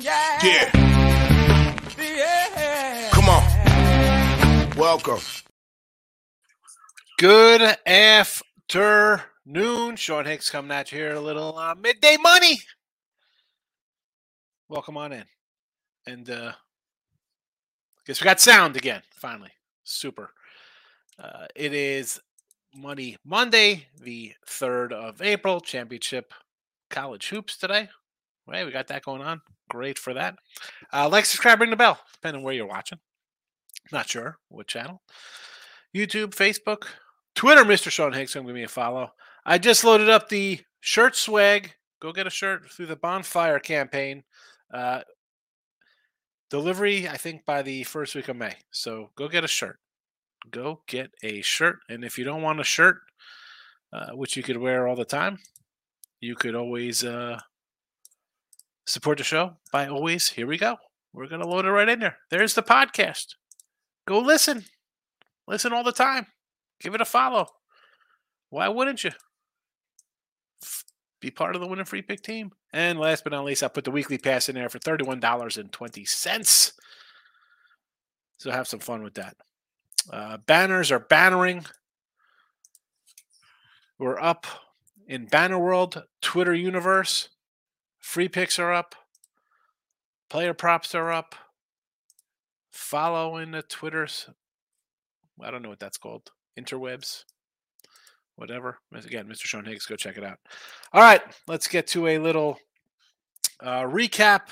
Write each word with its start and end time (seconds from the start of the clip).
Yeah. 0.00 0.38
Yeah. 0.42 0.70
Come 3.12 3.28
on. 3.28 4.70
Welcome. 4.76 5.20
Good 7.18 7.76
afternoon. 7.86 9.26
Sean 9.96 10.24
Higgs 10.24 10.48
coming 10.48 10.70
at 10.70 10.90
you 10.90 10.98
here. 10.98 11.14
A 11.14 11.20
little 11.20 11.58
uh, 11.58 11.74
midday 11.74 12.16
money. 12.16 12.58
Welcome 14.70 14.96
on 14.96 15.12
in. 15.12 15.24
And 16.06 16.30
uh 16.30 16.52
guess 18.06 18.22
we 18.22 18.24
got 18.24 18.40
sound 18.40 18.78
again, 18.78 19.02
finally. 19.12 19.50
Super. 19.84 20.30
Uh, 21.18 21.46
it 21.54 21.74
is 21.74 22.18
Money 22.74 23.18
Monday, 23.22 23.86
the 24.00 24.32
3rd 24.48 24.92
of 24.92 25.20
April, 25.20 25.60
championship 25.60 26.32
college 26.88 27.28
hoops 27.28 27.58
today. 27.58 27.90
Hey, 28.50 28.64
we 28.64 28.70
got 28.70 28.86
that 28.86 29.04
going 29.04 29.20
on. 29.20 29.42
Great 29.70 29.98
for 29.98 30.12
that. 30.12 30.34
Uh, 30.92 31.08
like, 31.08 31.24
subscribe, 31.24 31.60
ring 31.60 31.70
the 31.70 31.76
bell, 31.76 31.98
depending 32.12 32.42
where 32.42 32.52
you're 32.52 32.66
watching. 32.66 32.98
Not 33.92 34.08
sure 34.08 34.38
what 34.48 34.66
channel. 34.66 35.00
YouTube, 35.94 36.34
Facebook, 36.34 36.86
Twitter, 37.36 37.64
Mr. 37.64 37.88
Sean. 37.88 38.12
I'm 38.12 38.26
going 38.26 38.46
to 38.46 38.52
be 38.52 38.64
a 38.64 38.68
follow. 38.68 39.12
I 39.46 39.58
just 39.58 39.84
loaded 39.84 40.10
up 40.10 40.28
the 40.28 40.60
shirt 40.80 41.14
swag. 41.14 41.72
Go 42.00 42.12
get 42.12 42.26
a 42.26 42.30
shirt 42.30 42.68
through 42.68 42.86
the 42.86 42.96
bonfire 42.96 43.60
campaign. 43.60 44.24
Uh, 44.74 45.02
delivery, 46.50 47.08
I 47.08 47.16
think, 47.16 47.44
by 47.44 47.62
the 47.62 47.84
first 47.84 48.16
week 48.16 48.28
of 48.28 48.36
May. 48.36 48.56
So 48.72 49.10
go 49.14 49.28
get 49.28 49.44
a 49.44 49.48
shirt. 49.48 49.78
Go 50.50 50.82
get 50.88 51.10
a 51.22 51.42
shirt. 51.42 51.78
And 51.88 52.04
if 52.04 52.18
you 52.18 52.24
don't 52.24 52.42
want 52.42 52.60
a 52.60 52.64
shirt, 52.64 52.98
uh, 53.92 54.10
which 54.14 54.36
you 54.36 54.42
could 54.42 54.56
wear 54.56 54.88
all 54.88 54.96
the 54.96 55.04
time, 55.04 55.38
you 56.20 56.34
could 56.34 56.56
always 56.56 57.04
uh, 57.04 57.38
support 58.90 59.18
the 59.18 59.24
show 59.24 59.56
by 59.72 59.86
always. 59.86 60.30
Here 60.30 60.46
we 60.46 60.58
go. 60.58 60.76
We're 61.12 61.28
going 61.28 61.42
to 61.42 61.48
load 61.48 61.64
it 61.64 61.70
right 61.70 61.88
in 61.88 62.00
there. 62.00 62.18
There's 62.30 62.54
the 62.54 62.62
podcast. 62.62 63.34
Go 64.06 64.18
listen. 64.18 64.64
Listen 65.46 65.72
all 65.72 65.84
the 65.84 65.92
time. 65.92 66.26
Give 66.80 66.94
it 66.94 67.00
a 67.00 67.06
follow. 67.06 67.46
Why 68.50 68.68
wouldn't 68.68 69.04
you? 69.04 69.10
Be 71.20 71.30
part 71.30 71.54
of 71.54 71.60
the 71.60 71.66
winning 71.66 71.84
free 71.84 72.02
pick 72.02 72.22
team. 72.22 72.50
And 72.72 72.98
last 72.98 73.24
but 73.24 73.32
not 73.32 73.44
least, 73.44 73.62
I 73.62 73.68
put 73.68 73.84
the 73.84 73.90
weekly 73.90 74.18
pass 74.18 74.48
in 74.48 74.54
there 74.54 74.68
for 74.68 74.78
$31.20. 74.78 76.72
So 78.38 78.50
have 78.50 78.68
some 78.68 78.80
fun 78.80 79.02
with 79.02 79.14
that. 79.14 79.36
Uh, 80.10 80.38
banners 80.46 80.90
are 80.90 81.00
bannering. 81.00 81.66
We're 83.98 84.18
up 84.18 84.46
in 85.06 85.26
Banner 85.26 85.58
World, 85.58 86.02
Twitter 86.22 86.54
Universe. 86.54 87.28
Free 88.00 88.28
picks 88.28 88.58
are 88.58 88.72
up. 88.72 88.94
Player 90.28 90.54
props 90.54 90.94
are 90.94 91.12
up. 91.12 91.34
Follow 92.70 93.36
in 93.36 93.50
the 93.50 93.62
Twitters. 93.62 94.28
I 95.42 95.50
don't 95.50 95.62
know 95.62 95.68
what 95.68 95.80
that's 95.80 95.98
called. 95.98 96.30
Interwebs. 96.58 97.24
Whatever. 98.36 98.78
Again, 98.94 99.26
Mr. 99.26 99.44
Sean 99.44 99.64
Higgs, 99.64 99.86
go 99.86 99.96
check 99.96 100.16
it 100.16 100.24
out. 100.24 100.38
All 100.92 101.02
right, 101.02 101.20
let's 101.46 101.68
get 101.68 101.86
to 101.88 102.06
a 102.06 102.18
little 102.18 102.58
uh, 103.60 103.82
recap 103.82 104.48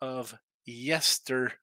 of 0.00 0.34
yesterday's 0.66 1.54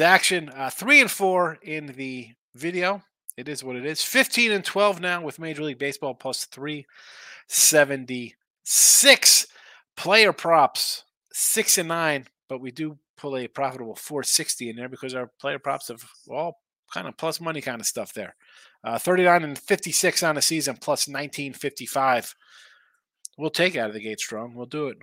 action. 0.00 0.48
Uh, 0.48 0.70
three 0.70 1.00
and 1.00 1.10
four 1.10 1.58
in 1.62 1.86
the 1.86 2.30
video. 2.54 3.02
It 3.36 3.48
is 3.48 3.64
what 3.64 3.74
it 3.76 3.84
is. 3.84 4.02
15 4.02 4.52
and 4.52 4.64
12 4.64 5.00
now 5.00 5.20
with 5.20 5.40
Major 5.40 5.64
League 5.64 5.78
Baseball 5.78 6.14
plus 6.14 6.46
376. 6.46 9.46
Player 9.96 10.32
props, 10.32 11.04
six 11.32 11.78
and 11.78 11.88
nine, 11.88 12.26
but 12.48 12.60
we 12.60 12.70
do 12.70 12.98
pull 13.16 13.36
a 13.36 13.48
profitable 13.48 13.94
460 13.94 14.70
in 14.70 14.76
there 14.76 14.88
because 14.88 15.14
our 15.14 15.30
player 15.40 15.58
props 15.58 15.88
have 15.88 16.04
all 16.28 16.60
kind 16.92 17.08
of 17.08 17.16
plus 17.16 17.40
money 17.40 17.60
kind 17.60 17.80
of 17.80 17.86
stuff 17.86 18.12
there. 18.12 18.34
Uh, 18.82 18.98
39 18.98 19.44
and 19.44 19.58
56 19.58 20.22
on 20.22 20.34
the 20.34 20.42
season, 20.42 20.76
plus 20.76 21.08
1955. 21.08 22.34
We'll 23.38 23.50
take 23.50 23.76
out 23.76 23.88
of 23.88 23.94
the 23.94 24.00
gate 24.00 24.20
strong. 24.20 24.54
We'll 24.54 24.66
do 24.66 24.88
it. 24.88 24.98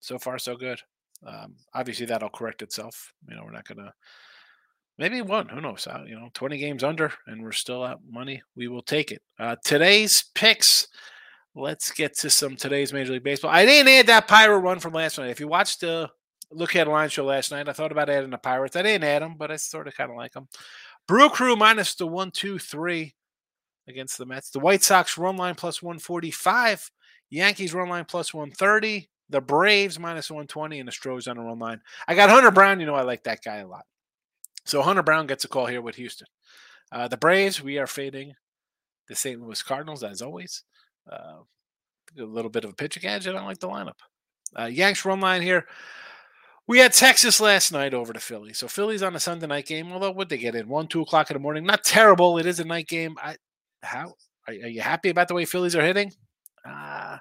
So 0.00 0.18
far, 0.18 0.38
so 0.38 0.56
good. 0.56 0.80
Um, 1.26 1.54
obviously, 1.74 2.06
that'll 2.06 2.30
correct 2.30 2.62
itself. 2.62 3.12
You 3.28 3.36
know, 3.36 3.42
we're 3.44 3.52
not 3.52 3.66
to. 3.66 3.92
Maybe 4.98 5.22
one. 5.22 5.48
Who 5.48 5.60
knows? 5.60 5.86
Uh, 5.86 6.04
you 6.06 6.14
know, 6.14 6.28
20 6.34 6.58
games 6.58 6.82
under, 6.82 7.12
and 7.26 7.42
we're 7.42 7.52
still 7.52 7.84
out 7.84 8.00
money. 8.08 8.42
We 8.56 8.68
will 8.68 8.82
take 8.82 9.10
it. 9.10 9.22
Uh, 9.38 9.56
today's 9.64 10.24
picks. 10.34 10.88
Let's 11.54 11.90
get 11.90 12.16
to 12.18 12.30
some 12.30 12.56
today's 12.56 12.94
Major 12.94 13.12
League 13.12 13.24
Baseball. 13.24 13.50
I 13.50 13.66
didn't 13.66 13.92
add 13.92 14.06
that 14.06 14.26
pirate 14.26 14.58
run 14.58 14.80
from 14.80 14.94
last 14.94 15.18
night. 15.18 15.30
If 15.30 15.38
you 15.38 15.48
watched 15.48 15.80
the 15.80 16.10
look 16.50 16.74
at 16.76 16.88
line 16.88 17.10
show 17.10 17.26
last 17.26 17.50
night, 17.50 17.68
I 17.68 17.72
thought 17.72 17.92
about 17.92 18.08
adding 18.08 18.30
the 18.30 18.38
Pirates. 18.38 18.74
I 18.74 18.82
didn't 18.82 19.04
add 19.04 19.20
them, 19.20 19.34
but 19.36 19.50
I 19.50 19.56
sort 19.56 19.86
of 19.86 19.94
kind 19.94 20.10
of 20.10 20.16
like 20.16 20.32
them. 20.32 20.48
Brew 21.06 21.28
Crew 21.28 21.54
minus 21.54 21.94
the 21.94 22.06
one, 22.06 22.30
two, 22.30 22.58
three 22.58 23.14
against 23.86 24.16
the 24.16 24.24
Mets. 24.24 24.48
The 24.48 24.60
White 24.60 24.82
Sox 24.82 25.18
run 25.18 25.36
line 25.36 25.54
plus 25.54 25.82
145. 25.82 26.90
Yankees 27.28 27.74
run 27.74 27.90
line 27.90 28.06
plus 28.06 28.32
130. 28.32 29.10
The 29.28 29.40
Braves 29.40 29.98
minus 29.98 30.30
120 30.30 30.78
and 30.78 30.88
the 30.88 30.92
Stros 30.92 31.26
on 31.26 31.36
the 31.36 31.42
run 31.42 31.58
line. 31.58 31.80
I 32.08 32.14
got 32.14 32.30
Hunter 32.30 32.50
Brown. 32.50 32.80
You 32.80 32.86
know, 32.86 32.94
I 32.94 33.02
like 33.02 33.24
that 33.24 33.44
guy 33.44 33.58
a 33.58 33.66
lot. 33.66 33.84
So 34.64 34.80
Hunter 34.80 35.02
Brown 35.02 35.26
gets 35.26 35.44
a 35.44 35.48
call 35.48 35.66
here 35.66 35.82
with 35.82 35.96
Houston. 35.96 36.28
Uh, 36.90 37.08
the 37.08 37.16
Braves, 37.16 37.62
we 37.62 37.78
are 37.78 37.86
fading 37.86 38.34
the 39.08 39.14
St. 39.14 39.40
Louis 39.40 39.62
Cardinals 39.62 40.02
as 40.02 40.22
always. 40.22 40.62
Uh, 41.10 41.42
a 42.18 42.22
little 42.22 42.50
bit 42.50 42.64
of 42.64 42.70
a 42.70 42.74
pitching 42.74 43.06
edge. 43.06 43.26
I 43.26 43.32
don't 43.32 43.46
like 43.46 43.58
the 43.58 43.68
lineup. 43.68 43.98
Uh, 44.58 44.66
Yanks 44.66 45.04
run 45.04 45.20
line 45.20 45.42
here. 45.42 45.66
We 46.68 46.78
had 46.78 46.92
Texas 46.92 47.40
last 47.40 47.72
night 47.72 47.94
over 47.94 48.12
to 48.12 48.20
Philly. 48.20 48.52
So 48.52 48.68
Philly's 48.68 49.02
on 49.02 49.16
a 49.16 49.20
Sunday 49.20 49.46
night 49.46 49.66
game. 49.66 49.92
Although 49.92 50.12
would 50.12 50.28
they 50.28 50.38
get 50.38 50.54
in 50.54 50.68
one, 50.68 50.86
two 50.86 51.02
o'clock 51.02 51.30
in 51.30 51.34
the 51.34 51.40
morning? 51.40 51.64
Not 51.64 51.84
terrible. 51.84 52.38
It 52.38 52.46
is 52.46 52.60
a 52.60 52.64
night 52.64 52.86
game. 52.86 53.16
I 53.22 53.36
how 53.82 54.14
are, 54.46 54.54
are 54.54 54.68
you 54.68 54.80
happy 54.80 55.08
about 55.08 55.28
the 55.28 55.34
way 55.34 55.44
Phillies 55.44 55.74
are 55.74 55.84
hitting? 55.84 56.12
Uh, 56.64 57.18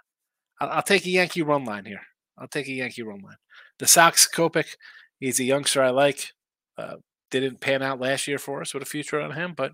I'll, 0.60 0.70
I'll, 0.70 0.84
take 0.84 1.06
a 1.06 1.10
Yankee 1.10 1.42
run 1.42 1.66
line 1.66 1.86
here. 1.86 2.02
I'll 2.38 2.48
take 2.48 2.68
a 2.68 2.72
Yankee 2.72 3.02
run 3.02 3.22
line. 3.22 3.38
The 3.80 3.88
Sox 3.88 4.28
Kopech, 4.28 4.76
he's 5.20 5.40
a 5.40 5.44
youngster 5.44 5.82
I 5.82 5.90
like. 5.90 6.32
Uh, 6.78 6.98
didn't 7.32 7.62
pan 7.62 7.82
out 7.82 8.00
last 8.00 8.28
year 8.28 8.38
for 8.38 8.62
us 8.62 8.74
with 8.74 8.84
a 8.84 8.86
future 8.86 9.20
on 9.20 9.32
him, 9.32 9.54
but 9.56 9.72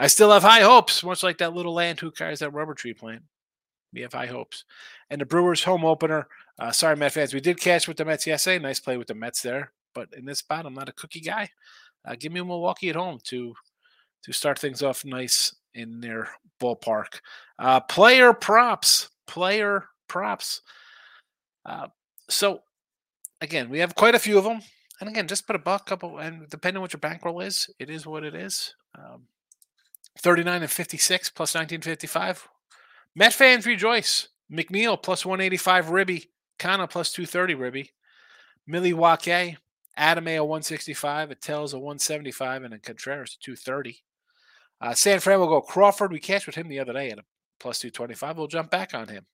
I 0.00 0.06
still 0.06 0.30
have 0.32 0.42
high 0.42 0.62
hopes, 0.62 1.04
much 1.04 1.22
like 1.22 1.36
that 1.38 1.52
little 1.52 1.74
land 1.74 2.00
who 2.00 2.10
carries 2.10 2.38
that 2.38 2.54
rubber 2.54 2.72
tree 2.72 2.94
plant. 2.94 3.22
We 3.92 4.00
have 4.00 4.14
high 4.14 4.26
hopes. 4.26 4.64
And 5.10 5.20
the 5.20 5.26
Brewers 5.26 5.62
home 5.62 5.84
opener. 5.84 6.26
Uh, 6.58 6.72
sorry, 6.72 6.96
Met 6.96 7.12
fans. 7.12 7.34
We 7.34 7.40
did 7.40 7.60
catch 7.60 7.86
with 7.86 7.98
the 7.98 8.06
Mets 8.06 8.26
yesterday. 8.26 8.58
Nice 8.58 8.80
play 8.80 8.96
with 8.96 9.08
the 9.08 9.14
Mets 9.14 9.42
there. 9.42 9.72
But 9.94 10.08
in 10.16 10.24
this 10.24 10.38
spot, 10.38 10.64
I'm 10.64 10.72
not 10.72 10.88
a 10.88 10.92
cookie 10.92 11.20
guy. 11.20 11.50
Uh, 12.06 12.14
give 12.18 12.32
me 12.32 12.40
Milwaukee 12.40 12.88
at 12.88 12.96
home 12.96 13.18
to 13.24 13.54
to 14.22 14.32
start 14.32 14.58
things 14.58 14.82
off 14.82 15.04
nice 15.04 15.54
in 15.74 16.00
their 16.00 16.30
ballpark. 16.62 17.20
Uh, 17.58 17.80
player 17.80 18.32
props. 18.32 19.10
Player 19.26 19.84
props. 20.08 20.62
Uh, 21.66 21.88
so 22.30 22.62
again, 23.42 23.68
we 23.68 23.80
have 23.80 23.94
quite 23.94 24.14
a 24.14 24.18
few 24.18 24.38
of 24.38 24.44
them. 24.44 24.62
And 25.00 25.10
again, 25.10 25.28
just 25.28 25.46
put 25.46 25.56
a 25.56 25.58
buck, 25.60 25.84
couple, 25.84 26.18
and 26.18 26.48
depending 26.48 26.78
on 26.78 26.82
what 26.82 26.94
your 26.94 27.00
bankroll 27.00 27.40
is, 27.40 27.68
it 27.78 27.90
is 27.90 28.06
what 28.06 28.24
it 28.24 28.34
is. 28.34 28.74
Um, 28.98 29.26
39 30.18 30.62
and 30.62 30.70
56 30.70 31.30
plus 31.30 31.54
1955. 31.54 32.48
Met 33.14 33.32
fans 33.32 33.66
rejoice. 33.66 34.28
McNeil 34.52 35.00
plus 35.00 35.24
185 35.24 35.90
Ribby. 35.90 36.30
Canha 36.58 36.88
plus 36.88 37.12
230 37.12 37.54
Ribby. 37.54 37.90
Milwaukee. 38.66 39.56
Adames 39.98 40.40
165. 40.40 41.30
It 41.30 41.42
tells 41.42 41.74
a 41.74 41.78
175 41.78 42.64
and 42.64 42.74
a 42.74 42.78
Contreras 42.78 43.36
230. 43.42 44.02
Uh, 44.80 44.94
San 44.94 45.20
Fran 45.20 45.40
will 45.40 45.48
go 45.48 45.60
Crawford. 45.60 46.12
We 46.12 46.20
cashed 46.20 46.46
with 46.46 46.56
him 46.56 46.68
the 46.68 46.78
other 46.78 46.92
day 46.92 47.10
at 47.10 47.18
a 47.18 47.24
plus 47.58 47.80
225. 47.80 48.38
We'll 48.38 48.46
jump 48.46 48.70
back 48.70 48.94
on 48.94 49.08
him. 49.08 49.26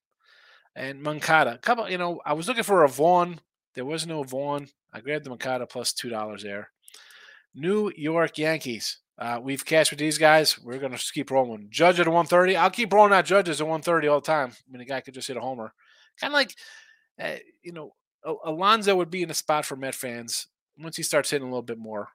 And 0.74 1.02
Moncada. 1.02 1.58
Couple, 1.58 1.88
you 1.88 1.98
know, 1.98 2.20
I 2.26 2.32
was 2.32 2.48
looking 2.48 2.64
for 2.64 2.84
a 2.84 2.88
Vaughn. 2.88 3.40
There 3.74 3.84
was 3.84 4.06
no 4.06 4.22
Vaughn. 4.22 4.68
I 4.92 5.00
grabbed 5.00 5.24
the 5.24 5.30
Moncada 5.30 5.66
plus 5.66 5.92
$2 5.92 6.42
there. 6.42 6.70
New 7.54 7.92
York 7.96 8.38
Yankees. 8.38 8.98
Uh, 9.18 9.40
we've 9.42 9.64
cashed 9.64 9.90
with 9.90 9.98
these 9.98 10.18
guys. 10.18 10.58
We're 10.58 10.78
going 10.78 10.92
to 10.92 11.12
keep 11.12 11.30
rolling. 11.30 11.68
Judge 11.70 11.98
at 12.00 12.06
130. 12.06 12.56
I'll 12.56 12.70
keep 12.70 12.92
rolling 12.92 13.12
out 13.12 13.24
judges 13.24 13.60
at 13.60 13.66
130 13.66 14.08
all 14.08 14.20
the 14.20 14.26
time. 14.26 14.50
I 14.50 14.72
mean, 14.72 14.82
a 14.82 14.84
guy 14.84 15.00
could 15.00 15.14
just 15.14 15.28
hit 15.28 15.36
a 15.36 15.40
homer. 15.40 15.72
Kind 16.20 16.32
of 16.32 16.34
like, 16.34 16.54
uh, 17.20 17.36
you 17.62 17.72
know, 17.72 17.94
Alonso 18.44 18.94
would 18.94 19.10
be 19.10 19.22
in 19.22 19.30
a 19.30 19.34
spot 19.34 19.64
for 19.64 19.76
Met 19.76 19.94
fans 19.94 20.48
once 20.78 20.96
he 20.96 21.02
starts 21.02 21.30
hitting 21.30 21.46
a 21.46 21.50
little 21.50 21.62
bit 21.62 21.78
more. 21.78 22.08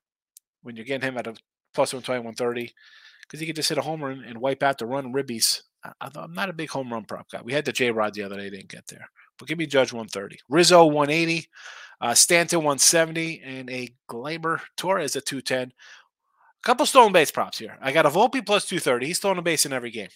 When 0.61 0.75
you're 0.75 0.85
getting 0.85 1.07
him 1.07 1.17
at 1.17 1.25
a 1.25 1.33
plus 1.73 1.93
120, 1.93 2.19
130, 2.19 2.73
because 3.21 3.39
he 3.39 3.47
could 3.47 3.55
just 3.55 3.69
hit 3.69 3.79
a 3.79 3.81
homer 3.81 4.09
and, 4.09 4.23
and 4.23 4.39
wipe 4.39 4.61
out 4.61 4.77
the 4.77 4.85
run 4.85 5.11
ribbies. 5.13 5.61
I, 5.83 6.09
I'm 6.15 6.33
not 6.33 6.49
a 6.49 6.53
big 6.53 6.69
home 6.69 6.93
run 6.93 7.05
prop 7.05 7.31
guy. 7.31 7.41
We 7.43 7.53
had 7.53 7.65
the 7.65 7.71
J 7.71 7.89
Rod 7.89 8.13
the 8.13 8.23
other 8.23 8.35
day, 8.35 8.49
didn't 8.51 8.69
get 8.69 8.85
there. 8.87 9.09
But 9.39 9.47
give 9.47 9.57
me 9.57 9.65
Judge 9.65 9.91
130. 9.91 10.37
Rizzo 10.49 10.85
180, 10.85 11.47
uh, 11.99 12.13
Stanton 12.13 12.59
170, 12.59 13.41
and 13.43 13.69
a 13.71 13.89
Gleyber 14.07 14.59
Torres 14.77 15.15
at 15.15 15.25
210 15.25 15.73
couple 16.63 16.85
stolen 16.85 17.13
base 17.13 17.31
props 17.31 17.57
here. 17.57 17.77
I 17.81 17.91
got 17.91 18.05
a 18.05 18.09
Volpe 18.09 18.45
plus 18.45 18.65
230. 18.65 19.05
He's 19.07 19.17
stolen 19.17 19.37
a 19.37 19.41
base 19.41 19.65
in 19.65 19.73
every 19.73 19.91
game. 19.91 20.09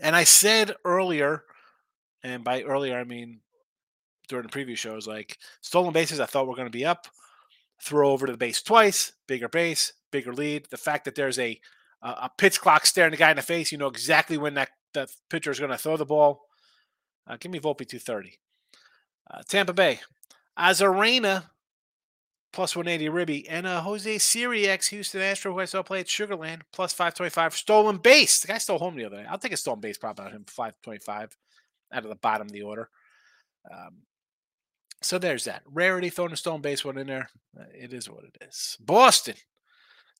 And 0.00 0.16
I 0.16 0.24
said 0.24 0.74
earlier, 0.84 1.44
and 2.22 2.42
by 2.42 2.62
earlier 2.62 2.98
I 2.98 3.04
mean 3.04 3.40
during 4.28 4.44
the 4.44 4.52
previous 4.52 4.78
shows. 4.78 5.06
Like 5.06 5.38
stolen 5.60 5.92
bases, 5.92 6.20
I 6.20 6.26
thought 6.26 6.46
were 6.46 6.54
going 6.54 6.66
to 6.66 6.70
be 6.70 6.84
up. 6.84 7.06
Throw 7.82 8.10
over 8.10 8.26
to 8.26 8.32
the 8.32 8.38
base 8.38 8.62
twice, 8.62 9.12
bigger 9.26 9.48
base, 9.48 9.92
bigger 10.10 10.32
lead. 10.32 10.66
The 10.70 10.76
fact 10.76 11.04
that 11.04 11.14
there's 11.14 11.38
a 11.38 11.60
a 12.02 12.30
pitch 12.36 12.60
clock 12.60 12.84
staring 12.84 13.12
the 13.12 13.16
guy 13.16 13.30
in 13.30 13.36
the 13.36 13.42
face, 13.42 13.72
you 13.72 13.78
know 13.78 13.86
exactly 13.86 14.36
when 14.36 14.54
that 14.54 14.68
that 14.92 15.10
pitcher 15.30 15.50
is 15.50 15.58
going 15.58 15.70
to 15.70 15.78
throw 15.78 15.96
the 15.96 16.04
ball. 16.04 16.42
Uh, 17.26 17.36
give 17.40 17.50
me 17.50 17.58
Volpe 17.58 17.88
230. 17.88 18.38
Uh, 19.30 19.42
Tampa 19.48 19.72
Bay, 19.72 20.00
Arozarena 20.58 21.44
plus 22.54 22.76
180 22.76 23.08
Ribby, 23.10 23.48
and 23.48 23.66
uh, 23.66 23.82
Jose 23.82 24.18
Sirius, 24.18 24.88
Houston 24.88 25.20
Astro, 25.20 25.52
who 25.52 25.60
I 25.60 25.64
saw 25.64 25.82
play 25.82 26.00
at 26.00 26.06
Sugarland, 26.06 26.62
plus 26.72 26.92
525. 26.92 27.54
Stolen 27.54 27.96
base. 27.98 28.40
The 28.40 28.48
guy 28.48 28.58
stole 28.58 28.78
home 28.78 28.96
the 28.96 29.04
other 29.04 29.18
day. 29.18 29.26
I'll 29.28 29.38
take 29.38 29.52
a 29.52 29.56
stolen 29.56 29.80
base 29.80 29.98
prop 29.98 30.18
of 30.20 30.32
him, 30.32 30.44
525 30.46 31.36
out 31.92 32.02
of 32.02 32.08
the 32.08 32.14
bottom 32.14 32.46
of 32.46 32.52
the 32.52 32.62
order. 32.62 32.88
Um, 33.70 34.02
so 35.02 35.18
there's 35.18 35.44
that. 35.44 35.62
Rarity 35.66 36.08
throwing 36.08 36.32
a 36.32 36.36
stolen 36.36 36.62
base 36.62 36.84
one 36.84 36.96
in 36.96 37.06
there. 37.06 37.28
Uh, 37.58 37.64
it 37.74 37.92
is 37.92 38.08
what 38.08 38.24
it 38.24 38.36
is. 38.48 38.76
Boston. 38.80 39.34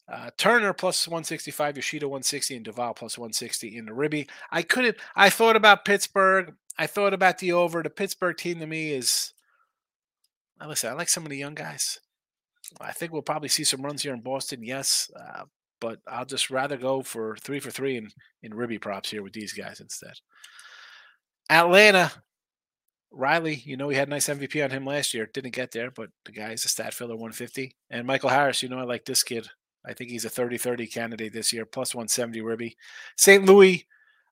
Uh, 0.07 0.29
Turner 0.37 0.75
plus 0.75 1.09
165, 1.09 1.77
Yoshida 1.77 2.07
160, 2.07 2.57
and 2.57 2.65
Duvall 2.65 2.93
plus 2.93 3.17
160 3.17 3.79
in 3.79 3.87
the 3.87 3.95
Ribby. 3.95 4.29
I 4.51 4.61
couldn't. 4.63 4.99
I 5.17 5.31
thought 5.31 5.57
about 5.57 5.87
Pittsburgh. 5.87 6.55
I 6.77 6.87
thought 6.87 7.15
about 7.15 7.39
the 7.39 7.53
over. 7.53 7.83
The 7.83 7.89
Pittsburgh 7.89 8.37
team 8.37 8.59
to 8.59 8.67
me 8.67 8.93
is. 8.93 9.33
Listen, 10.67 10.91
I 10.91 10.95
like 10.95 11.09
some 11.09 11.25
of 11.25 11.31
the 11.31 11.39
young 11.39 11.55
guys. 11.55 12.01
I 12.81 12.93
think 12.93 13.13
we'll 13.13 13.23
probably 13.23 13.49
see 13.49 13.65
some 13.65 13.83
runs 13.83 14.03
here 14.03 14.15
in 14.15 14.21
Boston, 14.21 14.63
yes, 14.63 15.11
uh, 15.19 15.45
but 15.81 16.01
I'll 16.07 16.25
just 16.25 16.51
rather 16.51 16.77
go 16.77 17.03
for 17.03 17.37
three 17.37 17.61
for 17.61 17.71
three 17.71 17.97
in, 17.97 18.11
in 18.43 18.55
Ribby 18.55 18.79
props 18.79 19.11
here 19.11 19.23
with 19.23 19.33
these 19.33 19.53
guys 19.53 19.81
instead. 19.81 20.15
Atlanta, 21.51 22.11
Riley, 23.11 23.63
you 23.65 23.77
know, 23.77 23.87
we 23.87 23.95
had 23.95 24.09
a 24.09 24.11
nice 24.11 24.29
MVP 24.29 24.63
on 24.65 24.71
him 24.71 24.87
last 24.87 25.15
year. 25.15 25.29
Didn't 25.33 25.53
get 25.53 25.71
there, 25.71 25.91
but 25.91 26.11
the 26.25 26.33
guy 26.33 26.53
is 26.53 26.65
a 26.65 26.69
stat 26.69 26.95
filler 26.95 27.15
150. 27.15 27.77
And 27.91 28.07
Michael 28.07 28.31
Harris, 28.31 28.63
you 28.63 28.69
know, 28.69 28.79
I 28.79 28.85
like 28.85 29.05
this 29.05 29.23
kid. 29.23 29.47
I 29.87 29.93
think 29.93 30.11
he's 30.11 30.25
a 30.25 30.31
30 30.31 30.59
30 30.59 30.87
candidate 30.87 31.33
this 31.33 31.53
year, 31.53 31.67
plus 31.67 31.95
170 31.95 32.41
Ribby. 32.41 32.77
St. 33.17 33.45
Louis, 33.45 33.87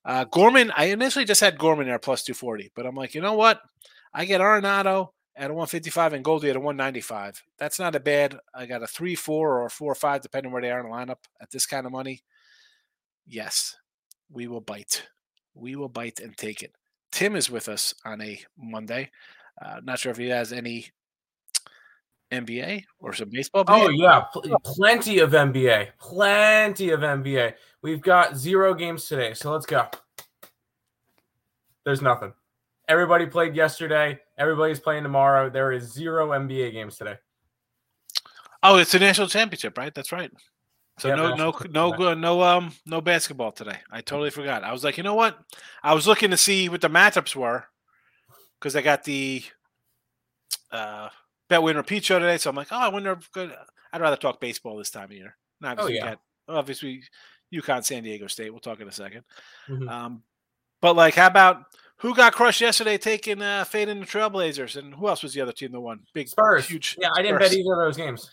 uh, 0.05 0.25
Gorman, 0.25 0.73
I 0.76 0.87
initially 0.87 1.25
just 1.25 1.40
had 1.40 1.58
Gorman 1.58 1.87
there 1.87 1.99
plus 1.99 2.25
240, 2.25 2.73
but 2.75 2.87
I'm 2.87 2.94
like, 2.94 3.14
you 3.14 3.20
know 3.20 3.35
what? 3.35 3.61
I 4.14 4.25
get 4.25 4.40
Arenado 4.40 5.11
at 5.34 5.50
a 5.50 5.55
155 5.55 6.12
and 6.12 6.25
Goldie 6.25 6.50
at 6.50 6.56
a 6.56 6.61
195. 6.61 7.43
That's 7.58 7.79
not 7.79 7.94
a 7.94 8.00
bad. 8.00 8.38
I 8.55 8.67
got 8.67 8.82
a 8.82 8.87
3 8.87 9.14
4 9.14 9.58
or 9.61 9.67
a 9.67 9.70
4 9.70 9.93
or 9.93 9.94
5, 9.94 10.23
depending 10.23 10.52
where 10.52 10.62
they 10.62 10.70
are 10.70 10.81
in 10.81 10.90
the 10.90 10.93
lineup 10.93 11.19
at 11.40 11.50
this 11.50 11.67
kind 11.67 11.87
of 11.87 11.93
money. 11.93 12.23
Yes, 13.26 13.76
we 14.31 14.46
will 14.46 14.61
bite. 14.61 15.06
We 15.55 15.76
will 15.76 15.88
bite 15.88 16.20
and 16.20 16.37
take 16.37 16.62
it. 16.62 16.75
Tim 17.11 17.37
is 17.37 17.50
with 17.50 17.69
us 17.69 17.94
on 18.05 18.20
a 18.20 18.40
Monday. 18.58 19.11
Uh, 19.61 19.81
not 19.82 19.99
sure 19.99 20.12
if 20.12 20.19
he 20.19 20.29
has 20.29 20.52
any 20.52 20.88
NBA 22.32 22.85
or 22.99 23.12
some 23.12 23.28
baseball. 23.31 23.64
Oh 23.69 23.90
yeah, 23.90 24.20
Pl- 24.32 24.58
plenty 24.64 25.19
of 25.19 25.32
NBA, 25.32 25.88
plenty 26.00 26.90
of 26.90 27.00
NBA. 27.00 27.55
We've 27.82 28.00
got 28.00 28.37
zero 28.37 28.75
games 28.75 29.06
today, 29.06 29.35
so 29.35 29.52
let's 29.52 29.67
go. 29.67 29.87
There's 31.85 32.00
nothing. 32.00 32.32
Everybody 32.88 33.26
played 33.26 33.55
yesterday. 33.55 34.19
Everybody's 34.38 34.81
playing 34.81 35.05
tomorrow. 35.05 35.49
There 35.49 35.73
is 35.73 35.93
zero 35.93 36.31
NBA 36.31 36.73
games 36.73 36.96
today. 36.96 37.17
Oh, 38.62 38.76
it's 38.76 38.94
a 38.94 38.99
national 38.99 39.29
championship, 39.29 39.76
right? 39.79 39.94
That's 39.94 40.12
right. 40.12 40.31
So 40.99 41.08
yeah, 41.08 41.14
no, 41.14 41.34
no, 41.34 41.55
no, 41.70 41.90
no, 41.93 42.14
no, 42.14 42.43
um, 42.43 42.73
no 42.84 43.00
basketball 43.00 43.50
today. 43.50 43.79
I 43.90 44.02
totally 44.02 44.31
forgot. 44.31 44.62
I 44.62 44.73
was 44.73 44.84
like, 44.84 44.96
you 44.96 45.02
know 45.02 45.14
what? 45.14 45.38
I 45.82 45.94
was 45.94 46.06
looking 46.06 46.31
to 46.31 46.37
see 46.37 46.69
what 46.69 46.81
the 46.81 46.88
matchups 46.88 47.34
were 47.34 47.64
because 48.58 48.76
I 48.76 48.82
got 48.82 49.05
the 49.05 49.43
uh, 50.70 51.08
bet 51.49 51.62
win 51.62 51.76
repeat 51.76 52.05
show 52.05 52.19
today. 52.19 52.38
So 52.38 52.50
I'm 52.50 52.56
like, 52.56 52.69
oh, 52.70 52.76
I 52.76 52.88
wonder 52.88 53.12
if 53.12 53.31
good. 53.32 53.52
I'd 53.93 54.00
rather 54.00 54.17
talk 54.17 54.40
baseball 54.40 54.76
this 54.76 54.90
time 54.90 55.05
of 55.05 55.12
year. 55.12 55.37
Not 55.61 55.81
oh, 55.81 55.87
yeah. 55.88 56.11
Got, 56.11 56.20
obviously, 56.49 57.02
UConn, 57.52 57.85
San 57.85 58.02
Diego 58.02 58.26
State. 58.26 58.50
We'll 58.50 58.61
talk 58.61 58.81
in 58.81 58.88
a 58.88 58.90
2nd 58.90 59.23
mm-hmm. 59.69 59.88
Um, 59.88 60.23
but 60.81 60.94
like, 60.94 61.14
how 61.14 61.26
about 61.26 61.64
who 62.02 62.16
got 62.16 62.34
crushed 62.34 62.60
yesterday 62.60 62.99
taking 62.99 63.40
uh, 63.40 63.64
fading 63.64 64.00
the 64.00 64.06
Trailblazers? 64.06 64.76
And 64.76 64.93
who 64.93 65.08
else 65.08 65.22
was 65.22 65.32
the 65.34 65.40
other 65.40 65.52
team 65.52 65.70
that 65.70 65.81
won? 65.81 66.00
Big 66.12 66.28
Spurs. 66.28 66.66
Huge. 66.66 66.96
Yeah, 67.00 67.10
I 67.16 67.22
didn't 67.22 67.38
bet 67.38 67.52
either 67.52 67.81
of 67.81 67.87
those 67.87 67.96
games. 67.96 68.31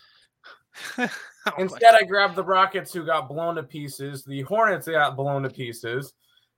oh 0.98 1.08
Instead, 1.56 1.94
I 1.94 2.02
grabbed 2.02 2.34
the 2.34 2.44
Rockets 2.44 2.92
who 2.92 3.06
got 3.06 3.28
blown 3.28 3.54
to 3.54 3.62
pieces, 3.62 4.24
the 4.24 4.42
Hornets 4.42 4.88
got 4.88 5.16
blown 5.16 5.44
to 5.44 5.50
pieces, 5.50 6.12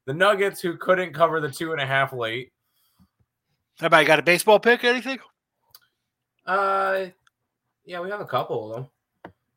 the 0.06 0.14
Nuggets 0.14 0.60
who 0.60 0.76
couldn't 0.78 1.12
cover 1.12 1.40
the 1.40 1.50
two 1.50 1.72
and 1.72 1.80
a 1.80 1.86
half 1.86 2.14
late. 2.14 2.50
Everybody 3.78 4.06
got 4.06 4.18
a 4.18 4.22
baseball 4.22 4.58
pick 4.58 4.82
or 4.82 4.88
anything? 4.88 5.18
Uh, 6.46 7.06
yeah, 7.84 8.00
we 8.00 8.10
have 8.10 8.20
a 8.20 8.26
couple 8.26 8.70
of 8.70 8.76
them. 8.76 8.90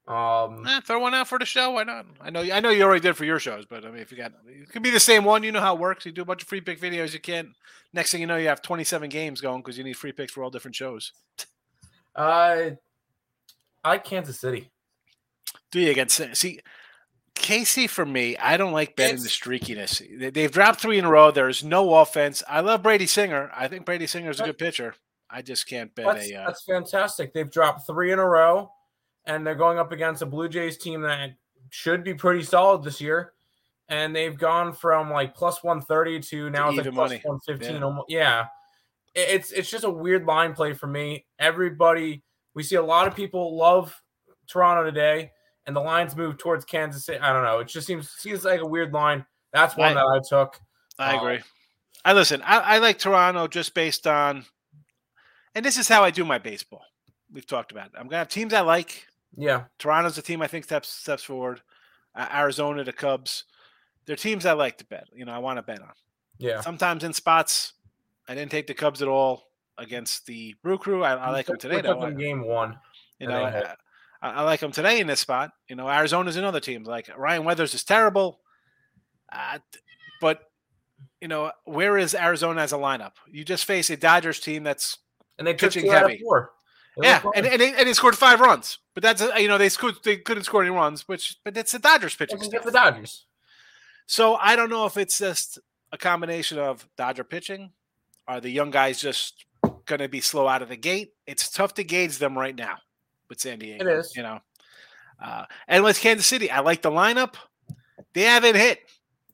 Um, 0.08 0.68
eh, 0.68 0.82
throw 0.82 1.00
one 1.00 1.16
out 1.16 1.28
for 1.28 1.40
the 1.40 1.46
show. 1.46 1.72
Why 1.72 1.84
not? 1.84 2.06
I 2.22 2.30
know. 2.30 2.42
I 2.42 2.60
know 2.60 2.70
you 2.70 2.84
already 2.84 3.02
did 3.02 3.18
for 3.18 3.26
your 3.26 3.40
shows, 3.40 3.66
but 3.66 3.86
I 3.86 3.90
mean, 3.90 4.02
if 4.02 4.12
you 4.12 4.18
got, 4.18 4.34
it 4.48 4.70
could 4.70 4.84
be 4.84 4.92
the 4.92 5.00
same 5.00 5.24
one. 5.24 5.42
You 5.42 5.52
know 5.52 5.62
how 5.62 5.76
it 5.76 5.80
works. 5.80 6.06
You 6.06 6.12
do 6.12 6.22
a 6.22 6.26
bunch 6.26 6.44
of 6.44 6.48
free 6.48 6.62
pick 6.62 6.80
videos. 6.80 7.14
You 7.14 7.20
can't. 7.20 7.50
Next 7.92 8.12
thing 8.12 8.22
you 8.22 8.28
know, 8.28 8.36
you 8.36 8.48
have 8.48 8.62
twenty-seven 8.62 9.10
games 9.10 9.42
going 9.42 9.62
because 9.62 9.78
you 9.78 9.84
need 9.84 9.98
free 9.98 10.12
picks 10.12 10.32
for 10.32 10.44
all 10.44 10.52
different 10.52 10.76
shows. 10.76 11.12
Uh, 12.16 12.72
I 13.84 13.90
like 13.90 14.04
Kansas 14.04 14.40
City. 14.40 14.70
Do 15.72 15.80
you 15.80 15.90
against 15.92 16.22
see? 16.36 16.60
Casey 17.34 17.86
for 17.88 18.06
me, 18.06 18.38
I 18.38 18.58
don't 18.58 18.72
like 18.72 18.96
betting 18.96 19.16
it's, 19.16 19.24
the 19.24 19.30
streakiness. 19.30 20.34
They've 20.34 20.52
dropped 20.52 20.80
three 20.80 20.98
in 20.98 21.06
a 21.06 21.10
row. 21.10 21.32
There's 21.32 21.64
no 21.64 21.96
offense. 21.96 22.42
I 22.48 22.62
love 22.62 22.82
Brady 22.82 23.06
Singer. 23.06 23.52
I 23.54 23.68
think 23.68 23.86
Brady 23.86 24.08
Singer 24.08 24.30
is 24.30 24.40
a 24.40 24.46
good 24.46 24.58
pitcher. 24.58 24.96
I 25.30 25.42
just 25.42 25.68
can't 25.68 25.94
bet 25.94 26.06
that's, 26.06 26.32
a. 26.32 26.36
Uh, 26.36 26.46
that's 26.48 26.64
fantastic. 26.64 27.34
They've 27.34 27.52
dropped 27.52 27.86
three 27.86 28.12
in 28.14 28.20
a 28.20 28.26
row 28.26 28.72
and 29.26 29.46
they're 29.46 29.56
going 29.56 29.80
up 29.80 29.92
against 29.92 30.22
a 30.22 30.26
Blue 30.26 30.50
Jays 30.50 30.78
team 30.78 31.02
that 31.02 31.32
should 31.70 32.04
be 32.04 32.14
pretty 32.14 32.44
solid 32.44 32.84
this 32.84 33.02
year. 33.02 33.34
And 33.88 34.16
they've 34.16 34.38
gone 34.38 34.74
from 34.74 35.12
like 35.12 35.36
plus 35.36 35.64
130 35.64 36.20
to 36.32 36.50
now 36.50 36.72
to 36.72 36.78
it's 36.78 36.86
like 36.86 36.96
plus 36.96 37.12
115. 37.24 37.76
Yeah. 37.76 37.84
Almost, 37.84 38.06
yeah. 38.10 38.46
It's 39.14 39.52
it's 39.52 39.70
just 39.70 39.84
a 39.84 39.90
weird 39.90 40.26
line 40.26 40.54
play 40.54 40.74
for 40.74 40.88
me. 40.88 41.26
Everybody, 41.40 42.24
we 42.54 42.64
see 42.64 42.76
a 42.76 42.84
lot 42.84 43.08
of 43.08 43.16
people 43.16 43.56
love 43.56 43.96
Toronto 44.48 44.84
today, 44.84 45.32
and 45.66 45.76
the 45.76 45.80
lines 45.80 46.16
move 46.16 46.38
towards 46.38 46.66
Kansas 46.66 47.06
City. 47.06 47.20
I 47.20 47.32
don't 47.32 47.44
know. 47.44 47.60
It 47.60 47.68
just 47.68 47.88
seems 47.88 48.10
seems 48.10 48.44
like 48.44 48.60
a 48.60 48.66
weird 48.66 48.92
line. 48.92 49.26
That's 49.54 49.78
one 49.78 49.92
I, 49.92 49.94
that 49.94 50.06
I 50.06 50.20
took. 50.28 50.60
I 51.00 51.16
um, 51.16 51.20
agree. 51.20 51.40
I 52.04 52.14
listen. 52.14 52.42
I, 52.42 52.58
I 52.58 52.78
like 52.80 53.00
Toronto 53.00 53.48
just 53.48 53.74
based 53.74 54.06
on, 54.06 54.46
and 55.54 55.64
this 55.64 55.78
is 55.78 55.88
how 55.88 56.04
I 56.04 56.12
do 56.12 56.26
my 56.26 56.38
baseball. 56.38 56.84
We've 57.32 57.48
talked 57.48 57.72
about. 57.72 57.88
It. 57.88 57.94
I'm 57.98 58.08
gonna 58.08 58.18
have 58.18 58.28
teams 58.28 58.54
I 58.54 58.62
like 58.62 59.08
yeah, 59.38 59.64
Toronto's 59.80 60.18
a 60.18 60.22
team 60.22 60.42
I 60.42 60.48
think 60.48 60.66
steps 60.66 60.90
steps 60.90 61.24
forward. 61.24 61.62
Uh, 62.16 62.28
Arizona, 62.34 62.84
the 62.84 62.94
Cubs, 62.94 63.44
they're 64.06 64.16
teams 64.16 64.46
I 64.46 64.54
like 64.54 64.78
to 64.78 64.86
bet. 64.86 65.08
You 65.14 65.26
know, 65.26 65.34
I 65.34 65.40
want 65.40 65.58
to 65.58 65.64
bet 65.64 65.82
on. 65.82 65.92
Yeah. 66.38 66.62
Sometimes 66.62 67.04
in 67.04 67.14
spots, 67.14 67.74
I 68.28 68.36
didn't 68.36 68.52
take 68.52 68.68
the 68.68 68.74
Cubs 68.74 69.02
at 69.02 69.08
all 69.08 69.44
against 69.78 70.26
the 70.26 70.56
Brew 70.64 70.78
Crew. 70.78 71.04
I, 71.04 71.14
I 71.16 71.32
like 71.32 71.48
them 71.48 71.58
today. 71.58 71.82
Though. 71.82 72.12
game 72.12 72.46
one. 72.46 72.78
You 73.20 73.28
know, 73.28 73.44
I, 73.44 73.76
I, 74.22 74.32
I, 74.32 74.42
like 74.44 74.60
them 74.60 74.72
today 74.72 75.00
in 75.00 75.08
this 75.08 75.22
spot. 75.22 75.52
You 75.70 75.76
know, 75.76 75.90
Arizona's 75.90 76.36
another 76.36 76.60
team. 76.60 76.84
Like 76.84 77.10
Ryan 77.18 77.46
Weathers 77.46 77.74
is 77.74 77.84
terrible, 77.84 78.40
uh, 79.32 79.60
but 80.22 80.42
you 81.22 81.28
know, 81.28 81.52
where 81.64 81.98
is 81.98 82.14
Arizona 82.14 82.62
as 82.62 82.74
a 82.74 82.78
lineup? 82.78 83.14
You 83.32 83.46
just 83.46 83.66
face 83.66 83.90
a 83.90 83.98
Dodgers 83.98 84.40
team 84.40 84.64
that's 84.64 84.98
and 85.38 85.48
they 85.48 85.54
pitching 85.54 85.90
heavy. 85.90 86.22
Yeah, 87.02 87.22
and 87.36 87.46
and 87.46 87.60
they, 87.60 87.74
and 87.74 87.88
they 87.88 87.94
scored 87.94 88.18
five 88.18 88.40
runs, 88.40 88.80
but 88.94 89.04
that's 89.04 89.22
you 89.38 89.48
know 89.48 89.58
they 89.58 89.70
scored 89.70 89.96
they 90.04 90.18
couldn't 90.18 90.44
score 90.44 90.62
any 90.62 90.72
runs, 90.72 91.08
which 91.08 91.38
but 91.44 91.58
it's 91.58 91.74
the 91.74 91.80
Dodgers 91.80 92.16
pitching. 92.16 92.40
Get 92.40 92.64
the 92.64 92.72
Dodgers. 92.72 93.26
So 94.08 94.36
I 94.36 94.56
don't 94.56 94.70
know 94.70 94.86
if 94.86 94.98
it's 94.98 95.20
just 95.20 95.60
a 95.92 95.98
combination 95.98 96.60
of 96.60 96.88
Dodger 96.96 97.24
pitching, 97.24 97.72
are 98.28 98.40
the 98.40 98.50
young 98.50 98.72
guys 98.72 99.00
just 99.00 99.46
going 99.86 100.00
to 100.00 100.10
be 100.10 100.22
slow 100.22 100.48
out 100.48 100.62
of 100.62 100.70
the 100.70 100.76
gate? 100.76 101.14
It's 101.26 101.50
tough 101.50 101.74
to 101.76 101.84
gauge 101.84 102.18
them 102.18 102.38
right 102.38 102.56
now 102.56 102.78
with 103.30 103.40
San 103.40 103.60
Diego. 103.60 103.86
It 103.86 104.00
is, 104.00 104.16
you 104.16 104.24
know. 104.24 104.40
Uh, 105.22 105.46
and 105.68 105.84
with 105.84 106.00
Kansas 106.00 106.28
City, 106.28 106.52
I 106.52 106.60
like 106.60 106.82
the 106.82 106.92
lineup. 106.92 107.36
They 108.14 108.24
haven't 108.24 108.56
hit. 108.56 108.80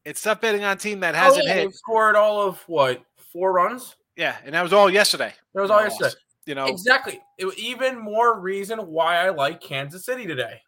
It's 0.05 0.21
tough 0.21 0.41
betting 0.41 0.63
on 0.63 0.77
a 0.77 0.79
team 0.79 1.01
that 1.01 1.15
oh, 1.15 1.17
hasn't 1.17 1.45
oh, 1.45 1.47
yeah, 1.47 1.53
hit. 1.53 1.75
scored 1.75 2.15
all 2.15 2.41
of 2.41 2.59
what 2.67 3.03
four 3.33 3.51
runs? 3.51 3.95
Yeah, 4.15 4.35
and 4.45 4.53
that 4.53 4.61
was 4.61 4.73
all 4.73 4.89
yesterday. 4.89 5.33
That 5.53 5.61
was 5.61 5.71
all 5.71 5.81
yesterday. 5.81 6.11
You 6.45 6.55
know 6.55 6.65
exactly. 6.65 7.21
It, 7.37 7.57
even 7.57 7.99
more 7.99 8.39
reason 8.39 8.79
why 8.79 9.17
I 9.17 9.29
like 9.29 9.61
Kansas 9.61 10.05
City 10.05 10.25
today. 10.25 10.61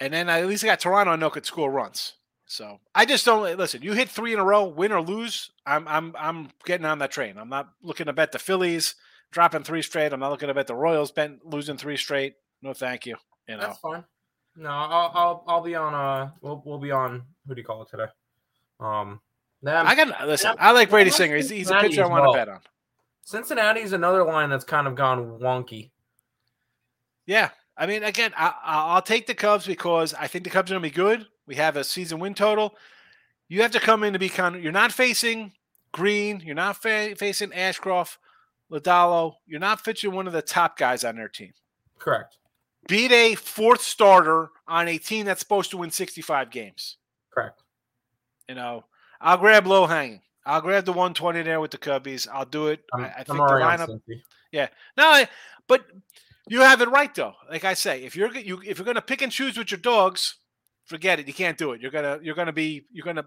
And 0.00 0.12
then 0.12 0.28
I 0.28 0.40
at 0.40 0.46
least 0.46 0.64
I 0.64 0.68
got 0.68 0.80
Toronto. 0.80 1.12
I 1.12 1.16
know 1.16 1.30
could 1.30 1.46
score 1.46 1.70
runs. 1.70 2.14
So 2.46 2.78
I 2.94 3.06
just 3.06 3.24
don't 3.24 3.56
listen. 3.56 3.82
You 3.82 3.92
hit 3.92 4.08
three 4.08 4.32
in 4.32 4.38
a 4.38 4.44
row, 4.44 4.64
win 4.64 4.92
or 4.92 5.00
lose. 5.00 5.50
I'm 5.66 5.86
I'm 5.88 6.14
I'm 6.18 6.48
getting 6.64 6.86
on 6.86 6.98
that 6.98 7.10
train. 7.10 7.38
I'm 7.38 7.48
not 7.48 7.70
looking 7.82 8.06
to 8.06 8.12
bet 8.12 8.32
the 8.32 8.38
Phillies 8.38 8.96
dropping 9.30 9.62
three 9.62 9.82
straight. 9.82 10.12
I'm 10.12 10.20
not 10.20 10.30
looking 10.30 10.48
to 10.48 10.54
bet 10.54 10.66
the 10.66 10.74
Royals 10.74 11.10
bet 11.10 11.30
losing 11.44 11.76
three 11.76 11.96
straight. 11.96 12.34
No, 12.62 12.74
thank 12.74 13.06
you. 13.06 13.16
You 13.48 13.56
know 13.56 13.62
that's 13.62 13.78
fine. 13.78 14.04
No, 14.56 14.68
I'll 14.68 15.10
I'll, 15.14 15.44
I'll 15.48 15.62
be 15.62 15.74
on. 15.74 15.94
Uh, 15.94 16.30
we'll 16.42 16.62
we'll 16.64 16.78
be 16.78 16.90
on. 16.90 17.22
Who 17.46 17.54
do 17.54 17.60
you 17.60 17.66
call 17.66 17.82
it 17.82 17.88
today? 17.88 18.06
Um, 18.80 19.20
I 19.66 19.94
got 19.94 20.28
listen. 20.28 20.54
I 20.58 20.72
like 20.72 20.90
Brady 20.90 21.10
Singer. 21.10 21.36
He's, 21.36 21.50
he's 21.50 21.70
a 21.70 21.80
pitcher 21.80 22.04
I 22.04 22.08
want 22.08 22.24
to 22.24 22.32
bet 22.32 22.48
on. 22.48 22.60
Cincinnati's 23.24 23.92
another 23.92 24.24
line 24.24 24.50
that's 24.50 24.64
kind 24.64 24.86
of 24.86 24.94
gone 24.94 25.38
wonky. 25.40 25.90
Yeah, 27.26 27.50
I 27.76 27.86
mean, 27.86 28.04
again, 28.04 28.32
I, 28.36 28.94
will 28.94 29.02
take 29.02 29.26
the 29.26 29.34
Cubs 29.34 29.66
because 29.66 30.14
I 30.14 30.26
think 30.26 30.44
the 30.44 30.50
Cubs 30.50 30.70
are 30.70 30.74
going 30.74 30.82
to 30.82 30.88
be 30.88 30.94
good. 30.94 31.26
We 31.46 31.54
have 31.56 31.76
a 31.76 31.84
season 31.84 32.18
win 32.18 32.34
total. 32.34 32.74
You 33.48 33.62
have 33.62 33.72
to 33.72 33.80
come 33.80 34.04
in 34.04 34.12
to 34.12 34.18
be 34.18 34.28
kind 34.28 34.56
of. 34.56 34.62
You're 34.62 34.72
not 34.72 34.92
facing 34.92 35.52
Greene. 35.92 36.42
You're 36.44 36.54
not 36.54 36.80
fa- 36.80 37.14
facing 37.16 37.50
Ashcraft, 37.50 38.16
Lodolo. 38.70 39.34
You're 39.46 39.60
not 39.60 39.80
facing 39.80 40.12
one 40.12 40.26
of 40.26 40.32
the 40.32 40.42
top 40.42 40.78
guys 40.78 41.04
on 41.04 41.16
their 41.16 41.28
team. 41.28 41.52
Correct. 41.98 42.38
Beat 42.88 43.12
a 43.12 43.34
fourth 43.34 43.80
starter 43.80 44.50
on 44.68 44.88
a 44.88 44.98
team 44.98 45.24
that's 45.24 45.40
supposed 45.40 45.70
to 45.70 45.78
win 45.78 45.90
65 45.90 46.50
games. 46.50 46.98
Correct. 47.32 47.62
You 48.48 48.54
know, 48.54 48.84
I'll 49.20 49.38
grab 49.38 49.66
low 49.66 49.86
hanging. 49.86 50.20
I'll 50.46 50.60
grab 50.60 50.84
the 50.84 50.92
120 50.92 51.42
there 51.42 51.60
with 51.60 51.70
the 51.70 51.78
Cubbies. 51.78 52.28
I'll 52.30 52.44
do 52.44 52.68
it. 52.68 52.84
I'm, 52.92 53.04
I, 53.04 53.08
I 53.08 53.24
think 53.24 53.38
the 53.38 53.44
lineup. 53.44 54.00
Yeah. 54.52 54.68
No, 54.96 55.24
but 55.66 55.86
you 56.48 56.60
have 56.60 56.80
it 56.80 56.88
right 56.90 57.14
though. 57.14 57.34
Like 57.50 57.64
I 57.64 57.74
say, 57.74 58.04
if 58.04 58.14
you're 58.14 58.34
you 58.36 58.60
if 58.64 58.78
you're 58.78 58.84
gonna 58.84 59.02
pick 59.02 59.22
and 59.22 59.32
choose 59.32 59.56
with 59.56 59.70
your 59.70 59.80
dogs, 59.80 60.36
forget 60.84 61.18
it. 61.18 61.26
You 61.26 61.34
can't 61.34 61.58
do 61.58 61.72
it. 61.72 61.80
You're 61.80 61.90
gonna 61.90 62.18
you're 62.22 62.34
gonna 62.34 62.52
be 62.52 62.84
you're 62.92 63.04
gonna 63.04 63.26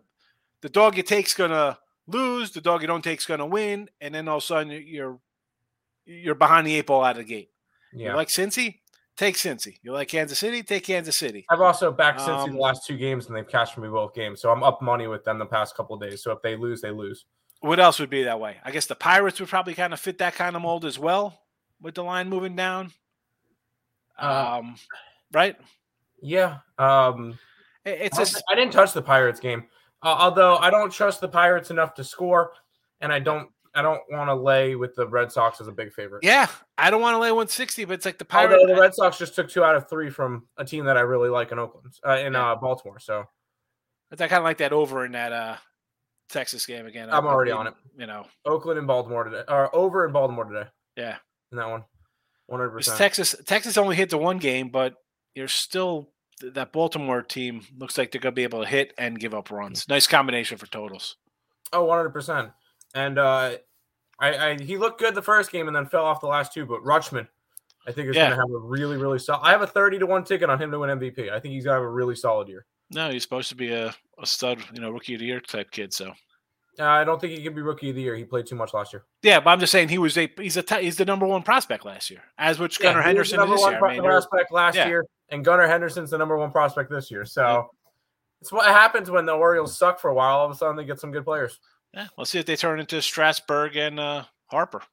the 0.61 0.69
dog 0.69 0.97
you 0.97 1.03
take's 1.03 1.33
gonna 1.33 1.77
lose. 2.05 2.51
The 2.51 2.61
dog 2.61 2.81
you 2.81 2.87
don't 2.87 3.03
take's 3.03 3.25
gonna 3.25 3.45
win, 3.45 3.89
and 3.99 4.13
then 4.13 4.27
all 4.27 4.37
of 4.37 4.43
a 4.43 4.45
sudden 4.45 4.83
you're 4.85 5.19
you're 6.05 6.35
behind 6.35 6.67
the 6.67 6.75
eight 6.75 6.85
ball 6.85 7.03
out 7.03 7.17
of 7.17 7.25
the 7.25 7.33
gate. 7.33 7.49
Yeah. 7.93 8.11
You 8.11 8.15
like 8.15 8.27
Cincy? 8.27 8.79
Take 9.17 9.35
Cincy. 9.35 9.79
You 9.81 9.93
like 9.93 10.07
Kansas 10.07 10.37
City? 10.37 10.61
Take 10.61 10.83
Kansas 10.85 11.17
City. 11.17 11.43
I've 11.49 11.59
also 11.59 11.91
backed 11.91 12.19
Cincy 12.19 12.49
um, 12.49 12.53
the 12.53 12.59
last 12.59 12.85
two 12.85 12.97
games, 12.97 13.27
and 13.27 13.35
they've 13.35 13.47
cashed 13.47 13.75
me 13.77 13.87
both 13.87 14.13
games. 14.13 14.39
So 14.39 14.51
I'm 14.51 14.63
up 14.63 14.79
money 14.81 15.07
with 15.07 15.23
them 15.23 15.39
the 15.39 15.45
past 15.45 15.75
couple 15.75 15.97
days. 15.97 16.21
So 16.21 16.31
if 16.31 16.41
they 16.43 16.55
lose, 16.55 16.81
they 16.81 16.91
lose. 16.91 17.25
What 17.61 17.79
else 17.79 17.99
would 17.99 18.11
be 18.11 18.23
that 18.23 18.39
way? 18.39 18.57
I 18.63 18.69
guess 18.69 18.85
the 18.85 18.93
Pirates 18.93 19.39
would 19.39 19.49
probably 19.49 19.73
kind 19.73 19.91
of 19.91 19.99
fit 19.99 20.19
that 20.19 20.35
kind 20.35 20.55
of 20.55 20.61
mold 20.61 20.85
as 20.85 20.99
well, 20.99 21.41
with 21.81 21.95
the 21.95 22.03
line 22.03 22.29
moving 22.29 22.55
down. 22.55 22.91
Uh, 24.21 24.59
um, 24.59 24.75
right? 25.33 25.55
Yeah. 26.21 26.59
Um, 26.77 27.39
it's 27.85 28.17
just, 28.17 28.43
I 28.51 28.55
didn't 28.55 28.73
touch 28.73 28.93
the 28.93 29.01
Pirates 29.01 29.39
game, 29.39 29.65
uh, 30.03 30.15
although 30.19 30.57
I 30.57 30.69
don't 30.69 30.91
trust 30.91 31.21
the 31.21 31.27
Pirates 31.27 31.71
enough 31.71 31.95
to 31.95 32.03
score, 32.03 32.51
and 33.01 33.11
I 33.11 33.17
don't 33.17 33.49
I 33.77 33.83
don't 33.83 34.01
want 34.09 34.27
to 34.27 34.33
lay 34.33 34.73
with 34.73 34.95
the 34.95 35.07
Red 35.07 35.31
Sox 35.31 35.61
as 35.61 35.67
a 35.67 35.71
big 35.71 35.93
favorite. 35.93 36.23
Yeah, 36.23 36.47
I 36.79 36.89
don't 36.89 36.99
want 36.99 37.13
to 37.13 37.19
lay 37.19 37.31
160, 37.31 37.85
but 37.85 37.93
it's 37.93 38.05
like 38.05 38.17
the 38.17 38.25
Pirates. 38.25 38.55
Although 38.59 38.73
the 38.73 38.81
Red 38.81 38.95
Sox 38.95 39.19
just 39.19 39.35
took 39.35 39.49
two 39.49 39.63
out 39.63 39.75
of 39.75 39.87
three 39.87 40.09
from 40.09 40.47
a 40.57 40.65
team 40.65 40.85
that 40.85 40.97
I 40.97 41.01
really 41.01 41.29
like 41.29 41.51
in 41.51 41.59
Oakland, 41.59 41.93
uh, 42.03 42.13
in 42.13 42.33
yeah. 42.33 42.53
uh, 42.53 42.55
Baltimore. 42.55 42.97
So 42.97 43.25
I 44.11 44.15
kind 44.15 44.33
of 44.33 44.43
like 44.43 44.57
that 44.57 44.73
over 44.73 45.05
in 45.05 45.11
that 45.11 45.31
uh, 45.31 45.57
Texas 46.27 46.65
game 46.65 46.87
again. 46.87 47.09
I'm 47.11 47.27
already 47.27 47.51
on 47.51 47.67
it. 47.67 47.75
You 47.95 48.07
know, 48.07 48.25
Oakland 48.45 48.79
and 48.79 48.87
Baltimore 48.87 49.25
today, 49.25 49.43
or 49.47 49.73
over 49.75 50.07
in 50.07 50.11
Baltimore 50.11 50.45
today. 50.45 50.67
Yeah, 50.95 51.17
in 51.51 51.59
that 51.59 51.69
one, 51.69 51.83
100. 52.47 52.71
percent 52.71 52.97
Texas, 52.97 53.35
Texas 53.45 53.77
only 53.77 53.95
hit 53.95 54.09
the 54.09 54.17
one 54.17 54.39
game, 54.39 54.69
but 54.69 54.95
you're 55.35 55.47
still 55.47 56.09
that 56.41 56.71
Baltimore 56.71 57.21
team 57.21 57.61
looks 57.77 57.95
like 57.95 58.11
they're 58.11 58.21
going 58.21 58.33
to 58.33 58.35
be 58.35 58.43
able 58.43 58.63
to 58.63 58.67
hit 58.67 58.93
and 58.97 59.19
give 59.19 59.35
up 59.35 59.51
runs. 59.51 59.87
Nice 59.87 60.07
combination 60.07 60.57
for 60.57 60.65
totals. 60.65 61.17
Oh, 61.71 61.83
100 61.83 62.09
percent. 62.09 62.49
And 62.95 63.17
uh, 63.17 63.57
I, 64.19 64.33
I, 64.37 64.57
he 64.61 64.77
looked 64.77 64.99
good 64.99 65.15
the 65.15 65.21
first 65.21 65.51
game 65.51 65.67
and 65.67 65.75
then 65.75 65.85
fell 65.85 66.05
off 66.05 66.21
the 66.21 66.27
last 66.27 66.53
two. 66.53 66.65
But 66.65 66.83
Rutschman, 66.83 67.27
I 67.85 67.91
think 67.91 68.09
is 68.09 68.15
yeah. 68.15 68.29
going 68.29 68.37
to 68.37 68.37
have 68.37 68.51
a 68.51 68.65
really 68.65 68.97
really 68.97 69.19
solid. 69.19 69.43
I 69.43 69.51
have 69.51 69.61
a 69.61 69.67
thirty 69.67 69.99
to 69.99 70.05
one 70.05 70.23
ticket 70.23 70.49
on 70.49 70.61
him 70.61 70.71
to 70.71 70.79
win 70.79 70.97
MVP. 70.97 71.31
I 71.31 71.39
think 71.39 71.53
he's 71.53 71.63
going 71.65 71.75
to 71.75 71.81
have 71.81 71.83
a 71.83 71.89
really 71.89 72.15
solid 72.15 72.47
year. 72.47 72.65
No, 72.89 73.09
he's 73.09 73.23
supposed 73.23 73.49
to 73.49 73.55
be 73.55 73.73
a, 73.73 73.93
a 74.21 74.25
stud, 74.25 74.63
you 74.73 74.79
know, 74.79 74.91
rookie 74.91 75.13
of 75.13 75.19
the 75.19 75.25
year 75.25 75.41
type 75.41 75.71
kid. 75.71 75.93
So 75.93 76.13
uh, 76.79 76.83
I 76.83 77.03
don't 77.03 77.19
think 77.19 77.33
he 77.33 77.43
can 77.43 77.53
be 77.53 77.61
rookie 77.61 77.89
of 77.89 77.95
the 77.95 78.01
year. 78.01 78.15
He 78.15 78.23
played 78.23 78.45
too 78.45 78.55
much 78.55 78.73
last 78.73 78.93
year. 78.93 79.03
Yeah, 79.23 79.39
but 79.39 79.49
I'm 79.49 79.59
just 79.59 79.71
saying 79.71 79.89
he 79.89 79.97
was 79.97 80.17
a 80.17 80.31
he's 80.37 80.57
a 80.57 80.63
he's 80.79 80.95
the 80.95 81.05
number 81.05 81.25
one 81.25 81.43
prospect 81.43 81.85
last 81.85 82.09
year, 82.09 82.21
as 82.37 82.59
which 82.59 82.79
Gunnar 82.79 82.99
yeah, 82.99 83.07
Henderson 83.07 83.37
number 83.39 83.55
is 83.55 83.61
one 83.61 83.73
year. 83.73 83.85
I 83.85 83.93
mean, 83.93 84.03
prospect 84.03 84.51
last 84.51 84.75
yeah. 84.75 84.87
year, 84.87 85.05
and 85.29 85.43
Gunnar 85.43 85.67
Henderson's 85.67 86.11
the 86.11 86.17
number 86.17 86.37
one 86.37 86.51
prospect 86.51 86.89
this 86.89 87.09
year. 87.09 87.25
So 87.25 87.69
it's 88.41 88.51
what 88.51 88.65
happens 88.65 89.09
when 89.09 89.25
the 89.25 89.33
Orioles 89.33 89.77
suck 89.77 89.99
for 89.99 90.09
a 90.09 90.13
while. 90.13 90.37
All 90.37 90.45
of 90.45 90.51
a 90.51 90.55
sudden, 90.55 90.75
they 90.75 90.85
get 90.85 90.99
some 90.99 91.11
good 91.11 91.25
players. 91.25 91.59
Yeah, 91.97 92.07
let's 92.15 92.29
see 92.29 92.37
if 92.37 92.45
they 92.45 92.55
turn 92.55 92.79
into 92.79 93.01
Strasburg 93.01 93.75
and 93.75 93.99
uh, 93.99 94.23
Harper. 94.51 94.83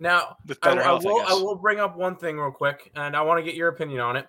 Now, 0.00 0.36
I, 0.64 0.70
I, 0.70 0.92
will, 0.94 1.20
I, 1.20 1.26
I 1.28 1.34
will 1.34 1.54
bring 1.54 1.78
up 1.78 1.96
one 1.96 2.16
thing 2.16 2.36
real 2.36 2.50
quick, 2.50 2.90
and 2.96 3.16
I 3.16 3.22
want 3.22 3.38
to 3.38 3.44
get 3.44 3.54
your 3.54 3.68
opinion 3.68 4.00
on 4.00 4.16
it. 4.16 4.26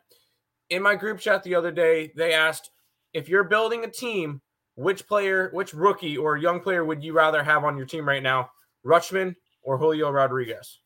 In 0.70 0.84
my 0.84 0.93
group 0.93 1.20
chat 1.20 1.41
the 1.41 1.55
other 1.55 1.72
day, 1.72 2.12
they 2.15 2.34
asked 2.34 2.70
if 3.13 3.27
you're 3.27 3.43
building 3.43 3.84
a 3.84 3.89
team, 3.89 4.43
which 4.75 5.08
player, 5.08 5.50
which 5.53 5.74
rookie 5.74 6.15
or 6.15 6.38
young 6.38 6.60
player 6.60 6.86
would 6.86 7.03
you 7.03 7.13
rather 7.13 7.43
have 7.43 7.63
on 7.63 7.77
your 7.77 7.88
team 7.88 8.08
right 8.08 8.22
now, 8.22 8.51
Rutschman 8.86 9.36
or 9.63 9.79
Julio 9.79 10.12
Rodriguez? 10.12 10.82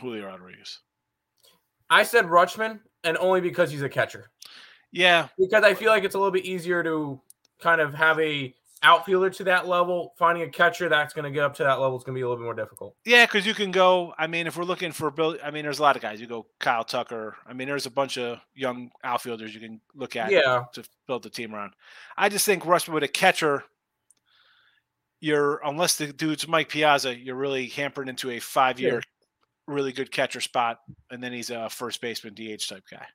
Julio 0.00 0.26
Rodriguez. 0.26 0.80
I 1.88 2.02
said 2.02 2.26
Rutschman, 2.26 2.80
and 3.04 3.16
only 3.18 3.40
because 3.40 3.70
he's 3.70 3.82
a 3.82 3.88
catcher. 3.88 4.32
Yeah, 4.90 5.28
because 5.38 5.62
I 5.62 5.74
feel 5.74 5.90
like 5.90 6.02
it's 6.02 6.16
a 6.16 6.18
little 6.18 6.32
bit 6.32 6.44
easier 6.44 6.82
to 6.82 7.20
kind 7.60 7.80
of 7.80 7.94
have 7.94 8.18
a 8.18 8.52
outfielder 8.82 9.30
to 9.30 9.44
that 9.44 9.68
level, 9.68 10.14
finding 10.18 10.42
a 10.44 10.48
catcher 10.48 10.88
that's 10.88 11.14
going 11.14 11.24
to 11.24 11.30
get 11.30 11.44
up 11.44 11.54
to 11.54 11.62
that 11.62 11.80
level 11.80 11.96
is 11.96 12.04
going 12.04 12.14
to 12.14 12.18
be 12.18 12.22
a 12.22 12.28
little 12.28 12.36
bit 12.36 12.44
more 12.44 12.54
difficult. 12.54 12.96
Yeah, 13.04 13.26
because 13.26 13.46
you 13.46 13.54
can 13.54 13.70
go. 13.70 14.12
I 14.18 14.26
mean, 14.26 14.46
if 14.46 14.56
we're 14.56 14.64
looking 14.64 14.92
for 14.92 15.10
build, 15.10 15.38
I 15.42 15.50
mean, 15.50 15.64
there's 15.64 15.78
a 15.78 15.82
lot 15.82 15.96
of 15.96 16.02
guys. 16.02 16.20
You 16.20 16.26
go 16.26 16.46
Kyle 16.58 16.84
Tucker. 16.84 17.36
I 17.46 17.52
mean, 17.52 17.68
there's 17.68 17.86
a 17.86 17.90
bunch 17.90 18.18
of 18.18 18.40
young 18.54 18.90
outfielders 19.04 19.54
you 19.54 19.60
can 19.60 19.80
look 19.94 20.16
at. 20.16 20.30
Yeah. 20.30 20.64
to 20.72 20.82
build 21.06 21.22
the 21.22 21.30
team 21.30 21.54
around. 21.54 21.72
I 22.16 22.28
just 22.28 22.44
think 22.44 22.66
Rush 22.66 22.88
with 22.88 23.04
a 23.04 23.08
catcher, 23.08 23.64
you're 25.20 25.60
unless 25.64 25.96
the 25.96 26.12
dude's 26.12 26.48
Mike 26.48 26.68
Piazza, 26.68 27.16
you're 27.16 27.36
really 27.36 27.68
hampered 27.68 28.08
into 28.08 28.30
a 28.30 28.40
five 28.40 28.80
year, 28.80 28.94
yeah. 28.94 29.74
really 29.74 29.92
good 29.92 30.10
catcher 30.10 30.40
spot, 30.40 30.80
and 31.10 31.22
then 31.22 31.32
he's 31.32 31.50
a 31.50 31.70
first 31.70 32.00
baseman 32.00 32.34
DH 32.34 32.68
type 32.68 32.84
guy. 32.90 33.06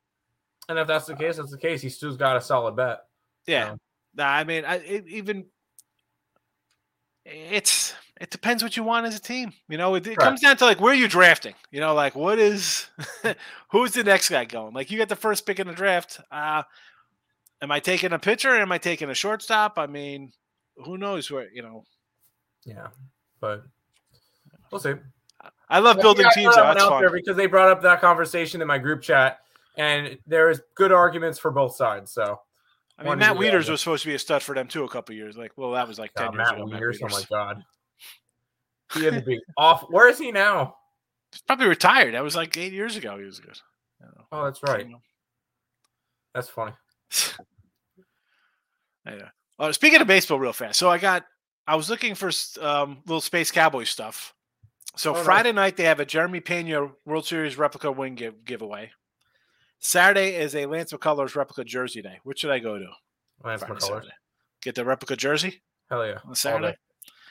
And 0.70 0.78
if 0.78 0.86
that's 0.86 1.06
the 1.06 1.14
case, 1.14 1.36
that's 1.36 1.50
the 1.50 1.58
case. 1.58 1.80
He 1.80 1.88
still's 1.88 2.16
got 2.16 2.36
a 2.36 2.40
solid 2.40 2.76
bet. 2.76 3.00
Yeah. 3.46 3.70
So. 3.70 3.78
I 4.22 4.44
mean, 4.44 4.64
I, 4.64 4.76
it, 4.76 5.06
even 5.08 5.46
it's 7.28 7.94
it 8.20 8.30
depends 8.30 8.62
what 8.62 8.76
you 8.76 8.82
want 8.82 9.06
as 9.06 9.16
a 9.16 9.20
team. 9.20 9.52
You 9.68 9.78
know, 9.78 9.94
it, 9.94 10.06
it 10.06 10.10
right. 10.10 10.18
comes 10.18 10.40
down 10.40 10.56
to 10.56 10.64
like 10.64 10.80
where 10.80 10.94
you're 10.94 11.08
drafting. 11.08 11.54
You 11.70 11.80
know, 11.80 11.94
like 11.94 12.14
what 12.14 12.38
is 12.38 12.86
who's 13.70 13.92
the 13.92 14.04
next 14.04 14.28
guy 14.28 14.44
going? 14.44 14.74
Like 14.74 14.90
you 14.90 14.98
got 14.98 15.08
the 15.08 15.16
first 15.16 15.46
pick 15.46 15.60
in 15.60 15.66
the 15.66 15.74
draft. 15.74 16.20
Uh 16.30 16.62
am 17.62 17.70
I 17.70 17.80
taking 17.80 18.12
a 18.12 18.18
pitcher? 18.18 18.54
am 18.54 18.72
I 18.72 18.78
taking 18.78 19.10
a 19.10 19.14
shortstop? 19.14 19.78
I 19.78 19.86
mean, 19.86 20.32
who 20.84 20.98
knows 20.98 21.30
where 21.30 21.48
you 21.52 21.62
know? 21.62 21.84
Yeah, 22.64 22.88
but 23.40 23.64
we'll 24.70 24.80
see. 24.80 24.94
I 25.70 25.78
love 25.78 25.98
building 26.00 26.24
yeah, 26.24 26.42
teams. 26.42 26.56
Out 26.56 27.00
there 27.00 27.10
because 27.10 27.36
they 27.36 27.46
brought 27.46 27.70
up 27.70 27.82
that 27.82 28.00
conversation 28.00 28.60
in 28.60 28.66
my 28.66 28.78
group 28.78 29.02
chat, 29.02 29.40
and 29.76 30.18
there 30.26 30.50
is 30.50 30.62
good 30.74 30.92
arguments 30.92 31.38
for 31.38 31.50
both 31.50 31.76
sides. 31.76 32.10
So 32.10 32.40
I 32.98 33.04
mean, 33.04 33.18
Matt 33.18 33.36
Wieters 33.36 33.68
was 33.68 33.80
supposed 33.80 34.02
to 34.02 34.08
be 34.08 34.14
a 34.14 34.18
stud 34.18 34.42
for 34.42 34.54
them 34.54 34.66
too 34.66 34.84
a 34.84 34.88
couple 34.88 35.14
years. 35.14 35.36
Like, 35.36 35.52
well, 35.56 35.72
that 35.72 35.86
was 35.86 35.98
like 35.98 36.12
ten 36.14 36.32
years 36.32 36.36
Matt 36.36 36.54
ago. 36.54 36.66
Wieters, 36.66 36.70
Matt 36.70 36.80
Wieters. 36.82 36.98
Oh 37.02 37.08
my 37.08 37.24
god, 37.30 37.64
he 38.94 39.04
had 39.04 39.14
to 39.14 39.22
be 39.22 39.40
off. 39.56 39.84
Where 39.88 40.08
is 40.08 40.18
he 40.18 40.32
now? 40.32 40.76
He's 41.32 41.42
probably 41.42 41.66
retired. 41.66 42.14
That 42.14 42.24
was 42.24 42.34
like 42.34 42.56
eight 42.56 42.72
years 42.72 42.96
ago. 42.96 43.18
He 43.18 43.24
was 43.24 43.38
good. 43.38 43.58
Oh, 44.32 44.44
that's 44.44 44.62
right. 44.62 44.86
That's 46.34 46.48
funny. 46.48 46.72
yeah. 49.06 49.28
Uh, 49.58 49.72
speaking 49.72 50.00
of 50.00 50.06
baseball, 50.06 50.38
real 50.38 50.52
fast. 50.52 50.78
So 50.78 50.90
I 50.90 50.98
got. 50.98 51.24
I 51.66 51.76
was 51.76 51.90
looking 51.90 52.14
for 52.14 52.30
um, 52.62 53.02
little 53.06 53.20
Space 53.20 53.50
Cowboy 53.50 53.84
stuff. 53.84 54.32
So 54.96 55.14
oh, 55.14 55.22
Friday 55.22 55.52
night 55.52 55.76
they 55.76 55.84
have 55.84 56.00
a 56.00 56.04
Jeremy 56.06 56.40
Pena 56.40 56.88
World 57.04 57.26
Series 57.26 57.58
replica 57.58 57.92
wing 57.92 58.14
give, 58.14 58.44
giveaway. 58.44 58.90
Saturday 59.80 60.34
is 60.34 60.54
a 60.54 60.66
Lance 60.66 60.92
McCullers 60.92 61.36
replica 61.36 61.64
jersey 61.64 62.02
day. 62.02 62.18
Which 62.24 62.40
should 62.40 62.50
I 62.50 62.58
go 62.58 62.78
to? 62.78 62.86
Lance 63.44 63.62
Friday, 63.62 63.74
McCullers. 63.74 63.82
Saturday. 63.82 64.14
Get 64.62 64.74
the 64.74 64.84
replica 64.84 65.16
jersey. 65.16 65.62
Hell 65.90 66.06
yeah! 66.06 66.18
On 66.26 66.34
Saturday. 66.34 66.76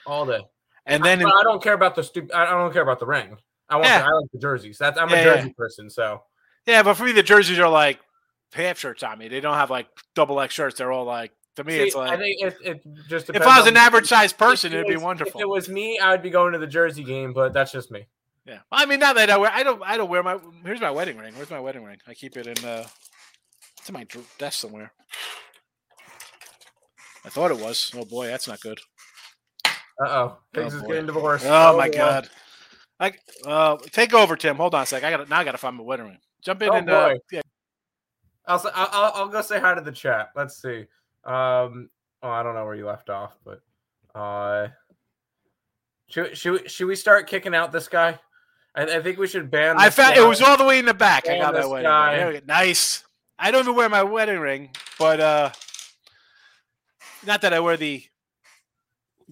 All 0.05 0.25
day. 0.25 0.33
All 0.33 0.39
day. 0.39 0.47
And 0.85 1.03
then 1.03 1.19
I, 1.19 1.23
in, 1.23 1.27
I, 1.27 1.43
don't 1.43 1.61
care 1.61 1.73
about 1.73 1.95
the 1.95 2.03
stupid. 2.03 2.31
I 2.31 2.45
don't 2.49 2.71
care 2.71 2.81
about 2.81 2.99
the 2.99 3.05
ring. 3.05 3.37
I 3.69 3.75
want. 3.75 3.87
Yeah. 3.87 3.99
The, 3.99 4.05
I 4.05 4.09
like 4.11 4.31
the 4.31 4.39
jerseys. 4.39 4.77
That's 4.77 4.97
I'm 4.97 5.09
yeah, 5.09 5.17
a 5.17 5.23
jersey 5.23 5.47
yeah. 5.47 5.53
person. 5.57 5.89
So. 5.89 6.23
Yeah, 6.65 6.83
but 6.83 6.95
for 6.95 7.03
me, 7.03 7.11
the 7.11 7.23
jerseys 7.23 7.59
are 7.59 7.69
like 7.69 7.99
half 8.53 8.79
shirts 8.79 9.03
on 9.03 9.17
me. 9.19 9.27
They 9.27 9.41
don't 9.41 9.55
have 9.55 9.69
like 9.69 9.87
double 10.15 10.39
X 10.39 10.53
shirts. 10.53 10.77
They're 10.77 10.91
all 10.91 11.05
like 11.05 11.31
to 11.57 11.63
me. 11.63 11.73
See, 11.73 11.79
it's 11.79 11.95
like 11.95 12.11
I 12.11 12.17
think 12.17 12.41
it, 12.41 12.57
it 12.63 12.87
just. 13.09 13.29
If 13.29 13.41
I 13.41 13.59
was 13.59 13.67
an 13.67 13.77
average 13.77 14.07
sized 14.07 14.37
person, 14.37 14.71
it 14.71 14.77
it'd 14.77 14.87
be 14.87 14.95
wonderful. 14.95 15.39
If 15.39 15.43
it 15.43 15.49
was 15.49 15.67
me, 15.67 15.99
I 15.99 16.11
would 16.11 16.23
be 16.23 16.29
going 16.29 16.53
to 16.53 16.59
the 16.59 16.67
jersey 16.67 17.03
game, 17.03 17.33
but 17.33 17.53
that's 17.53 17.71
just 17.71 17.91
me. 17.91 18.07
Yeah, 18.47 18.59
I 18.71 18.85
mean, 18.85 18.99
not 19.01 19.15
that 19.15 19.29
I 19.29 19.37
wear. 19.37 19.51
I 19.53 19.63
don't. 19.63 19.83
I 19.83 19.97
don't 19.97 20.09
wear 20.09 20.23
my. 20.23 20.39
Here's 20.63 20.79
my 20.79 20.91
wedding 20.91 21.17
ring. 21.17 21.33
Where's 21.35 21.49
my 21.49 21.59
wedding 21.59 21.83
ring? 21.83 21.97
I 22.07 22.13
keep 22.13 22.37
it 22.37 22.47
in. 22.47 22.65
uh 22.65 22.87
it's 23.77 23.89
in 23.89 23.93
my 23.93 24.05
desk 24.37 24.59
somewhere. 24.59 24.93
I 27.25 27.29
thought 27.29 27.51
it 27.51 27.59
was. 27.59 27.91
Oh 27.95 28.05
boy, 28.05 28.27
that's 28.27 28.47
not 28.47 28.61
good. 28.61 28.79
Uh 29.65 30.07
oh, 30.07 30.37
things 30.53 30.73
oh, 30.73 30.77
is 30.77 30.83
getting 30.83 31.07
divorced. 31.07 31.45
Oh, 31.45 31.73
oh 31.73 31.77
my 31.77 31.89
god. 31.89 32.29
I 32.99 33.13
uh, 33.45 33.77
take 33.91 34.13
over, 34.13 34.35
Tim. 34.35 34.55
Hold 34.55 34.75
on 34.75 34.83
a 34.83 34.85
sec. 34.85 35.03
I 35.03 35.11
got 35.11 35.29
now. 35.29 35.39
I 35.39 35.43
got 35.43 35.51
to 35.51 35.57
find 35.57 35.75
my 35.75 35.83
wedding 35.83 36.07
ring. 36.07 36.17
Jump 36.41 36.61
in 36.61 36.69
oh, 36.69 36.73
and 36.73 36.89
uh, 36.89 37.15
yeah. 37.31 37.41
I'll, 38.45 38.61
I'll 38.73 39.11
I'll 39.13 39.27
go 39.27 39.41
say 39.41 39.59
hi 39.59 39.75
to 39.75 39.81
the 39.81 39.91
chat. 39.91 40.29
Let's 40.35 40.61
see. 40.61 40.85
Um, 41.25 41.89
oh, 42.23 42.29
I 42.29 42.43
don't 42.43 42.55
know 42.55 42.63
where 42.63 42.75
you 42.75 42.85
left 42.85 43.09
off, 43.09 43.37
but 43.43 43.61
uh, 44.15 44.69
Should 46.09 46.37
should 46.37 46.61
we, 46.61 46.69
should 46.69 46.87
we 46.87 46.95
start 46.95 47.27
kicking 47.27 47.53
out 47.53 47.71
this 47.71 47.89
guy? 47.89 48.17
I, 48.77 48.97
I 48.97 49.01
think 49.01 49.17
we 49.17 49.27
should 49.27 49.49
ban. 49.49 49.75
I 49.77 49.89
found 49.89 50.15
guy. 50.15 50.23
it 50.23 50.27
was 50.27 50.41
all 50.41 50.55
the 50.55 50.63
way 50.63 50.77
in 50.77 50.85
the 50.85 50.93
back. 50.93 51.25
Ban 51.25 51.37
I 51.37 51.39
got 51.39 51.53
my 51.55 51.65
wedding 51.65 51.89
guy. 51.89 52.21
ring. 52.23 52.41
Nice. 52.45 53.03
I 53.39 53.51
don't 53.51 53.61
even 53.61 53.75
wear 53.75 53.89
my 53.89 54.03
wedding 54.03 54.39
ring, 54.39 54.69
but 54.97 55.19
uh, 55.19 55.49
not 57.25 57.41
that 57.41 57.53
I 57.53 57.59
wear 57.59 57.75
the 57.75 58.03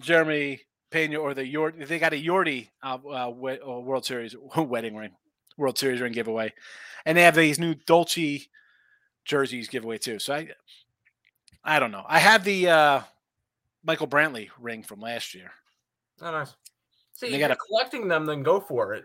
Jeremy 0.00 0.60
Pena 0.90 1.18
or 1.18 1.32
the 1.32 1.46
York. 1.46 1.76
They 1.78 1.98
got 1.98 2.12
a 2.12 2.22
Yordi 2.22 2.68
uh, 2.82 2.98
uh, 3.04 3.28
uh, 3.28 3.80
World 3.80 4.04
Series 4.04 4.34
wedding 4.56 4.96
ring, 4.96 5.12
World 5.56 5.78
Series 5.78 6.00
ring 6.00 6.12
giveaway, 6.12 6.52
and 7.04 7.16
they 7.16 7.22
have 7.22 7.34
these 7.34 7.58
new 7.58 7.74
Dolce 7.74 8.46
jerseys 9.24 9.68
giveaway 9.68 9.98
too. 9.98 10.18
So 10.18 10.34
I, 10.34 10.48
I 11.64 11.78
don't 11.78 11.90
know. 11.92 12.04
I 12.06 12.18
have 12.18 12.44
the 12.44 12.68
uh, 12.68 13.00
Michael 13.84 14.08
Brantley 14.08 14.50
ring 14.60 14.82
from 14.82 15.00
last 15.00 15.34
year. 15.34 15.52
Oh, 16.20 16.30
nice. 16.30 16.54
See, 17.14 17.30
they 17.30 17.38
got 17.38 17.50
a, 17.50 17.56
collecting 17.56 18.08
them, 18.08 18.26
then 18.26 18.42
go 18.42 18.60
for 18.60 18.94
it. 18.94 19.04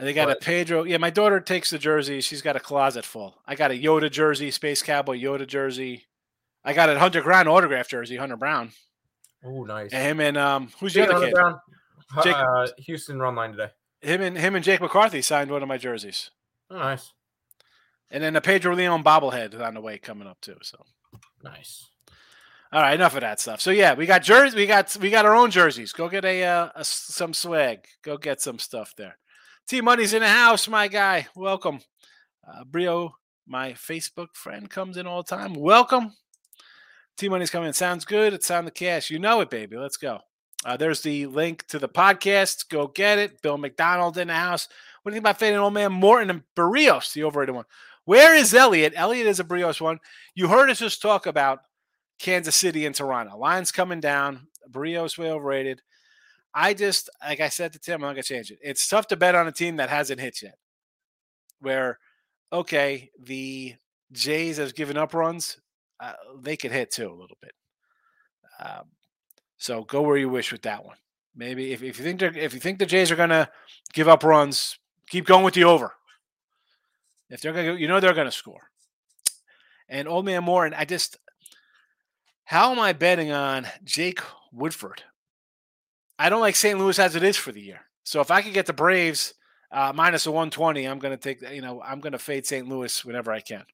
They 0.00 0.12
got 0.12 0.28
but, 0.28 0.36
a 0.36 0.40
Pedro. 0.40 0.84
Yeah, 0.84 0.98
my 0.98 1.10
daughter 1.10 1.40
takes 1.40 1.70
the 1.70 1.78
jersey. 1.78 2.20
She's 2.20 2.42
got 2.42 2.56
a 2.56 2.60
closet 2.60 3.04
full. 3.04 3.36
I 3.46 3.54
got 3.54 3.70
a 3.70 3.74
Yoda 3.74 4.10
jersey, 4.10 4.50
Space 4.50 4.82
Cowboy 4.82 5.18
Yoda 5.18 5.46
jersey. 5.46 6.06
I 6.64 6.72
got 6.72 6.88
a 6.88 6.98
Hunter 6.98 7.22
Brown 7.22 7.48
autograph 7.48 7.88
jersey, 7.88 8.16
Hunter 8.16 8.36
Brown. 8.36 8.70
Oh, 9.44 9.64
nice. 9.64 9.92
And 9.92 10.06
him 10.06 10.20
and 10.20 10.36
um, 10.36 10.70
who's 10.78 10.94
the 10.94 11.02
other 11.02 11.14
Hunter 11.14 11.26
kid? 11.26 11.34
Brown. 11.34 11.60
Jake, 12.22 12.36
uh, 12.36 12.68
Houston 12.78 13.18
run 13.18 13.34
line 13.34 13.50
today. 13.52 13.70
Him 14.00 14.22
and 14.22 14.38
him 14.38 14.54
and 14.54 14.64
Jake 14.64 14.80
McCarthy 14.80 15.20
signed 15.20 15.50
one 15.50 15.62
of 15.62 15.68
my 15.68 15.78
jerseys. 15.78 16.30
Oh, 16.70 16.78
nice. 16.78 17.12
And 18.10 18.22
then 18.22 18.32
the 18.32 18.40
Pedro 18.40 18.74
Leon 18.74 19.04
bobblehead 19.04 19.60
on 19.60 19.74
the 19.74 19.80
way 19.80 19.98
coming 19.98 20.26
up 20.26 20.40
too. 20.40 20.56
So 20.62 20.78
nice. 21.42 21.90
All 22.72 22.82
right, 22.82 22.94
enough 22.94 23.14
of 23.14 23.22
that 23.22 23.40
stuff. 23.40 23.60
So 23.60 23.70
yeah, 23.70 23.94
we 23.94 24.06
got 24.06 24.22
jerseys. 24.22 24.54
We 24.54 24.66
got 24.66 24.96
we 25.00 25.10
got 25.10 25.26
our 25.26 25.34
own 25.34 25.50
jerseys. 25.50 25.92
Go 25.92 26.08
get 26.08 26.24
a, 26.24 26.44
uh, 26.44 26.68
a 26.74 26.84
some 26.84 27.34
swag. 27.34 27.86
Go 28.02 28.16
get 28.16 28.40
some 28.40 28.58
stuff 28.58 28.94
there. 28.96 29.18
T 29.68 29.82
Money's 29.82 30.14
in 30.14 30.22
the 30.22 30.28
house, 30.28 30.66
my 30.66 30.88
guy. 30.88 31.26
Welcome, 31.36 31.80
uh, 32.46 32.64
Brio. 32.64 33.14
My 33.46 33.72
Facebook 33.72 34.28
friend 34.32 34.68
comes 34.68 34.96
in 34.96 35.06
all 35.06 35.22
the 35.22 35.36
time. 35.36 35.52
Welcome. 35.52 36.14
T 37.18 37.28
Money's 37.28 37.50
coming. 37.50 37.74
Sounds 37.74 38.06
good. 38.06 38.32
It's 38.32 38.50
on 38.50 38.64
the 38.64 38.70
cash. 38.70 39.10
You 39.10 39.18
know 39.18 39.42
it, 39.42 39.50
baby. 39.50 39.76
Let's 39.76 39.98
go. 39.98 40.20
Uh, 40.64 40.78
there's 40.78 41.02
the 41.02 41.26
link 41.26 41.66
to 41.66 41.78
the 41.78 41.88
podcast. 41.88 42.70
Go 42.70 42.86
get 42.86 43.18
it. 43.18 43.42
Bill 43.42 43.58
McDonald 43.58 44.16
in 44.16 44.28
the 44.28 44.34
house. 44.34 44.68
What 45.02 45.10
do 45.10 45.14
you 45.14 45.16
think 45.16 45.24
about 45.24 45.38
fading 45.38 45.58
old 45.58 45.74
man 45.74 45.92
Morton 45.92 46.30
and 46.30 46.42
Berrios, 46.56 47.12
the 47.12 47.24
overrated 47.24 47.54
one? 47.54 47.66
Where 48.06 48.34
is 48.34 48.54
Elliot? 48.54 48.94
Elliot 48.96 49.26
is 49.26 49.38
a 49.38 49.44
Berrios 49.44 49.82
one. 49.82 49.98
You 50.34 50.48
heard 50.48 50.70
us 50.70 50.78
just 50.78 51.02
talk 51.02 51.26
about 51.26 51.58
Kansas 52.18 52.56
City 52.56 52.86
and 52.86 52.94
Toronto. 52.94 53.36
Lions 53.36 53.70
coming 53.70 54.00
down. 54.00 54.46
Berrios 54.70 55.18
way 55.18 55.30
overrated. 55.30 55.82
I 56.54 56.74
just, 56.74 57.10
like 57.22 57.40
I 57.40 57.48
said 57.48 57.72
to 57.72 57.78
Tim, 57.78 57.96
I'm 57.96 58.08
not 58.08 58.14
going 58.14 58.22
to 58.22 58.28
change 58.28 58.50
it. 58.50 58.58
It's 58.62 58.88
tough 58.88 59.06
to 59.08 59.16
bet 59.16 59.34
on 59.34 59.46
a 59.46 59.52
team 59.52 59.76
that 59.76 59.90
hasn't 59.90 60.20
hit 60.20 60.42
yet. 60.42 60.56
Where, 61.60 61.98
okay, 62.52 63.10
the 63.20 63.74
Jays 64.12 64.56
have 64.56 64.74
given 64.74 64.96
up 64.96 65.14
runs. 65.14 65.58
Uh, 66.00 66.14
they 66.40 66.56
could 66.56 66.72
hit 66.72 66.90
too 66.90 67.08
a 67.08 67.12
little 67.12 67.36
bit. 67.42 67.52
Um, 68.60 68.84
so 69.56 69.84
go 69.84 70.02
where 70.02 70.16
you 70.16 70.28
wish 70.28 70.52
with 70.52 70.62
that 70.62 70.84
one. 70.84 70.96
Maybe 71.36 71.72
if, 71.72 71.82
if 71.82 71.98
you 71.98 72.04
think 72.04 72.22
if 72.22 72.54
you 72.54 72.60
think 72.60 72.78
the 72.78 72.86
Jays 72.86 73.10
are 73.10 73.16
going 73.16 73.28
to 73.28 73.48
give 73.92 74.08
up 74.08 74.24
runs, 74.24 74.78
keep 75.08 75.26
going 75.26 75.44
with 75.44 75.54
the 75.54 75.64
over. 75.64 75.92
If 77.30 77.40
they're 77.40 77.52
going 77.52 77.76
to, 77.76 77.80
you 77.80 77.88
know, 77.88 78.00
they're 78.00 78.14
going 78.14 78.26
to 78.26 78.32
score. 78.32 78.70
And 79.88 80.08
Old 80.08 80.24
Man 80.24 80.44
Moore, 80.44 80.66
and 80.66 80.74
I 80.74 80.84
just, 80.84 81.18
how 82.44 82.72
am 82.72 82.78
I 82.78 82.92
betting 82.92 83.30
on 83.30 83.66
Jake 83.84 84.20
Woodford? 84.52 85.02
I 86.18 86.28
don't 86.28 86.40
like 86.40 86.56
St. 86.56 86.78
Louis 86.78 86.98
as 86.98 87.14
it 87.16 87.22
is 87.22 87.36
for 87.36 87.52
the 87.52 87.60
year. 87.60 87.80
So 88.04 88.20
if 88.20 88.30
I 88.30 88.42
could 88.42 88.54
get 88.54 88.66
the 88.66 88.72
Braves 88.72 89.34
uh, 89.70 89.92
minus 89.94 90.26
a 90.26 90.30
120, 90.30 90.84
I'm 90.86 90.98
going 90.98 91.16
to 91.16 91.22
take, 91.22 91.40
that 91.40 91.54
you 91.54 91.62
know, 91.62 91.80
I'm 91.82 92.00
going 92.00 92.12
to 92.12 92.18
fade 92.18 92.46
St. 92.46 92.68
Louis 92.68 93.04
whenever 93.04 93.32
I 93.32 93.40
can. 93.40 93.64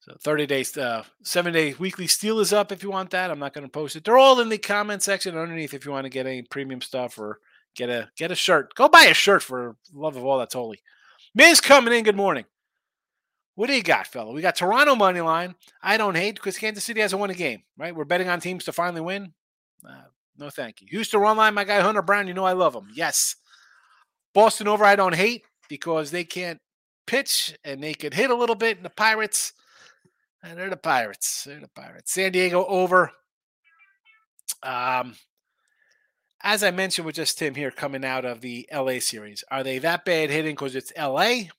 So 0.00 0.16
30 0.22 0.46
days, 0.46 0.76
uh, 0.78 1.04
seven 1.22 1.52
day 1.52 1.74
weekly 1.78 2.06
steal 2.06 2.40
is 2.40 2.54
up 2.54 2.72
if 2.72 2.82
you 2.82 2.90
want 2.90 3.10
that. 3.10 3.30
I'm 3.30 3.38
not 3.38 3.52
going 3.52 3.66
to 3.66 3.70
post 3.70 3.96
it. 3.96 4.04
They're 4.04 4.16
all 4.16 4.40
in 4.40 4.48
the 4.48 4.56
comment 4.56 5.02
section 5.02 5.36
underneath 5.36 5.74
if 5.74 5.84
you 5.84 5.90
want 5.90 6.04
to 6.04 6.10
get 6.10 6.26
any 6.26 6.40
premium 6.40 6.80
stuff 6.80 7.18
or 7.18 7.38
get 7.74 7.90
a 7.90 8.08
get 8.16 8.30
a 8.30 8.34
shirt. 8.34 8.74
Go 8.74 8.88
buy 8.88 9.04
a 9.04 9.14
shirt 9.14 9.42
for 9.42 9.76
love 9.92 10.16
of 10.16 10.24
all 10.24 10.38
that's 10.38 10.54
holy. 10.54 10.80
Miz 11.34 11.60
coming 11.60 11.92
in. 11.92 12.02
Good 12.02 12.16
morning. 12.16 12.46
What 13.56 13.66
do 13.66 13.74
you 13.74 13.82
got, 13.82 14.06
fella? 14.06 14.32
We 14.32 14.40
got 14.40 14.56
Toronto 14.56 14.94
money 14.94 15.20
line. 15.20 15.54
I 15.82 15.98
don't 15.98 16.16
hate 16.16 16.36
because 16.36 16.56
Kansas 16.56 16.82
City 16.82 17.02
hasn't 17.02 17.20
won 17.20 17.28
a 17.28 17.34
game, 17.34 17.62
right? 17.76 17.94
We're 17.94 18.06
betting 18.06 18.28
on 18.28 18.40
teams 18.40 18.64
to 18.64 18.72
finally 18.72 19.02
win. 19.02 19.34
Uh, 19.86 20.04
no, 20.40 20.48
thank 20.48 20.80
you. 20.80 20.86
Houston 20.90 21.20
run 21.20 21.36
line, 21.36 21.52
my 21.52 21.64
guy 21.64 21.80
Hunter 21.80 22.00
Brown. 22.00 22.26
You 22.26 22.34
know 22.34 22.44
I 22.44 22.54
love 22.54 22.74
him. 22.74 22.88
Yes. 22.94 23.36
Boston 24.32 24.68
over. 24.68 24.84
I 24.84 24.96
don't 24.96 25.14
hate 25.14 25.44
because 25.68 26.10
they 26.10 26.24
can't 26.24 26.58
pitch 27.06 27.56
and 27.62 27.82
they 27.82 27.92
could 27.92 28.14
hit 28.14 28.30
a 28.30 28.34
little 28.34 28.54
bit. 28.54 28.78
And 28.78 28.86
the 28.86 28.90
Pirates, 28.90 29.52
and 30.42 30.58
they're 30.58 30.70
the 30.70 30.78
Pirates. 30.78 31.44
They're 31.44 31.60
the 31.60 31.68
Pirates. 31.68 32.12
San 32.12 32.32
Diego 32.32 32.64
over. 32.64 33.10
Um, 34.62 35.14
as 36.42 36.64
I 36.64 36.70
mentioned 36.70 37.04
with 37.04 37.16
just 37.16 37.38
Tim 37.38 37.54
here 37.54 37.70
coming 37.70 38.04
out 38.04 38.24
of 38.24 38.40
the 38.40 38.66
LA 38.72 38.98
series, 38.98 39.44
are 39.50 39.62
they 39.62 39.78
that 39.78 40.06
bad 40.06 40.30
hitting 40.30 40.54
because 40.54 40.74
it's 40.74 40.92
LA? 40.96 41.50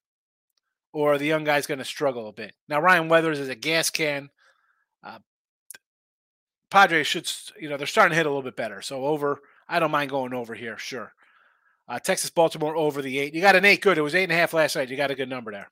Or 0.92 1.14
are 1.14 1.18
the 1.20 1.28
young 1.28 1.44
guys 1.44 1.68
going 1.68 1.78
to 1.78 1.86
struggle 1.86 2.28
a 2.28 2.34
bit? 2.34 2.54
Now, 2.68 2.82
Ryan 2.82 3.08
Weathers 3.10 3.40
is 3.40 3.48
a 3.48 3.56
gas 3.56 3.92
can. 3.92 4.30
Uh, 5.04 5.20
Padres 6.72 7.06
should, 7.06 7.30
you 7.60 7.70
know, 7.70 7.78
they're 7.78 7.86
starting 7.86 8.12
to 8.12 8.16
hit 8.16 8.26
a 8.26 8.30
little 8.30 8.42
bit 8.42 8.56
better. 8.56 8.82
So 8.82 9.06
over, 9.06 9.42
I 9.68 9.80
don't 9.80 9.92
mind 9.92 10.10
going 10.10 10.34
over 10.34 10.56
here, 10.56 10.78
sure. 10.78 11.14
Uh, 11.88 12.00
Texas 12.00 12.30
Baltimore 12.30 12.76
over 12.76 13.02
the 13.02 13.20
eight. 13.20 13.34
You 13.34 13.42
got 13.42 13.58
an 13.58 13.66
eight 13.66 13.82
good. 13.82 13.98
It 13.98 14.02
was 14.02 14.16
eight 14.16 14.24
and 14.24 14.32
a 14.32 14.36
half 14.36 14.54
last 14.54 14.76
night. 14.76 14.90
You 14.90 14.96
got 14.96 15.12
a 15.12 15.16
good 15.16 15.30
number 15.30 15.52
there. 15.52 15.70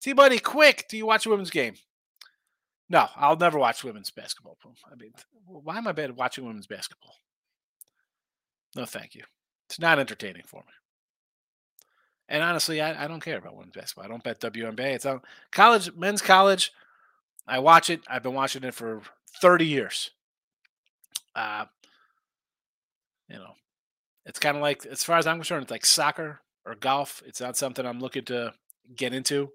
T 0.00 0.14
Buddy, 0.14 0.38
quick. 0.38 0.86
Do 0.88 0.96
you 0.96 1.06
watch 1.06 1.26
a 1.26 1.30
women's 1.30 1.50
game? 1.50 1.74
No, 2.88 3.06
I'll 3.16 3.36
never 3.36 3.58
watch 3.58 3.84
women's 3.84 4.10
basketball. 4.10 4.56
I 4.90 4.94
mean, 4.94 5.12
why 5.44 5.76
am 5.76 5.86
I 5.86 5.92
bad 5.92 6.10
at 6.10 6.16
watching 6.16 6.46
women's 6.46 6.66
basketball? 6.66 7.16
No, 8.74 8.86
thank 8.86 9.14
you. 9.14 9.24
It's 9.68 9.78
not 9.78 9.98
entertaining 9.98 10.44
for 10.46 10.60
me. 10.60 10.72
And 12.30 12.42
honestly, 12.42 12.80
I, 12.80 13.04
I 13.04 13.08
don't 13.08 13.22
care 13.22 13.36
about 13.36 13.56
women's 13.56 13.74
basketball. 13.74 14.06
I 14.06 14.08
don't 14.08 14.22
bet 14.22 14.40
WNBA. 14.40 14.94
It's 14.94 15.06
on 15.06 15.20
college, 15.52 15.94
men's 15.94 16.22
college. 16.22 16.72
I 17.48 17.58
watch 17.60 17.90
it. 17.90 18.02
I've 18.08 18.22
been 18.22 18.34
watching 18.34 18.64
it 18.64 18.74
for 18.74 19.02
30 19.40 19.66
years. 19.66 20.10
Uh, 21.34 21.64
you 23.28 23.36
know, 23.36 23.52
it's 24.26 24.38
kind 24.38 24.56
of 24.56 24.62
like, 24.62 24.84
as 24.86 25.02
far 25.02 25.18
as 25.18 25.26
I'm 25.26 25.38
concerned, 25.38 25.62
it's 25.62 25.70
like 25.70 25.86
soccer 25.86 26.40
or 26.66 26.74
golf. 26.74 27.22
It's 27.26 27.40
not 27.40 27.56
something 27.56 27.86
I'm 27.86 28.00
looking 28.00 28.24
to 28.26 28.52
get 28.94 29.14
into. 29.14 29.50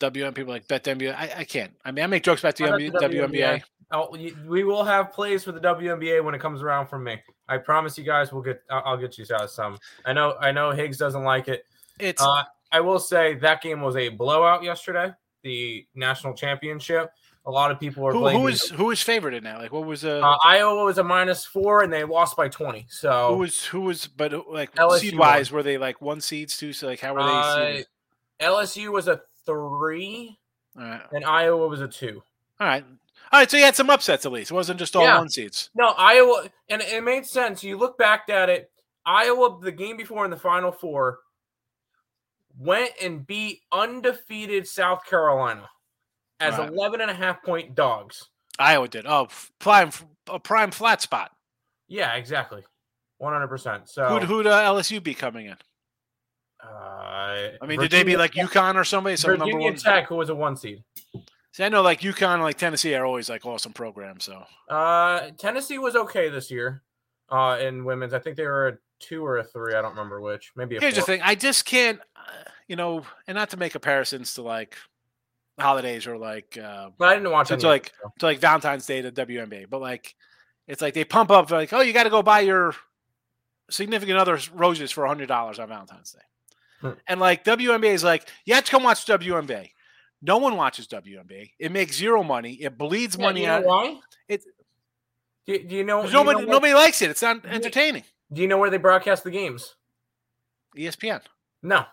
WM 0.00 0.32
people 0.32 0.52
like 0.52 0.66
bet 0.66 0.82
WNBA. 0.84 1.14
I, 1.14 1.32
I 1.38 1.44
can't. 1.44 1.72
I 1.84 1.90
mean, 1.90 2.02
I 2.02 2.06
make 2.06 2.22
jokes 2.22 2.40
about 2.40 2.56
the 2.56 2.64
WNBA. 2.64 2.92
WNBA. 2.92 3.62
Oh, 3.92 4.16
we 4.46 4.64
will 4.64 4.84
have 4.84 5.12
plays 5.12 5.44
for 5.44 5.52
the 5.52 5.60
WNBA 5.60 6.24
when 6.24 6.34
it 6.34 6.40
comes 6.40 6.62
around 6.62 6.86
from 6.86 7.04
me. 7.04 7.20
I 7.48 7.58
promise 7.58 7.98
you 7.98 8.04
guys, 8.04 8.32
we'll 8.32 8.42
get. 8.42 8.62
I'll 8.70 8.96
get 8.96 9.18
you 9.18 9.26
guys 9.26 9.52
some. 9.52 9.78
I 10.06 10.12
know. 10.12 10.36
I 10.40 10.52
know 10.52 10.70
Higgs 10.70 10.96
doesn't 10.96 11.24
like 11.24 11.48
it. 11.48 11.64
It's. 11.98 12.22
Uh, 12.22 12.44
I 12.72 12.80
will 12.80 12.98
say 13.00 13.34
that 13.34 13.62
game 13.62 13.82
was 13.82 13.96
a 13.96 14.08
blowout 14.08 14.62
yesterday. 14.62 15.12
The 15.42 15.86
national 15.94 16.34
championship. 16.34 17.10
A 17.46 17.50
lot 17.50 17.70
of 17.70 17.80
people 17.80 18.06
are 18.06 18.12
who, 18.12 18.28
who 18.28 18.46
is 18.48 18.68
who 18.68 18.90
is 18.90 19.00
favored 19.00 19.32
in 19.32 19.44
that? 19.44 19.58
Like, 19.58 19.72
what 19.72 19.86
was 19.86 20.04
a 20.04 20.22
uh, 20.22 20.36
Iowa 20.44 20.84
was 20.84 20.98
a 20.98 21.04
minus 21.04 21.46
four 21.46 21.82
and 21.82 21.92
they 21.92 22.04
lost 22.04 22.36
by 22.36 22.48
twenty. 22.48 22.86
So 22.90 23.28
who 23.32 23.38
was 23.38 23.64
who 23.64 23.80
was 23.80 24.06
but 24.06 24.34
uh, 24.34 24.42
like 24.48 24.74
LSU 24.74 24.98
seed 24.98 25.18
wise 25.18 25.50
were 25.50 25.62
they 25.62 25.78
like 25.78 26.02
one 26.02 26.20
seeds 26.20 26.58
too? 26.58 26.74
So 26.74 26.86
like 26.86 27.00
how 27.00 27.14
were 27.14 27.22
they? 27.22 27.86
Uh, 28.40 28.50
LSU 28.50 28.92
was 28.92 29.08
a 29.08 29.22
three, 29.46 30.38
and 30.76 31.24
Iowa 31.24 31.66
was 31.66 31.80
a 31.80 31.88
two. 31.88 32.22
All 32.60 32.66
right, 32.66 32.84
all 33.32 33.40
right, 33.40 33.50
so 33.50 33.56
you 33.56 33.64
had 33.64 33.76
some 33.76 33.90
upsets 33.90 34.26
at 34.26 34.32
least. 34.32 34.50
It 34.50 34.54
wasn't 34.54 34.78
just 34.78 34.96
all 34.96 35.04
yeah. 35.04 35.18
one 35.18 35.28
seeds. 35.28 35.70
No, 35.74 35.94
Iowa, 35.96 36.48
and 36.68 36.82
it 36.82 37.04
made 37.04 37.26
sense. 37.26 37.62
You 37.62 37.78
look 37.78 37.96
back 37.96 38.28
at 38.28 38.48
it. 38.48 38.70
Iowa, 39.06 39.58
the 39.62 39.72
game 39.72 39.96
before 39.96 40.24
in 40.24 40.30
the 40.30 40.36
Final 40.36 40.72
Four, 40.72 41.20
went 42.60 42.92
and 43.02 43.26
beat 43.26 43.60
undefeated 43.72 44.68
South 44.68 45.04
Carolina 45.06 45.68
as 46.38 46.56
right. 46.58 46.68
11 46.68 47.00
and 47.00 47.10
a 47.10 47.14
half 47.14 47.42
point 47.42 47.74
dogs. 47.74 48.28
Iowa 48.58 48.86
did. 48.86 49.06
Oh, 49.06 49.28
prime, 49.58 49.90
a 50.28 50.38
prime 50.38 50.70
flat 50.70 51.00
spot. 51.00 51.32
Yeah, 51.88 52.14
exactly. 52.14 52.62
100%. 53.20 53.88
So 53.88 54.06
who'd, 54.06 54.22
who'd 54.24 54.46
uh, 54.46 54.62
LSU 54.72 55.02
be 55.02 55.14
coming 55.14 55.46
in? 55.46 55.56
Uh, 56.62 56.66
I 56.68 57.50
mean, 57.62 57.80
Virginia, 57.80 57.88
did 57.88 57.90
they 57.90 58.02
be 58.02 58.16
like 58.16 58.32
UConn 58.32 58.76
or 58.76 58.84
somebody? 58.84 59.16
Some 59.16 59.30
Virginia 59.30 59.54
number 59.54 59.64
one? 59.64 59.76
Tech, 59.76 60.06
who 60.06 60.16
was 60.16 60.28
a 60.28 60.34
one 60.34 60.56
seed. 60.56 60.82
See, 61.52 61.64
I 61.64 61.68
know 61.70 61.80
like 61.82 62.00
UConn 62.00 62.34
and 62.34 62.42
like 62.42 62.58
Tennessee 62.58 62.94
are 62.94 63.06
always 63.06 63.30
like 63.30 63.46
awesome 63.46 63.72
programs. 63.72 64.24
So 64.24 64.44
uh, 64.68 65.30
Tennessee 65.38 65.78
was 65.78 65.96
okay 65.96 66.28
this 66.28 66.50
year 66.50 66.82
uh, 67.30 67.58
in 67.60 67.84
women's. 67.84 68.12
I 68.12 68.18
think 68.18 68.36
they 68.36 68.44
were 68.44 68.68
a 68.68 68.78
two 69.00 69.24
or 69.24 69.38
a 69.38 69.44
three. 69.44 69.74
I 69.74 69.82
don't 69.82 69.90
remember 69.90 70.20
which. 70.20 70.52
Maybe 70.54 70.78
here's 70.78 70.94
four. 70.94 71.00
the 71.00 71.06
thing. 71.06 71.20
I 71.22 71.34
just 71.34 71.64
can't, 71.64 71.98
uh, 72.16 72.50
you 72.68 72.76
know, 72.76 73.04
and 73.26 73.34
not 73.34 73.50
to 73.50 73.56
make 73.56 73.72
comparisons 73.72 74.34
to 74.34 74.42
like 74.42 74.76
holidays 75.58 76.06
or 76.06 76.16
like. 76.16 76.56
Uh, 76.56 76.90
but 76.98 77.08
I 77.08 77.14
didn't 77.14 77.30
watch 77.30 77.50
it 77.50 77.60
to 77.60 77.66
like 77.66 77.92
to 78.18 78.26
like 78.26 78.38
Valentine's 78.38 78.86
Day 78.86 79.02
to 79.02 79.10
WNBA, 79.10 79.68
but 79.68 79.80
like 79.80 80.14
It's 80.66 80.80
like 80.80 80.94
they 80.94 81.04
pump 81.04 81.30
up 81.32 81.50
like, 81.50 81.72
oh, 81.72 81.80
you 81.80 81.92
got 81.92 82.04
to 82.04 82.10
go 82.10 82.22
buy 82.22 82.40
your 82.40 82.74
significant 83.70 84.18
other 84.18 84.38
roses 84.54 84.92
for 84.92 85.06
hundred 85.06 85.26
dollars 85.26 85.58
on 85.58 85.68
Valentine's 85.68 86.12
Day. 86.12 86.20
Hmm. 86.80 86.98
And 87.08 87.20
like 87.20 87.44
WNBA 87.44 87.92
is 87.92 88.04
like, 88.04 88.28
you 88.44 88.54
have 88.54 88.64
to 88.64 88.70
come 88.70 88.84
watch 88.84 89.04
WNBA. 89.04 89.70
No 90.22 90.38
one 90.38 90.56
watches 90.56 90.86
WNBA. 90.86 91.50
It 91.58 91.72
makes 91.72 91.96
zero 91.96 92.22
money. 92.22 92.52
It 92.52 92.78
bleeds 92.78 93.16
yeah, 93.16 93.24
money 93.24 93.40
you 93.40 93.46
know 93.48 93.54
out. 93.54 93.64
Why? 93.64 94.00
It. 94.28 94.44
Do, 95.46 95.58
do 95.58 95.74
you 95.74 95.84
know? 95.84 96.06
Do 96.06 96.12
nobody 96.12 96.40
you 96.40 96.46
know 96.46 96.52
nobody 96.52 96.74
likes 96.74 97.02
it. 97.02 97.10
It's 97.10 97.22
not 97.22 97.44
entertaining. 97.46 98.04
Do 98.32 98.42
you 98.42 98.48
know 98.48 98.58
where 98.58 98.70
they 98.70 98.76
broadcast 98.76 99.24
the 99.24 99.30
games? 99.30 99.74
ESPN. 100.76 101.22
No, 101.62 101.84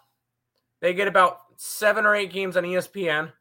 they 0.79 0.93
get 0.93 1.07
about 1.07 1.39
seven 1.57 2.05
or 2.05 2.15
eight 2.15 2.31
games 2.31 2.55
on 2.55 2.63
ESPN, 2.63 3.31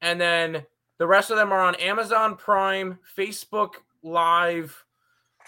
and 0.00 0.20
then 0.20 0.64
the 0.98 1.06
rest 1.06 1.30
of 1.30 1.36
them 1.36 1.52
are 1.52 1.60
on 1.60 1.74
Amazon 1.76 2.36
Prime, 2.36 2.98
Facebook 3.16 3.74
Live, 4.02 4.84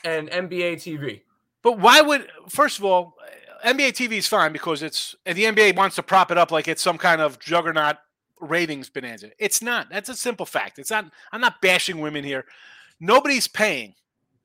and 0.05 0.29
NBA 0.29 0.75
TV. 0.77 1.23
But 1.63 1.79
why 1.79 2.01
would 2.01 2.29
first 2.49 2.79
of 2.79 2.85
all, 2.85 3.17
NBA 3.65 3.93
TV 3.93 4.13
is 4.13 4.29
fine 4.29 4.53
because 4.53 4.83
it's 4.83 5.17
and 5.25 5.37
the 5.37 5.45
NBA 5.45 5.77
wants 5.77 5.97
to 5.97 6.03
prop 6.03 6.31
it 6.31 6.39
up 6.39 6.51
like 6.51 6.69
it's 6.69 6.83
some 6.83 6.99
kind 6.99 7.21
of 7.21 7.39
juggernaut 7.39 7.97
ratings 8.41 8.89
bonanza. 8.91 9.31
It's 9.39 9.63
not. 9.63 9.89
That's 9.91 10.09
a 10.09 10.15
simple 10.15 10.47
fact. 10.47 10.79
It's 10.79 10.91
not. 10.91 11.11
I'm 11.33 11.41
not 11.41 11.61
bashing 11.61 12.01
women 12.01 12.23
here. 12.23 12.45
Nobody's 13.01 13.49
paying 13.49 13.95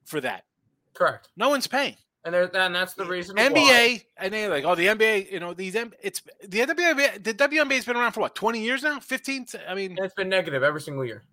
for 0.06 0.22
that. 0.22 0.46
Correct. 0.94 1.30
No 1.38 1.50
one's 1.50 1.68
paying. 1.68 1.96
And 2.24 2.34
there, 2.34 2.56
and 2.56 2.76
that's 2.76 2.94
the 2.94 3.06
reason. 3.06 3.36
NBA 3.36 3.54
why. 3.54 4.02
and 4.18 4.34
they 4.34 4.48
like, 4.48 4.64
oh, 4.64 4.76
the 4.76 4.86
NBA. 4.86 5.32
You 5.32 5.40
know, 5.40 5.54
these 5.56 5.76
it's 5.76 6.22
the 6.48 6.60
WNBA. 6.60 7.24
The 7.24 7.34
WNBA 7.34 7.74
has 7.74 7.86
been 7.86 7.96
around 7.96 8.12
for 8.12 8.20
what, 8.20 8.36
20 8.36 8.62
years 8.62 8.84
now? 8.84 9.00
15? 9.00 9.48
I 9.68 9.74
mean, 9.74 9.98
it's 10.00 10.14
been 10.14 10.30
negative 10.30 10.62
every 10.62 10.82
single 10.82 11.04
year. 11.04 11.24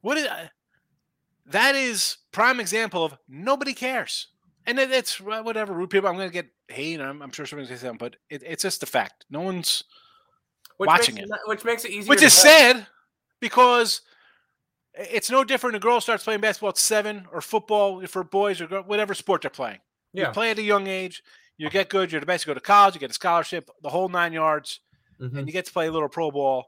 What 0.00 0.16
is 0.16 0.26
uh, 0.26 0.48
that? 1.46 1.74
Is 1.74 2.16
prime 2.32 2.60
example 2.60 3.04
of 3.04 3.18
nobody 3.28 3.74
cares, 3.74 4.28
and 4.64 4.78
it, 4.78 4.90
it's 4.90 5.20
whatever. 5.20 5.74
Rude 5.74 5.90
people. 5.90 6.08
I'm 6.08 6.16
going 6.16 6.28
to 6.28 6.32
get 6.32 6.48
hate. 6.68 7.00
I'm, 7.00 7.20
I'm 7.20 7.30
sure 7.30 7.44
somebody's 7.44 7.68
going 7.68 7.76
to 7.76 7.80
say 7.80 7.88
something, 7.88 7.98
but 7.98 8.16
it, 8.30 8.42
it's 8.46 8.62
just 8.62 8.80
the 8.80 8.86
fact. 8.86 9.26
No 9.28 9.42
one's 9.42 9.84
which 10.78 10.88
watching 10.88 11.18
it, 11.18 11.24
it, 11.24 11.30
which 11.46 11.64
makes 11.64 11.84
it 11.84 11.90
easier. 11.90 12.08
Which 12.08 12.22
is 12.22 12.32
sad 12.32 12.86
because 13.40 14.00
it's 14.96 15.30
no 15.30 15.44
different. 15.44 15.76
A 15.76 15.78
girl 15.78 16.00
starts 16.00 16.24
playing 16.24 16.40
basketball 16.40 16.70
at 16.70 16.78
seven, 16.78 17.26
or 17.32 17.40
football 17.40 18.04
for 18.06 18.24
boys, 18.24 18.60
or 18.60 18.66
whatever 18.82 19.14
sport 19.14 19.42
they're 19.42 19.50
playing. 19.50 19.78
Yeah. 20.12 20.28
You 20.28 20.32
play 20.32 20.50
at 20.50 20.58
a 20.58 20.62
young 20.62 20.86
age. 20.86 21.22
You 21.58 21.70
get 21.70 21.88
good. 21.88 22.12
You're 22.12 22.20
the 22.20 22.26
best. 22.26 22.44
You 22.44 22.50
go 22.50 22.54
to 22.54 22.60
college. 22.60 22.94
You 22.94 23.00
get 23.00 23.10
a 23.10 23.14
scholarship, 23.14 23.70
the 23.82 23.88
whole 23.88 24.08
nine 24.08 24.32
yards, 24.32 24.80
mm-hmm. 25.20 25.38
and 25.38 25.46
you 25.46 25.52
get 25.52 25.66
to 25.66 25.72
play 25.72 25.86
a 25.86 25.92
little 25.92 26.08
pro 26.08 26.30
ball. 26.30 26.66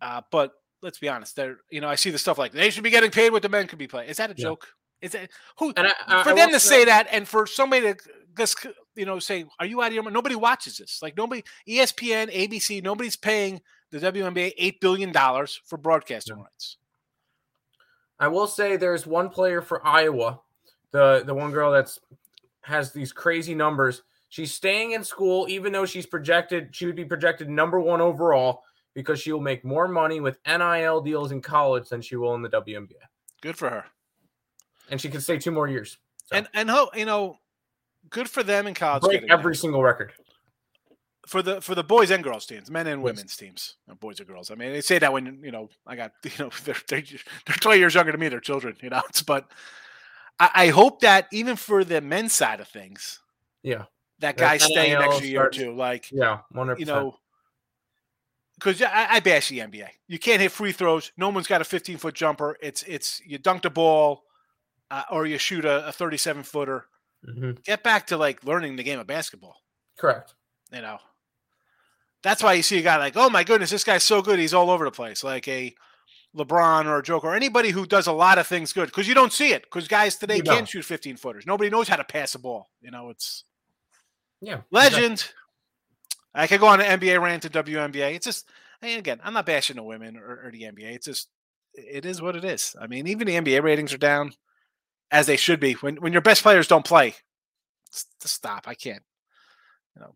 Uh, 0.00 0.22
but 0.30 0.52
let's 0.82 0.98
be 0.98 1.08
honest. 1.08 1.36
They're 1.36 1.58
you 1.70 1.80
know 1.80 1.88
I 1.88 1.94
see 1.94 2.10
the 2.10 2.18
stuff 2.18 2.38
like 2.38 2.52
they 2.52 2.70
should 2.70 2.84
be 2.84 2.90
getting 2.90 3.10
paid 3.10 3.30
what 3.30 3.42
the 3.42 3.48
men 3.48 3.66
could 3.66 3.78
be 3.78 3.88
playing. 3.88 4.08
Is 4.08 4.16
that 4.18 4.30
a 4.30 4.34
yeah. 4.36 4.42
joke? 4.42 4.68
Is 5.00 5.14
it 5.14 5.30
who 5.58 5.72
I, 5.76 5.92
I, 6.06 6.22
for 6.22 6.30
I 6.30 6.34
them 6.34 6.50
to 6.52 6.60
say 6.60 6.84
that 6.86 7.08
and 7.10 7.28
for 7.28 7.46
somebody 7.46 7.92
to 7.92 7.96
just 8.36 8.66
you 8.94 9.04
know 9.04 9.18
say 9.18 9.44
are 9.60 9.66
you 9.66 9.82
out 9.82 9.88
of 9.88 9.94
your 9.94 10.02
mind? 10.02 10.14
Nobody 10.14 10.34
watches 10.34 10.78
this. 10.78 11.00
Like 11.02 11.16
nobody 11.16 11.42
ESPN, 11.68 12.32
ABC, 12.32 12.82
nobody's 12.82 13.16
paying 13.16 13.60
the 13.90 13.98
WNBA 13.98 14.52
eight 14.56 14.80
billion 14.80 15.12
dollars 15.12 15.60
for 15.66 15.76
broadcasting 15.76 16.36
yeah. 16.36 16.42
rights. 16.44 16.78
I 18.18 18.28
will 18.28 18.46
say 18.46 18.76
there's 18.76 19.06
one 19.06 19.28
player 19.28 19.60
for 19.60 19.86
Iowa, 19.86 20.40
the 20.90 21.22
the 21.26 21.34
one 21.34 21.50
girl 21.50 21.70
that's 21.70 22.00
has 22.62 22.92
these 22.92 23.12
crazy 23.12 23.54
numbers. 23.54 24.02
She's 24.28 24.52
staying 24.54 24.92
in 24.92 25.04
school 25.04 25.46
even 25.48 25.72
though 25.72 25.86
she's 25.86 26.06
projected 26.06 26.74
she 26.74 26.86
would 26.86 26.96
be 26.96 27.04
projected 27.04 27.48
number 27.48 27.78
1 27.78 28.00
overall 28.00 28.64
because 28.94 29.20
she 29.20 29.32
will 29.32 29.40
make 29.40 29.64
more 29.64 29.86
money 29.86 30.20
with 30.20 30.38
NIL 30.46 31.00
deals 31.00 31.30
in 31.30 31.40
college 31.40 31.88
than 31.88 32.00
she 32.00 32.16
will 32.16 32.34
in 32.34 32.42
the 32.42 32.48
WNBA. 32.48 32.94
Good 33.40 33.56
for 33.56 33.70
her. 33.70 33.84
And 34.90 35.00
she 35.00 35.08
can 35.08 35.20
stay 35.20 35.38
two 35.38 35.52
more 35.52 35.68
years. 35.68 35.98
So. 36.24 36.36
And 36.36 36.48
and 36.54 36.68
hope 36.68 36.96
you 36.96 37.04
know, 37.04 37.38
good 38.10 38.28
for 38.28 38.42
them 38.42 38.66
in 38.66 38.74
college. 38.74 39.02
Break 39.02 39.30
every 39.30 39.52
there. 39.52 39.54
single 39.54 39.82
record 39.82 40.12
for 41.26 41.42
the 41.42 41.60
for 41.60 41.74
the 41.74 41.82
boys 41.82 42.10
and 42.10 42.24
girls 42.24 42.46
teams, 42.46 42.70
men 42.70 42.86
and 42.86 43.02
women's 43.02 43.36
teams, 43.36 43.76
boys 44.00 44.20
or 44.20 44.24
girls. 44.24 44.50
I 44.50 44.54
mean, 44.54 44.72
they 44.72 44.80
say 44.80 44.98
that 45.00 45.12
when 45.12 45.40
you 45.42 45.50
know 45.50 45.68
I 45.86 45.96
got 45.96 46.12
you 46.22 46.30
know 46.38 46.50
they're 46.64 46.76
they're, 46.88 47.02
they're 47.46 47.56
twenty 47.56 47.80
years 47.80 47.94
younger 47.94 48.12
than 48.12 48.20
me, 48.20 48.28
they're 48.28 48.40
children, 48.40 48.76
you 48.80 48.88
know. 48.88 49.02
but 49.26 49.50
I, 50.38 50.50
I, 50.54 50.68
hope 50.68 51.00
that 51.00 51.26
even 51.32 51.56
for 51.56 51.84
the 51.84 52.00
men's 52.00 52.32
side 52.32 52.60
of 52.60 52.68
things, 52.68 53.20
yeah, 53.62 53.84
that 54.20 54.36
guys 54.36 54.62
stay 54.62 54.92
an 54.92 55.02
extra 55.02 55.26
year 55.26 55.46
or 55.46 55.50
two, 55.50 55.74
like 55.74 56.10
yeah, 56.12 56.38
100%. 56.54 56.78
you 56.78 56.86
know. 56.86 57.16
Because 58.54 58.80
I, 58.80 59.06
I 59.10 59.20
bash 59.20 59.50
the 59.50 59.58
NBA. 59.58 59.86
You 60.08 60.18
can't 60.18 60.40
hit 60.40 60.50
free 60.50 60.72
throws. 60.72 61.12
No 61.18 61.28
one's 61.28 61.46
got 61.46 61.60
a 61.60 61.64
15 61.64 61.98
foot 61.98 62.14
jumper. 62.14 62.56
It's 62.62 62.84
it's 62.84 63.20
you 63.26 63.36
dunk 63.36 63.62
the 63.62 63.68
ball, 63.68 64.22
uh, 64.90 65.02
or 65.10 65.26
you 65.26 65.36
shoot 65.36 65.66
a, 65.66 65.88
a 65.88 65.92
37 65.92 66.42
footer. 66.42 66.86
Mm-hmm. 67.28 67.50
Get 67.64 67.82
back 67.82 68.06
to 68.06 68.16
like 68.16 68.44
learning 68.44 68.76
the 68.76 68.82
game 68.82 68.98
of 68.98 69.06
basketball. 69.06 69.56
Correct. 69.98 70.34
You 70.72 70.80
know, 70.80 70.98
that's 72.26 72.42
why 72.42 72.54
you 72.54 72.62
see 72.62 72.78
a 72.78 72.82
guy 72.82 72.96
like, 72.96 73.16
oh 73.16 73.30
my 73.30 73.44
goodness, 73.44 73.70
this 73.70 73.84
guy's 73.84 74.02
so 74.02 74.20
good, 74.20 74.40
he's 74.40 74.52
all 74.52 74.68
over 74.68 74.84
the 74.84 74.90
place, 74.90 75.22
like 75.22 75.46
a 75.46 75.72
LeBron 76.36 76.86
or 76.86 76.98
a 76.98 77.02
Joker, 77.02 77.28
or 77.28 77.36
anybody 77.36 77.70
who 77.70 77.86
does 77.86 78.08
a 78.08 78.12
lot 78.12 78.38
of 78.38 78.48
things 78.48 78.72
good, 78.72 78.86
because 78.86 79.06
you 79.06 79.14
don't 79.14 79.32
see 79.32 79.52
it, 79.52 79.62
because 79.62 79.86
guys 79.86 80.16
today 80.16 80.40
can't 80.40 80.68
shoot 80.68 80.84
15 80.84 81.18
footers. 81.18 81.46
Nobody 81.46 81.70
knows 81.70 81.86
how 81.86 81.94
to 81.94 82.02
pass 82.02 82.34
a 82.34 82.40
ball. 82.40 82.68
You 82.80 82.90
know, 82.90 83.10
it's 83.10 83.44
yeah, 84.40 84.62
legend. 84.72 85.12
Exactly. 85.12 85.34
I 86.34 86.46
could 86.48 86.58
go 86.58 86.66
on 86.66 86.80
an 86.80 86.98
NBA 86.98 87.22
rant 87.22 87.44
to 87.44 87.48
WNBA. 87.48 88.16
It's 88.16 88.26
just, 88.26 88.48
again, 88.82 89.20
I'm 89.22 89.32
not 89.32 89.46
bashing 89.46 89.76
the 89.76 89.84
women 89.84 90.16
or, 90.16 90.46
or 90.46 90.50
the 90.50 90.62
NBA. 90.62 90.96
It's 90.96 91.06
just, 91.06 91.28
it 91.74 92.04
is 92.04 92.20
what 92.20 92.34
it 92.34 92.44
is. 92.44 92.74
I 92.80 92.88
mean, 92.88 93.06
even 93.06 93.28
the 93.28 93.36
NBA 93.36 93.62
ratings 93.62 93.94
are 93.94 93.98
down 93.98 94.32
as 95.12 95.28
they 95.28 95.36
should 95.36 95.60
be 95.60 95.74
when 95.74 95.96
when 95.96 96.12
your 96.12 96.22
best 96.22 96.42
players 96.42 96.66
don't 96.66 96.84
play. 96.84 97.14
To 98.20 98.28
stop, 98.28 98.66
I 98.66 98.74
can't. 98.74 99.02
You 99.94 100.02
know, 100.02 100.14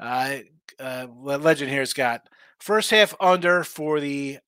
uh, 0.00 0.38
uh, 0.80 1.06
legend 1.14 1.70
here's 1.70 1.92
got 1.92 2.28
first 2.60 2.90
half 2.90 3.14
under 3.20 3.64
for 3.64 4.00
the 4.00 4.38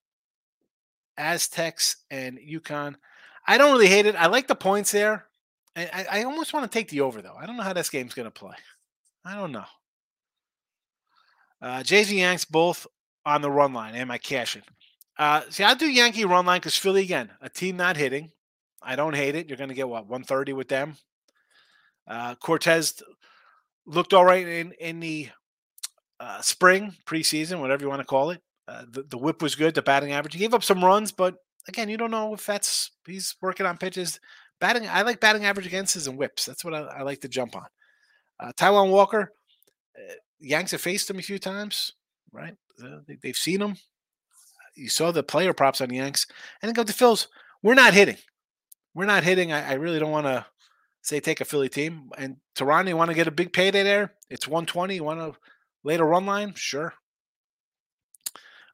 Aztecs 1.16 1.96
and 2.10 2.38
UConn. 2.38 2.94
I 3.46 3.58
don't 3.58 3.72
really 3.72 3.88
hate 3.88 4.06
it. 4.06 4.16
I 4.16 4.26
like 4.26 4.46
the 4.46 4.54
points 4.54 4.92
there. 4.92 5.26
I, 5.76 6.06
I 6.10 6.22
almost 6.22 6.52
want 6.52 6.70
to 6.70 6.78
take 6.78 6.88
the 6.88 7.00
over 7.00 7.20
though. 7.20 7.36
I 7.38 7.46
don't 7.46 7.56
know 7.56 7.62
how 7.62 7.72
this 7.72 7.90
game's 7.90 8.14
going 8.14 8.26
to 8.26 8.30
play. 8.30 8.54
I 9.24 9.34
don't 9.34 9.52
know. 9.52 9.64
Uh, 11.60 11.82
and 11.86 12.10
Yanks 12.10 12.44
both 12.44 12.86
on 13.24 13.42
the 13.42 13.50
run 13.50 13.72
line. 13.72 13.94
Am 13.94 14.10
I 14.10 14.18
cashing? 14.18 14.62
Uh, 15.18 15.42
see, 15.48 15.64
I 15.64 15.74
do 15.74 15.86
Yankee 15.86 16.24
run 16.24 16.46
line 16.46 16.60
because 16.60 16.76
Philly 16.76 17.02
again, 17.02 17.30
a 17.40 17.48
team 17.48 17.76
not 17.76 17.96
hitting. 17.96 18.30
I 18.82 18.96
don't 18.96 19.14
hate 19.14 19.34
it. 19.34 19.48
You're 19.48 19.56
going 19.56 19.70
to 19.70 19.74
get 19.74 19.88
what 19.88 20.06
130 20.06 20.52
with 20.52 20.68
them. 20.68 20.96
Uh, 22.06 22.34
Cortes 22.34 23.02
looked 23.86 24.12
all 24.12 24.24
right 24.24 24.46
in 24.46 24.72
in 24.72 25.00
the 25.00 25.28
uh, 26.24 26.40
spring 26.40 26.94
preseason, 27.04 27.60
whatever 27.60 27.82
you 27.82 27.88
want 27.88 28.00
to 28.00 28.06
call 28.06 28.30
it. 28.30 28.40
Uh, 28.66 28.84
the, 28.90 29.02
the 29.02 29.18
whip 29.18 29.42
was 29.42 29.54
good. 29.54 29.74
The 29.74 29.82
batting 29.82 30.12
average. 30.12 30.32
He 30.32 30.40
gave 30.40 30.54
up 30.54 30.64
some 30.64 30.82
runs, 30.82 31.12
but 31.12 31.36
again, 31.68 31.90
you 31.90 31.98
don't 31.98 32.10
know 32.10 32.32
if 32.32 32.46
that's 32.46 32.92
he's 33.06 33.36
working 33.42 33.66
on 33.66 33.76
pitches. 33.76 34.18
Batting, 34.58 34.88
I 34.88 35.02
like 35.02 35.20
batting 35.20 35.44
average 35.44 35.66
against 35.66 35.92
his 35.94 36.06
and 36.06 36.16
whips. 36.16 36.46
That's 36.46 36.64
what 36.64 36.72
I, 36.72 36.80
I 36.80 37.02
like 37.02 37.20
to 37.20 37.28
jump 37.28 37.54
on. 37.56 37.66
Uh, 38.40 38.52
Taijuan 38.52 38.90
Walker, 38.90 39.32
uh, 39.98 40.14
Yanks 40.40 40.72
have 40.72 40.80
faced 40.80 41.10
him 41.10 41.18
a 41.18 41.22
few 41.22 41.38
times, 41.38 41.92
right? 42.32 42.54
Uh, 42.82 43.00
they, 43.06 43.28
have 43.28 43.36
seen 43.36 43.60
him. 43.60 43.76
You 44.74 44.88
saw 44.88 45.12
the 45.12 45.22
player 45.22 45.52
props 45.52 45.82
on 45.82 45.92
Yanks, 45.92 46.26
and 46.62 46.68
then 46.68 46.74
go 46.74 46.84
to 46.84 46.92
Phils. 46.92 47.26
We're 47.62 47.74
not 47.74 47.92
hitting. 47.92 48.16
We're 48.94 49.04
not 49.04 49.24
hitting. 49.24 49.52
I, 49.52 49.72
I 49.72 49.74
really 49.74 49.98
don't 49.98 50.10
want 50.10 50.26
to 50.26 50.46
say 51.02 51.20
take 51.20 51.42
a 51.42 51.44
Philly 51.44 51.68
team. 51.68 52.10
And 52.16 52.36
Toronto, 52.54 52.88
you 52.88 52.96
want 52.96 53.10
to 53.10 53.14
get 53.14 53.28
a 53.28 53.32
big 53.32 53.52
payday 53.52 53.82
there? 53.82 54.14
It's 54.30 54.48
120. 54.48 54.94
You 54.94 55.04
want 55.04 55.20
to 55.20 55.38
Later 55.84 56.04
run 56.04 56.26
line, 56.26 56.54
sure. 56.56 56.94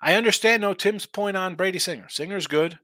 I 0.00 0.14
understand 0.14 0.62
no 0.62 0.72
Tim's 0.72 1.04
point 1.04 1.36
on 1.36 1.56
Brady 1.56 1.78
Singer. 1.78 2.06
Singer's 2.08 2.46
good. 2.46 2.78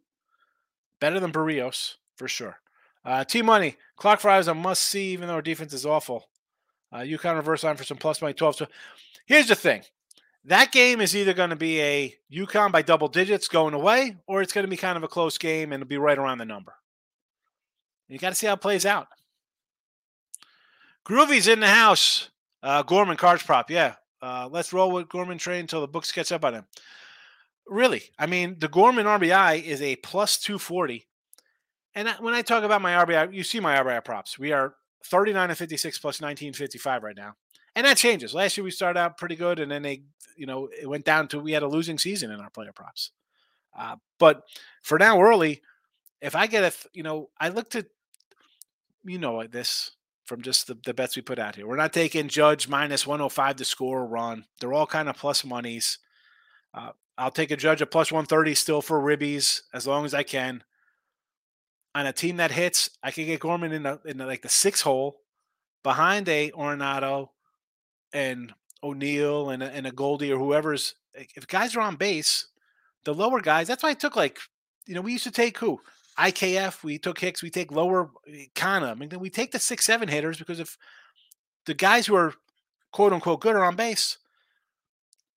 Better 1.01 1.21
than 1.21 1.33
Berrios, 1.33 1.95
for 2.17 2.29
sure. 2.29 2.59
Uh, 3.05 3.25
T 3.25 3.41
Money, 3.41 3.77
Clock 3.97 4.21
Fry 4.21 4.39
is 4.39 4.49
a 4.49 4.55
must 4.55 4.83
see, 4.83 5.13
even 5.13 5.29
though 5.29 5.35
our 5.35 5.43
defense 5.43 5.73
is 5.73 5.87
awful. 5.87 6.29
Uh, 6.93 6.99
UConn 6.99 7.37
reverse 7.37 7.63
line 7.63 7.77
for 7.77 7.85
some 7.85 7.97
plus 7.97 8.21
money 8.21 8.35
12. 8.35 8.57
So 8.57 8.67
here's 9.27 9.49
the 9.49 9.55
thing 9.55 9.83
that 10.45 10.73
game 10.73 11.01
is 11.01 11.17
either 11.17 11.35
going 11.35 11.51
to 11.51 11.57
be 11.57 11.81
a 11.81 12.15
UConn 12.33 12.73
by 12.73 12.83
double 12.83 13.09
digits 13.09 13.49
going 13.49 13.75
away, 13.75 14.17
or 14.27 14.43
it's 14.43 14.53
going 14.53 14.65
to 14.65 14.71
be 14.71 14.77
kind 14.77 14.97
of 14.97 15.03
a 15.03 15.09
close 15.09 15.39
game 15.39 15.73
and 15.73 15.83
it'll 15.83 15.89
be 15.89 15.99
right 15.99 16.19
around 16.19 16.39
the 16.39 16.45
number. 16.45 16.75
You 18.09 18.19
got 18.19 18.31
to 18.31 18.35
see 18.37 18.47
how 18.47 18.55
it 18.55 18.61
plays 18.61 18.87
out. 18.87 19.09
Groovy's 21.05 21.49
in 21.49 21.61
the 21.61 21.69
house. 21.69 22.31
Uh, 22.63 22.83
Gorman 22.83 23.17
cards 23.17 23.43
prop, 23.43 23.71
yeah. 23.71 23.95
Uh, 24.23 24.49
let's 24.51 24.73
roll 24.73 24.91
with 24.91 25.09
Gorman 25.09 25.39
train 25.39 25.61
until 25.61 25.81
the 25.81 25.89
books 25.89 26.13
catch 26.13 26.33
up 26.33 26.45
on 26.45 26.55
him. 26.55 26.65
Really, 27.67 28.03
I 28.19 28.27
mean, 28.27 28.57
the 28.59 28.69
Gorman 28.69 29.07
RBI 29.07 29.63
is 29.63 29.83
a 29.83 29.97
plus 29.97 30.39
240. 30.39 31.07
And 31.95 32.09
when 32.21 32.35
I 32.35 32.43
talk 32.43 32.63
about 32.63 32.83
my 32.83 32.93
RBI, 33.05 33.33
you 33.33 33.43
see 33.43 33.59
my 33.59 33.77
RBI 33.77 34.05
props. 34.05 34.39
We 34.39 34.53
are 34.53 34.75
39 35.07 35.51
and 35.51 35.59
56 35.59 35.99
plus 35.99 36.21
1955 36.21 37.03
right 37.03 37.17
now. 37.17 37.35
And 37.75 37.87
that 37.87 37.97
changes. 37.97 38.35
Last 38.35 38.57
year 38.57 38.65
we 38.65 38.71
started 38.71 38.99
out 38.99 39.19
pretty 39.19 39.37
good, 39.37 39.59
and 39.59 39.71
then 39.71 39.83
they, 39.83 40.03
you 40.37 40.47
know, 40.47 40.69
it 40.81 40.89
went 40.89 41.05
down 41.05 41.29
to 41.29 41.41
we 41.41 41.53
had 41.53 41.63
a 41.63 41.69
losing 41.69 41.99
season 41.99 42.31
in 42.31 42.41
our 42.41 42.51
player 42.51 42.73
props. 42.73 43.11
Uh, 43.79 43.97
but 44.19 44.43
for 44.83 44.99
now, 44.99 45.21
early, 45.21 45.61
if 46.23 46.35
I 46.35 46.47
get 46.47 46.65
a, 46.65 46.89
you 46.95 47.03
know, 47.03 47.31
I 47.39 47.51
looked 47.51 47.77
at, 47.77 47.87
you 49.05 49.19
know, 49.19 49.47
this 49.47 49.91
from 50.27 50.43
just 50.43 50.67
the, 50.67 50.77
the 50.85 50.95
bets 50.95 51.17
we 51.17 51.23
put 51.23 51.39
out 51.39 51.57
here. 51.57 51.67
We're 51.67 51.77
not 51.77 51.93
taking 51.93 52.29
Judge 52.29 52.69
minus 52.69 53.07
105 53.07 53.57
to 53.57 53.65
score 53.65 54.01
or 54.01 54.07
run. 54.07 54.45
They're 54.61 54.73
all 54.73 54.87
kind 54.87 55.09
of 55.09 55.17
plus 55.17 55.45
monies. 55.45 55.99
Uh, 56.75 56.91
I'll 57.17 57.31
take 57.31 57.51
a 57.51 57.57
Judge 57.57 57.81
at 57.81 57.91
plus 57.91 58.13
130 58.13 58.55
still 58.55 58.83
for 58.83 59.01
ribbies 59.01 59.63
as 59.73 59.87
long 59.87 60.05
as 60.05 60.13
I 60.13 60.23
can. 60.23 60.63
On 61.95 62.07
a 62.07 62.13
team 62.13 62.37
that 62.37 62.51
hits, 62.51 62.91
I 63.03 63.11
can 63.11 63.25
get 63.25 63.41
Gorman 63.41 63.73
in, 63.73 63.85
the, 63.85 64.01
in 64.05 64.19
the, 64.19 64.27
like 64.27 64.43
the 64.43 64.51
six 64.51 64.83
hole 64.83 65.21
behind 65.83 66.29
a 66.29 66.51
Arenado 66.51 67.31
and 68.13 68.53
O'Neill 68.83 69.51
and 69.51 69.63
and 69.63 69.87
a 69.87 69.93
Goldie 69.93 70.33
or 70.33 70.39
whoever's. 70.39 70.95
If 71.15 71.47
guys 71.47 71.75
are 71.75 71.81
on 71.81 71.97
base, 71.97 72.49
the 73.05 73.15
lower 73.15 73.41
guys. 73.41 73.67
That's 73.67 73.83
why 73.83 73.91
I 73.91 73.95
took 73.95 74.17
like, 74.17 74.39
you 74.87 74.95
know, 74.95 75.01
we 75.01 75.13
used 75.13 75.25
to 75.25 75.31
take 75.31 75.57
who 75.59 75.81
IKF. 76.19 76.83
We 76.83 76.99
took 76.99 77.19
Hicks. 77.19 77.43
We 77.43 77.51
take 77.51 77.71
lower 77.71 78.11
eh, 78.29 78.47
of. 78.57 78.83
I 78.83 78.95
mean, 78.95 79.11
we 79.19 79.31
take 79.31 79.53
the 79.53 79.59
six 79.59 79.85
seven 79.85 80.09
hitters 80.09 80.39
because 80.39 80.61
if 80.61 80.77
the 81.67 81.75
guys 81.75 82.07
who 82.07 82.15
are 82.17 82.35
quote 82.93 83.13
unquote 83.13 83.41
good 83.41 83.57
are 83.57 83.65
on 83.65 83.77
base, 83.77 84.19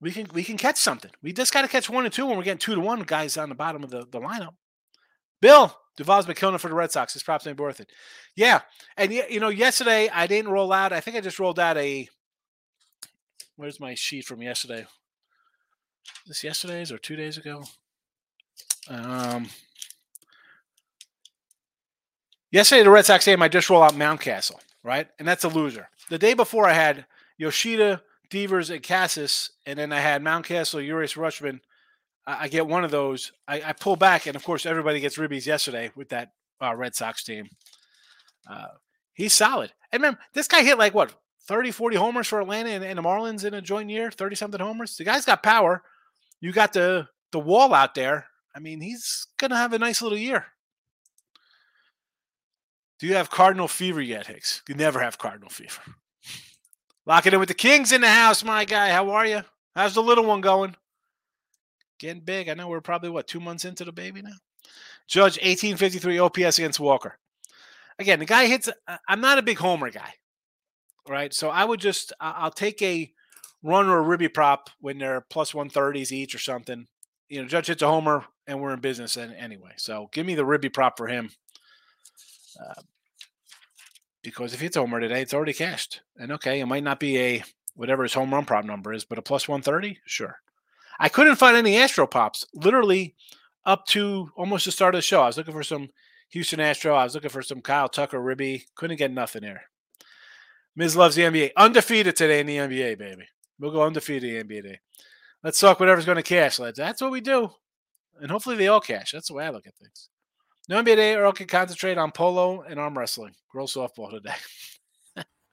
we 0.01 0.11
can 0.11 0.27
we 0.33 0.43
can 0.43 0.57
catch 0.57 0.77
something. 0.77 1.11
We 1.21 1.33
just 1.33 1.53
got 1.53 1.63
to 1.63 1.67
catch 1.67 1.89
one 1.89 2.05
and 2.05 2.13
two 2.13 2.25
when 2.25 2.37
we're 2.37 2.43
getting 2.43 2.59
two 2.59 2.75
to 2.75 2.81
one 2.81 3.01
guys 3.01 3.37
on 3.37 3.49
the 3.49 3.55
bottom 3.55 3.83
of 3.83 3.89
the, 3.89 4.05
the 4.09 4.19
lineup. 4.19 4.55
Bill 5.41 5.75
Duvall's 5.97 6.25
been 6.25 6.35
killing 6.35 6.55
it 6.55 6.61
for 6.61 6.69
the 6.69 6.75
Red 6.75 6.91
Sox. 6.91 7.11
His 7.11 7.23
props 7.23 7.45
ain't 7.45 7.59
worth 7.59 7.81
it. 7.81 7.91
Yeah, 8.33 8.61
and 8.95 9.11
you 9.11 9.41
know, 9.41 9.49
yesterday 9.49 10.09
I 10.13 10.27
didn't 10.27 10.51
roll 10.51 10.71
out. 10.71 10.93
I 10.93 11.01
think 11.01 11.17
I 11.17 11.21
just 11.21 11.39
rolled 11.39 11.59
out 11.59 11.77
a. 11.77 12.07
Where's 13.57 13.81
my 13.81 13.95
sheet 13.95 14.23
from 14.23 14.41
yesterday? 14.41 14.85
This 16.25 16.43
yesterday's 16.43 16.93
or 16.93 16.97
two 16.97 17.17
days 17.17 17.37
ago? 17.37 17.65
Um, 18.87 19.49
yesterday 22.51 22.83
the 22.83 22.89
Red 22.89 23.05
Sox 23.05 23.25
game 23.25 23.41
I 23.41 23.47
just 23.47 23.69
roll 23.69 23.83
out 23.83 23.93
Mountcastle, 23.93 24.59
right, 24.83 25.07
and 25.19 25.27
that's 25.27 25.43
a 25.43 25.49
loser. 25.49 25.89
The 26.09 26.17
day 26.17 26.33
before 26.33 26.67
I 26.67 26.73
had 26.73 27.05
Yoshida, 27.37 28.01
Devers, 28.29 28.69
and 28.69 28.83
Casas, 28.83 29.51
and 29.65 29.79
then 29.79 29.91
I 29.91 29.99
had 29.99 30.23
Mountcastle, 30.23 30.85
Urias 30.85 31.13
Rutschman. 31.13 31.59
I, 32.27 32.43
I 32.43 32.47
get 32.47 32.67
one 32.67 32.83
of 32.83 32.91
those. 32.91 33.31
I, 33.47 33.61
I, 33.61 33.73
pull 33.73 33.95
back, 33.95 34.27
and 34.27 34.35
of 34.35 34.43
course, 34.43 34.65
everybody 34.65 34.99
gets 34.99 35.17
ribbies 35.17 35.45
yesterday 35.45 35.91
with 35.95 36.09
that 36.09 36.31
uh, 36.61 36.75
Red 36.75 36.95
Sox 36.95 37.23
team. 37.23 37.49
Uh, 38.49 38.67
he's 39.13 39.33
solid. 39.33 39.71
And 39.91 40.01
remember, 40.01 40.19
this 40.33 40.47
guy 40.47 40.63
hit 40.63 40.77
like 40.77 40.93
what 40.93 41.13
30, 41.47 41.71
40 41.71 41.95
homers 41.95 42.27
for 42.27 42.41
Atlanta 42.41 42.69
and, 42.69 42.83
and 42.83 42.97
the 42.97 43.01
Marlins 43.01 43.45
in 43.45 43.53
a 43.55 43.61
joint 43.61 43.89
year, 43.89 44.11
30 44.11 44.35
something 44.35 44.61
homers. 44.61 44.95
The 44.97 45.03
guy's 45.03 45.25
got 45.25 45.43
power. 45.43 45.81
You 46.41 46.51
got 46.51 46.73
the 46.73 47.07
the 47.31 47.39
wall 47.39 47.73
out 47.73 47.95
there. 47.95 48.25
I 48.55 48.59
mean, 48.59 48.81
he's 48.81 49.27
gonna 49.37 49.57
have 49.57 49.73
a 49.73 49.79
nice 49.79 50.01
little 50.01 50.17
year. 50.17 50.45
Do 52.99 53.07
you 53.07 53.15
have 53.15 53.29
Cardinal 53.29 53.67
fever 53.67 54.01
yet, 54.01 54.27
Hicks? 54.27 54.61
You 54.67 54.75
never 54.75 54.99
have 54.99 55.17
Cardinal 55.17 55.49
fever. 55.49 55.81
Lock 57.05 57.25
it 57.25 57.33
in 57.33 57.39
with 57.39 57.47
the 57.47 57.55
Kings 57.55 57.91
in 57.91 58.01
the 58.01 58.09
house, 58.09 58.43
my 58.43 58.65
guy. 58.65 58.89
How 58.89 59.09
are 59.11 59.25
you? 59.25 59.41
How's 59.75 59.93
the 59.93 60.03
little 60.03 60.25
one 60.25 60.41
going? 60.41 60.75
Getting 61.97 62.21
big. 62.21 62.49
I 62.49 62.53
know 62.53 62.67
we're 62.67 62.81
probably 62.81 63.09
what 63.09 63.27
two 63.27 63.39
months 63.39 63.65
into 63.65 63.85
the 63.85 63.91
baby 63.91 64.21
now. 64.21 64.35
Judge 65.07 65.37
1853 65.37 66.19
OPS 66.19 66.59
against 66.59 66.79
Walker. 66.79 67.17
Again, 67.97 68.19
the 68.19 68.25
guy 68.25 68.45
hits. 68.45 68.69
I'm 69.07 69.21
not 69.21 69.39
a 69.39 69.43
big 69.43 69.57
homer 69.57 69.89
guy, 69.89 70.13
right? 71.07 71.33
So 71.33 71.49
I 71.49 71.65
would 71.65 71.79
just 71.79 72.13
I'll 72.19 72.51
take 72.51 72.81
a 72.81 73.11
run 73.63 73.87
or 73.87 73.97
a 73.97 74.01
ribby 74.03 74.27
prop 74.27 74.69
when 74.79 74.99
they're 74.99 75.21
plus 75.21 75.53
130s 75.53 76.11
each 76.11 76.35
or 76.35 76.39
something. 76.39 76.87
You 77.27 77.41
know, 77.41 77.47
Judge 77.47 77.67
hits 77.67 77.81
a 77.81 77.87
homer 77.87 78.25
and 78.45 78.61
we're 78.61 78.73
in 78.73 78.81
business 78.81 79.17
anyway. 79.17 79.71
So 79.77 80.09
give 80.13 80.25
me 80.25 80.35
the 80.35 80.45
ribby 80.45 80.69
prop 80.69 80.97
for 80.97 81.07
him. 81.07 81.31
Uh, 82.59 82.81
because 84.21 84.53
if 84.53 84.61
it's 84.61 84.75
homer 84.75 84.99
today, 84.99 85.21
it's 85.21 85.33
already 85.33 85.53
cashed. 85.53 86.01
And 86.17 86.31
okay, 86.33 86.59
it 86.59 86.65
might 86.65 86.83
not 86.83 86.99
be 86.99 87.17
a 87.19 87.43
whatever 87.75 88.03
his 88.03 88.13
home 88.13 88.33
run 88.33 88.45
prop 88.45 88.65
number 88.65 88.93
is, 88.93 89.05
but 89.05 89.17
a 89.17 89.21
plus 89.21 89.47
130, 89.47 89.99
sure. 90.05 90.39
I 90.99 91.07
couldn't 91.07 91.37
find 91.37 91.55
any 91.55 91.77
Astro 91.77 92.05
pops 92.05 92.45
literally 92.53 93.15
up 93.65 93.85
to 93.87 94.29
almost 94.35 94.65
the 94.65 94.71
start 94.71 94.95
of 94.95 94.99
the 94.99 95.03
show. 95.03 95.21
I 95.21 95.27
was 95.27 95.37
looking 95.37 95.53
for 95.53 95.63
some 95.63 95.89
Houston 96.29 96.59
Astro. 96.59 96.93
I 96.93 97.05
was 97.05 97.15
looking 97.15 97.29
for 97.29 97.41
some 97.41 97.61
Kyle 97.61 97.87
Tucker 97.87 98.21
Ribby. 98.21 98.65
Couldn't 98.75 98.97
get 98.97 99.11
nothing 99.11 99.43
there. 99.43 99.63
Miz 100.75 100.95
loves 100.95 101.15
the 101.15 101.23
NBA. 101.23 101.51
Undefeated 101.55 102.15
today 102.15 102.41
in 102.41 102.47
the 102.47 102.57
NBA, 102.57 102.97
baby. 102.97 103.27
We'll 103.59 103.71
go 103.71 103.83
undefeated 103.83 104.33
in 104.33 104.47
the 104.47 104.55
NBA 104.55 104.63
day. 104.63 104.79
Let's 105.43 105.59
talk 105.59 105.79
whatever's 105.79 106.05
going 106.05 106.17
to 106.17 106.23
cash, 106.23 106.59
lads. 106.59 106.77
That's 106.77 107.01
what 107.01 107.11
we 107.11 107.21
do. 107.21 107.49
And 108.21 108.29
hopefully 108.29 108.57
they 108.57 108.67
all 108.67 108.81
cash. 108.81 109.11
That's 109.11 109.29
the 109.29 109.33
way 109.33 109.45
I 109.45 109.49
look 109.49 109.67
at 109.67 109.75
things. 109.75 110.09
No 110.69 110.83
NBA 110.83 110.97
day, 110.97 111.15
Earle 111.15 111.33
can 111.33 111.47
concentrate 111.47 111.97
on 111.97 112.11
polo 112.11 112.61
and 112.61 112.79
arm 112.79 112.95
wrestling. 112.95 113.33
Girl 113.51 113.65
softball 113.65 114.11
today. 114.11 114.35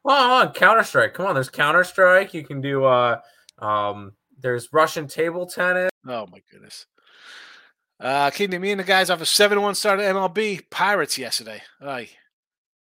well, 0.05 0.33
on 0.33 0.53
Counter 0.53 0.85
Strike. 0.85 1.15
Come 1.15 1.25
on, 1.25 1.35
there's 1.35 1.49
Counter 1.49 1.85
Strike. 1.85 2.35
You 2.35 2.45
can 2.45 2.61
do 2.61 2.85
uh 2.85 3.19
um 3.59 4.13
there's 4.39 4.69
Russian 4.75 5.09
table 5.09 5.47
tennis. 5.47 5.91
Oh 6.07 6.27
my 6.31 6.43
goodness. 6.53 6.85
Uh 7.99 8.29
keeping 8.31 8.61
me 8.61 8.73
and 8.73 8.81
the 8.81 8.85
guys 8.85 9.09
off 9.09 9.23
a 9.23 9.25
7-1 9.25 9.75
start 9.75 10.01
at 10.01 10.15
MLB 10.15 10.69
Pirates 10.71 11.17
yesterday. 11.17 11.63
Aye. 11.81 12.11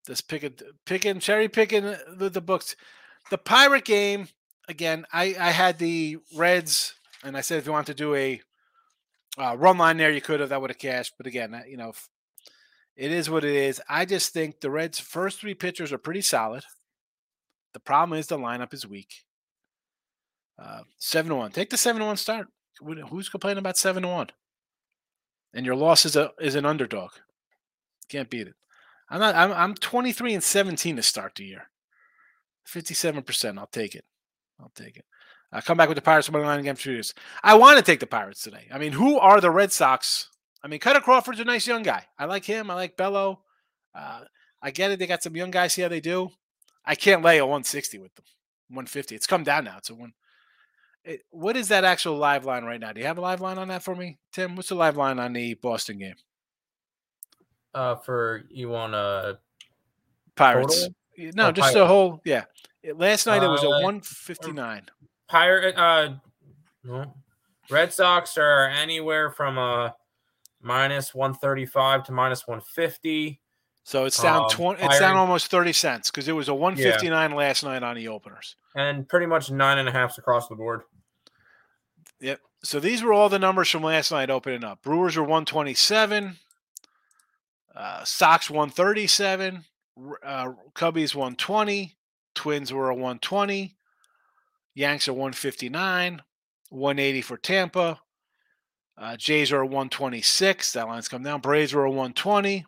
Just 0.06 0.28
picking 0.28 0.56
picking 0.86 1.22
cherry 1.22 1.48
picking 1.48 1.84
the, 2.18 2.30
the 2.30 2.42
books. 2.42 2.76
The 3.30 3.38
pirate 3.38 3.86
game, 3.86 4.28
again, 4.68 5.06
I, 5.14 5.36
I 5.40 5.52
had 5.52 5.80
the 5.80 6.18
Reds 6.36 6.96
and 7.24 7.38
I 7.38 7.42
said 7.42 7.60
if 7.60 7.66
you 7.66 7.72
want 7.72 7.88
to 7.88 7.94
do 7.94 8.14
a 8.14 8.42
uh, 9.38 9.56
run 9.58 9.78
line 9.78 9.98
there, 9.98 10.12
you 10.12 10.22
could 10.22 10.40
have 10.40 10.50
that 10.50 10.62
would 10.62 10.70
have 10.70 10.80
cashed. 10.80 11.14
But 11.18 11.28
again, 11.28 11.64
you 11.68 11.78
know, 11.78 11.94
it 12.96 13.12
is 13.12 13.30
what 13.30 13.44
it 13.44 13.56
is. 13.56 13.82
I 13.88 14.06
just 14.06 14.34
think 14.34 14.60
the 14.60 14.70
Reds' 14.70 15.00
first 15.00 15.40
three 15.40 15.54
pitchers 15.54 15.94
are 15.94 15.98
pretty 15.98 16.22
solid. 16.22 16.64
The 17.74 17.80
problem 17.80 18.20
is 18.20 18.28
the 18.28 18.38
lineup 18.38 18.74
is 18.74 18.88
weak. 18.88 19.24
Uh, 20.62 20.82
seven 20.98 21.30
to 21.30 21.36
one. 21.36 21.52
Take 21.52 21.70
the 21.70 21.78
seven 21.78 22.02
to 22.02 22.06
one 22.06 22.18
start. 22.18 22.48
Who's 23.10 23.30
complaining 23.30 23.60
about 23.60 23.78
seven 23.78 24.04
to 24.04 24.10
one? 24.10 24.28
And 25.54 25.66
your 25.66 25.76
loss 25.76 26.06
is 26.06 26.16
a 26.16 26.32
is 26.40 26.56
an 26.56 26.66
underdog. 26.66 27.12
Can't 28.10 28.30
beat 28.30 28.48
it. 28.48 28.56
I'm 29.10 29.20
not. 29.20 29.36
I'm 29.36 29.52
I'm 29.52 29.76
23 29.76 30.34
and 30.34 30.44
17 30.44 30.96
to 30.96 31.04
start 31.04 31.36
the 31.36 31.46
year. 31.46 31.70
57 32.66 33.24
percent. 33.24 33.58
I'll 33.58 33.68
take 33.68 33.96
it. 33.96 34.06
I'll 34.60 34.72
take 34.76 34.98
it. 34.98 35.06
Uh, 35.52 35.62
come 35.62 35.78
back 35.78 35.90
with 35.90 35.96
the 35.96 36.02
Pirates 36.02 36.32
money 36.32 36.46
line 36.46 36.60
again 36.60 36.76
for 36.76 36.90
years. 36.90 37.14
I 37.44 37.56
want 37.56 37.78
to 37.78 37.84
take 37.84 38.00
the 38.00 38.08
Pirates 38.08 38.44
today. 38.44 38.68
I 38.72 38.78
mean, 38.78 38.92
who 38.92 39.18
are 39.18 39.42
the 39.42 39.50
Red 39.50 39.72
Sox? 39.72 40.30
I 40.64 40.68
mean, 40.68 40.80
Kutter 40.80 41.02
Crawford's 41.02 41.40
a 41.40 41.46
nice 41.46 41.66
young 41.66 41.84
guy. 41.84 42.06
I 42.18 42.26
like 42.26 42.46
him. 42.46 42.70
I 42.70 42.76
like 42.76 42.98
Bello. 42.98 43.42
Uh, 43.96 44.22
I 44.62 44.72
get 44.72 44.92
it. 44.92 45.00
They 45.00 45.08
got 45.08 45.24
some 45.24 45.36
young 45.36 45.52
guys 45.52 45.74
here. 45.74 45.90
They 45.90 46.02
do. 46.02 46.30
I 46.86 46.96
can't 46.96 47.24
lay 47.24 47.38
a 47.38 47.46
160 47.46 47.98
with 47.98 48.14
them. 48.16 48.26
150. 48.70 49.16
It's 49.16 49.28
come 49.28 49.44
down 49.44 49.64
now. 49.64 49.78
It's 49.78 49.90
a 49.90 49.96
one. 49.96 50.14
It, 51.04 51.22
what 51.32 51.58
is 51.58 51.70
that 51.70 51.86
actual 51.86 52.18
live 52.18 52.46
line 52.46 52.66
right 52.66 52.80
now? 52.80 52.92
Do 52.92 53.00
you 53.00 53.08
have 53.08 53.18
a 53.18 53.22
live 53.22 53.42
line 53.42 53.58
on 53.58 53.70
that 53.70 53.84
for 53.84 53.96
me, 53.96 54.20
Tim? 54.32 54.56
What's 54.56 54.70
the 54.70 54.76
live 54.76 54.98
line 54.98 55.18
on 55.18 55.34
the 55.34 55.56
Boston 55.56 55.98
game? 55.98 56.16
Uh, 57.74 57.96
for 57.96 58.44
you 58.50 58.70
want 58.70 58.94
a 58.94 59.40
Pirates? 60.36 60.82
Total? 60.82 61.32
No, 61.36 61.48
oh, 61.48 61.52
just 61.52 61.62
Pirates. 61.62 61.74
the 61.76 61.88
whole. 61.88 62.22
Yeah. 62.26 62.44
Last 62.96 63.26
night 63.26 63.44
it 63.44 63.48
was 63.48 63.64
a 63.64 63.68
uh, 63.68 63.82
159. 63.82 64.84
Pirate, 65.30 65.78
uh, 65.78 66.14
no. 66.84 67.14
Red 67.70 67.94
Sox 67.94 68.38
are 68.38 68.68
anywhere 68.68 69.30
from 69.30 69.58
a 69.58 69.96
minus 70.62 71.14
135 71.14 72.06
to 72.06 72.12
minus 72.12 72.48
150. 72.48 73.40
So 73.84 74.06
it's 74.06 74.22
down 74.22 74.44
um, 74.44 74.50
20, 74.50 74.84
it's 74.84 75.00
down 75.00 75.16
almost 75.16 75.48
30 75.48 75.74
cents 75.74 76.12
because 76.12 76.28
it 76.28 76.34
was 76.34 76.48
a 76.48 76.54
159 76.54 77.30
yeah. 77.32 77.36
last 77.36 77.64
night 77.64 77.84
on 77.84 77.96
the 77.96 78.08
openers. 78.08 78.56
And 78.76 79.08
pretty 79.08 79.26
much 79.26 79.50
nine 79.50 79.78
and 79.78 79.88
a 79.88 79.92
half 79.92 80.18
across 80.18 80.48
the 80.48 80.56
board. 80.56 80.82
Yep. 82.20 82.40
So 82.64 82.80
these 82.80 83.02
were 83.02 83.14
all 83.14 83.30
the 83.30 83.40
numbers 83.40 83.70
from 83.70 83.84
last 83.84 84.12
night 84.12 84.30
opening 84.30 84.64
up. 84.64 84.82
Brewers 84.84 85.16
were 85.16 85.24
127, 85.24 86.36
uh, 87.76 88.04
Sox 88.04 88.50
137, 88.50 89.64
uh, 90.24 90.52
Cubbies 90.76 91.16
120, 91.16 91.96
Twins 92.36 92.74
were 92.74 92.90
a 92.90 92.94
120, 92.94 93.76
Yanks 94.80 95.10
are 95.10 95.14
159, 95.14 96.22
180 96.70 97.22
for 97.22 97.36
Tampa. 97.36 98.00
Uh, 98.98 99.18
Jays 99.18 99.52
are 99.52 99.66
126. 99.66 100.72
That 100.72 100.88
line's 100.88 101.10
come 101.10 101.22
down. 101.22 101.42
Braves 101.42 101.74
are 101.74 101.86
120. 101.86 102.66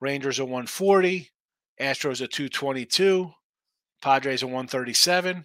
Rangers 0.00 0.40
are 0.40 0.44
140. 0.44 1.30
Astros 1.78 2.22
are 2.22 2.26
222. 2.26 3.30
Padres 4.00 4.42
are 4.42 4.46
137. 4.46 5.44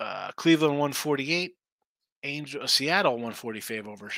Uh, 0.00 0.30
Cleveland 0.36 0.78
148. 0.78 1.52
Angel, 2.22 2.62
uh, 2.62 2.66
Seattle 2.66 3.12
140 3.12 3.60
fave 3.60 3.86
over 3.86 4.10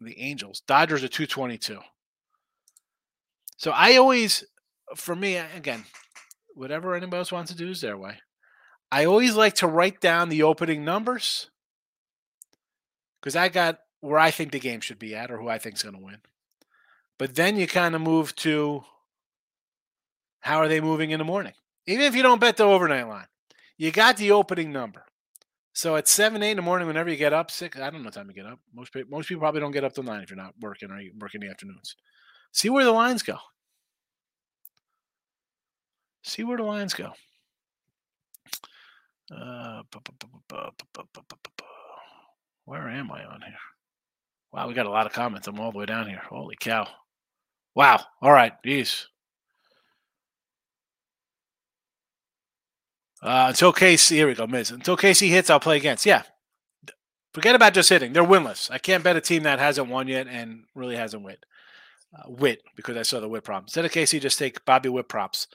the 0.00 0.16
Angels. 0.20 0.62
Dodgers 0.68 1.02
are 1.02 1.08
222. 1.08 1.80
So 3.56 3.72
I 3.72 3.96
always, 3.96 4.44
for 4.94 5.16
me, 5.16 5.38
again, 5.38 5.84
whatever 6.54 6.94
anybody 6.94 7.18
else 7.18 7.32
wants 7.32 7.50
to 7.50 7.56
do 7.56 7.70
is 7.70 7.80
their 7.80 7.98
way. 7.98 8.20
I 8.92 9.04
always 9.04 9.36
like 9.36 9.54
to 9.56 9.66
write 9.66 10.00
down 10.00 10.28
the 10.28 10.42
opening 10.42 10.84
numbers 10.84 11.48
because 13.20 13.36
I 13.36 13.48
got 13.48 13.80
where 14.00 14.18
I 14.18 14.30
think 14.30 14.52
the 14.52 14.60
game 14.60 14.80
should 14.80 14.98
be 14.98 15.14
at 15.14 15.30
or 15.30 15.38
who 15.38 15.48
I 15.48 15.58
think 15.58 15.76
is 15.76 15.82
going 15.82 15.94
to 15.94 16.02
win. 16.02 16.18
But 17.18 17.34
then 17.34 17.56
you 17.56 17.66
kind 17.66 17.94
of 17.94 18.00
move 18.00 18.34
to 18.36 18.84
how 20.40 20.56
are 20.56 20.68
they 20.68 20.80
moving 20.80 21.10
in 21.10 21.18
the 21.18 21.24
morning? 21.24 21.52
Even 21.86 22.04
if 22.04 22.16
you 22.16 22.22
don't 22.22 22.40
bet 22.40 22.56
the 22.56 22.64
overnight 22.64 23.08
line, 23.08 23.26
you 23.76 23.90
got 23.90 24.16
the 24.16 24.32
opening 24.32 24.72
number. 24.72 25.04
So 25.72 25.96
at 25.96 26.08
seven, 26.08 26.42
eight 26.42 26.52
in 26.52 26.56
the 26.56 26.62
morning, 26.62 26.88
whenever 26.88 27.10
you 27.10 27.16
get 27.16 27.32
up, 27.32 27.50
six, 27.50 27.78
I 27.78 27.90
don't 27.90 28.02
know 28.02 28.10
time 28.10 28.28
you 28.28 28.34
get 28.34 28.46
up. 28.46 28.58
Most 28.74 28.92
people, 28.92 29.10
most 29.10 29.28
people 29.28 29.40
probably 29.40 29.60
don't 29.60 29.70
get 29.70 29.84
up 29.84 29.94
till 29.94 30.02
nine 30.02 30.22
if 30.22 30.30
you're 30.30 30.36
not 30.36 30.54
working 30.60 30.90
or 30.90 31.00
you 31.00 31.12
work 31.18 31.34
in 31.34 31.40
the 31.42 31.48
afternoons. 31.48 31.94
See 32.52 32.70
where 32.70 32.84
the 32.84 32.92
lines 32.92 33.22
go. 33.22 33.36
See 36.22 36.42
where 36.42 36.56
the 36.56 36.64
lines 36.64 36.94
go. 36.94 37.12
Uh, 39.30 39.82
where 42.64 42.88
am 42.88 43.10
I 43.10 43.24
on 43.24 43.40
here? 43.42 43.54
Wow, 44.52 44.66
we 44.68 44.74
got 44.74 44.86
a 44.86 44.90
lot 44.90 45.06
of 45.06 45.12
comments. 45.12 45.46
I'm 45.46 45.60
all 45.60 45.72
the 45.72 45.78
way 45.78 45.86
down 45.86 46.08
here. 46.08 46.22
Holy 46.28 46.56
cow. 46.58 46.88
Wow. 47.74 48.00
All 48.20 48.32
right. 48.32 48.52
Jeez. 48.64 49.04
Uh, 53.22 53.46
until 53.48 53.72
Casey, 53.72 54.16
here 54.16 54.26
we 54.26 54.34
go, 54.34 54.46
Miz. 54.46 54.70
Until 54.70 54.96
Casey 54.96 55.28
hits, 55.28 55.50
I'll 55.50 55.60
play 55.60 55.76
against. 55.76 56.06
Yeah. 56.06 56.22
Forget 57.32 57.54
about 57.54 57.74
just 57.74 57.88
hitting. 57.88 58.12
They're 58.12 58.24
winless. 58.24 58.70
I 58.70 58.78
can't 58.78 59.04
bet 59.04 59.16
a 59.16 59.20
team 59.20 59.44
that 59.44 59.58
hasn't 59.58 59.88
won 59.88 60.08
yet 60.08 60.26
and 60.26 60.64
really 60.74 60.96
hasn't 60.96 61.22
wit. 61.22 61.44
Uh, 62.12 62.28
wit, 62.28 62.62
because 62.74 62.96
I 62.96 63.02
saw 63.02 63.20
the 63.20 63.28
wit 63.28 63.44
problem. 63.44 63.66
Instead 63.66 63.84
of 63.84 63.92
Casey, 63.92 64.18
just 64.18 64.38
take 64.38 64.64
Bobby 64.64 64.88
Witt 64.88 65.08
props. 65.08 65.46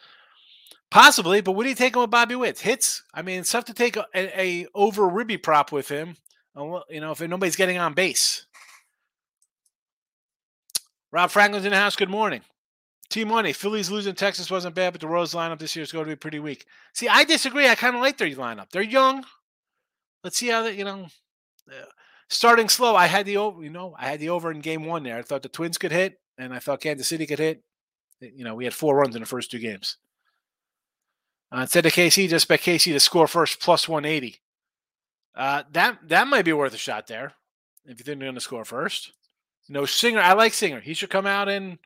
Possibly, 0.92 1.42
but 1.42 1.54
what 1.54 1.64
do 1.64 1.70
you 1.70 1.76
take 1.76 1.96
him 1.96 2.02
with 2.02 2.12
Bobby 2.12 2.36
Witt? 2.36 2.60
Hits. 2.60 3.04
I 3.14 3.22
mean, 3.22 3.42
it's 3.42 3.52
tough 3.52 3.66
to 3.66 3.74
take 3.74 3.98
a, 3.98 4.06
a, 4.16 4.64
a 4.64 4.68
over 4.74 5.08
ribby 5.08 5.38
prop 5.38 5.72
with 5.72 5.90
him. 5.90 6.16
You 6.58 7.02
know, 7.02 7.12
if 7.12 7.20
nobody's 7.22 7.58
getting 7.58 7.78
on 7.78 7.94
base. 7.94 8.46
Rob 11.12 11.30
Franklin's 11.30 11.66
in 11.66 11.72
the 11.72 11.78
house. 11.78 11.96
Good 11.96 12.10
morning. 12.10 12.42
T 13.10 13.24
Money, 13.24 13.54
Phillies 13.54 13.92
losing 13.92 14.16
Texas 14.16 14.50
wasn't 14.50 14.76
bad, 14.76 14.94
but 14.94 15.02
the 15.02 15.08
Rose 15.08 15.34
lineup 15.34 15.60
this 15.60 15.76
year 15.76 15.84
is 15.84 15.92
going 15.92 16.06
to 16.06 16.12
be 16.12 16.16
pretty 16.16 16.40
weak. 16.40 16.66
See, 16.94 17.08
I 17.08 17.24
disagree. 17.24 17.70
I 17.70 17.76
kind 17.76 17.96
of 17.96 18.02
like 18.02 18.18
their 18.18 18.30
lineup. 18.30 18.70
They're 18.72 18.82
young. 18.82 19.24
Let's 20.24 20.38
see 20.38 20.48
how 20.48 20.64
they, 20.64 20.76
you 20.76 20.86
know, 20.86 21.08
uh, 21.70 21.86
starting 22.30 22.68
slow. 22.68 22.96
I 22.96 23.06
had 23.06 23.26
the 23.26 23.38
over, 23.38 23.64
you 23.64 23.70
know, 23.70 23.96
I 23.98 24.08
had 24.08 24.20
the 24.20 24.30
over 24.30 24.52
in 24.52 24.60
game 24.60 24.86
one 24.86 25.04
there. 25.04 25.18
I 25.18 25.22
thought 25.22 25.44
the 25.44 25.50
Twins 25.50 25.78
could 25.78 25.92
hit, 25.92 26.20
and 26.38 26.54
I 26.54 26.60
thought 26.60 26.82
Kansas 26.82 27.08
City 27.08 27.26
could 27.26 27.40
hit. 27.40 27.62
You 28.20 28.44
know, 28.44 28.56
we 28.56 28.64
had 28.64 28.74
four 28.74 28.96
runs 28.96 29.16
in 29.16 29.22
the 29.22 29.28
first 29.28 29.52
two 29.52 29.60
games. 29.60 29.98
Uh, 31.56 31.62
instead 31.62 31.86
of 31.86 31.94
KC, 31.94 32.28
just 32.28 32.48
bet 32.48 32.60
KC 32.60 32.92
to 32.92 33.00
score 33.00 33.28
first 33.28 33.62
plus 33.62 33.88
180. 33.88 34.42
Uh, 35.36 35.64
that 35.72 36.00
that 36.08 36.28
might 36.28 36.44
be 36.46 36.54
worth 36.54 36.74
a 36.74 36.78
shot 36.78 37.08
there 37.08 37.34
if 37.86 38.00
you 38.00 38.04
think 38.04 38.20
they're 38.20 38.28
going 38.28 38.36
to 38.36 38.42
score 38.42 38.66
first. 38.66 39.12
no 39.70 39.86
Singer, 39.86 40.20
I 40.20 40.34
like 40.34 40.54
Singer. 40.54 40.82
He 40.82 40.94
should 40.94 41.10
come 41.10 41.26
out 41.26 41.48
and 41.48 41.78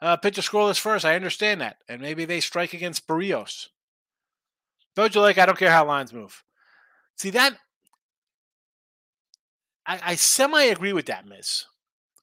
uh, 0.00 0.16
pitch 0.16 0.38
a 0.38 0.40
scoreless 0.40 0.78
first. 0.78 1.04
I 1.04 1.16
understand 1.16 1.60
that, 1.60 1.78
and 1.88 2.00
maybe 2.00 2.24
they 2.24 2.40
strike 2.40 2.72
against 2.72 3.06
Berrios. 3.06 3.68
Don't 4.96 5.14
you 5.14 5.20
like? 5.20 5.38
I 5.38 5.46
don't 5.46 5.58
care 5.58 5.70
how 5.70 5.86
lines 5.86 6.12
move. 6.12 6.42
See 7.16 7.30
that? 7.30 7.56
I, 9.86 10.00
I 10.02 10.14
semi 10.14 10.64
agree 10.64 10.92
with 10.92 11.06
that, 11.06 11.26
Miss, 11.26 11.66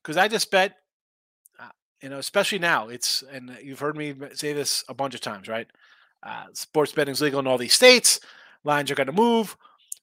because 0.02 0.18
I 0.18 0.28
just 0.28 0.50
bet. 0.50 0.76
Uh, 1.60 1.70
you 2.02 2.10
know, 2.10 2.18
especially 2.18 2.60
now, 2.60 2.88
it's 2.88 3.24
and 3.32 3.56
you've 3.64 3.80
heard 3.80 3.98
me 3.98 4.16
say 4.34 4.54
this 4.54 4.84
a 4.90 4.96
bunch 4.96 5.14
of 5.14 5.22
times, 5.22 5.48
right? 5.48 5.68
Uh, 6.24 6.46
sports 6.54 6.92
betting 6.92 7.12
is 7.12 7.22
legal 7.22 7.40
in 7.40 7.48
all 7.48 7.58
these 7.58 7.74
states. 7.74 8.20
Lines 8.64 8.92
are 8.92 8.96
going 8.96 9.08
to 9.08 9.14
move. 9.14 9.56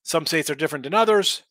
Some 0.03 0.27
states 0.27 0.51
are 0.51 0.55
different 0.55 0.85
than 0.85 0.95
others. 0.95 1.43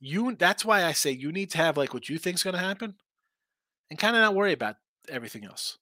You 0.00 0.34
that's 0.36 0.64
why 0.64 0.84
I 0.84 0.92
say 0.92 1.10
you 1.10 1.32
need 1.32 1.50
to 1.52 1.58
have 1.58 1.76
like 1.76 1.94
what 1.94 2.08
you 2.08 2.18
think 2.18 2.36
is 2.36 2.42
going 2.42 2.54
to 2.54 2.60
happen, 2.60 2.94
and 3.90 3.98
kind 3.98 4.16
of 4.16 4.22
not 4.22 4.34
worry 4.34 4.52
about 4.52 4.76
everything 5.08 5.44
else. 5.44 5.78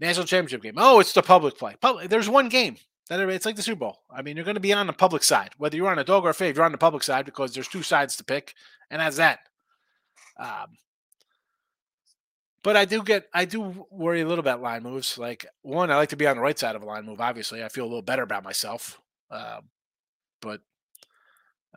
National 0.00 0.26
championship 0.26 0.62
game. 0.62 0.74
Oh, 0.76 1.00
it's 1.00 1.12
the 1.12 1.22
public 1.22 1.56
play. 1.56 1.74
Public, 1.80 2.10
there's 2.10 2.28
one 2.28 2.48
game 2.48 2.76
that 3.08 3.20
it's 3.28 3.46
like 3.46 3.56
the 3.56 3.62
Super 3.62 3.80
Bowl. 3.80 4.02
I 4.10 4.22
mean, 4.22 4.36
you're 4.36 4.44
going 4.44 4.56
to 4.56 4.60
be 4.60 4.72
on 4.72 4.86
the 4.86 4.92
public 4.92 5.22
side, 5.22 5.50
whether 5.58 5.76
you're 5.76 5.90
on 5.90 5.98
a 5.98 6.04
dog 6.04 6.24
or 6.24 6.30
a 6.30 6.34
fave. 6.34 6.56
You're 6.56 6.64
on 6.64 6.72
the 6.72 6.78
public 6.78 7.02
side 7.02 7.24
because 7.24 7.54
there's 7.54 7.68
two 7.68 7.82
sides 7.82 8.16
to 8.16 8.24
pick, 8.24 8.54
and 8.90 9.00
that's 9.00 9.16
that. 9.16 9.40
Um, 10.38 10.76
but 12.66 12.76
I 12.76 12.84
do 12.84 13.04
get, 13.04 13.28
I 13.32 13.44
do 13.44 13.86
worry 13.92 14.22
a 14.22 14.26
little 14.26 14.40
about 14.40 14.60
line 14.60 14.82
moves. 14.82 15.16
Like 15.16 15.46
one, 15.62 15.88
I 15.92 15.94
like 15.94 16.08
to 16.08 16.16
be 16.16 16.26
on 16.26 16.34
the 16.34 16.42
right 16.42 16.58
side 16.58 16.74
of 16.74 16.82
a 16.82 16.84
line 16.84 17.06
move. 17.06 17.20
Obviously, 17.20 17.62
I 17.62 17.68
feel 17.68 17.84
a 17.84 17.86
little 17.86 18.02
better 18.02 18.24
about 18.24 18.42
myself. 18.42 19.00
Um, 19.30 19.68
but 20.42 20.62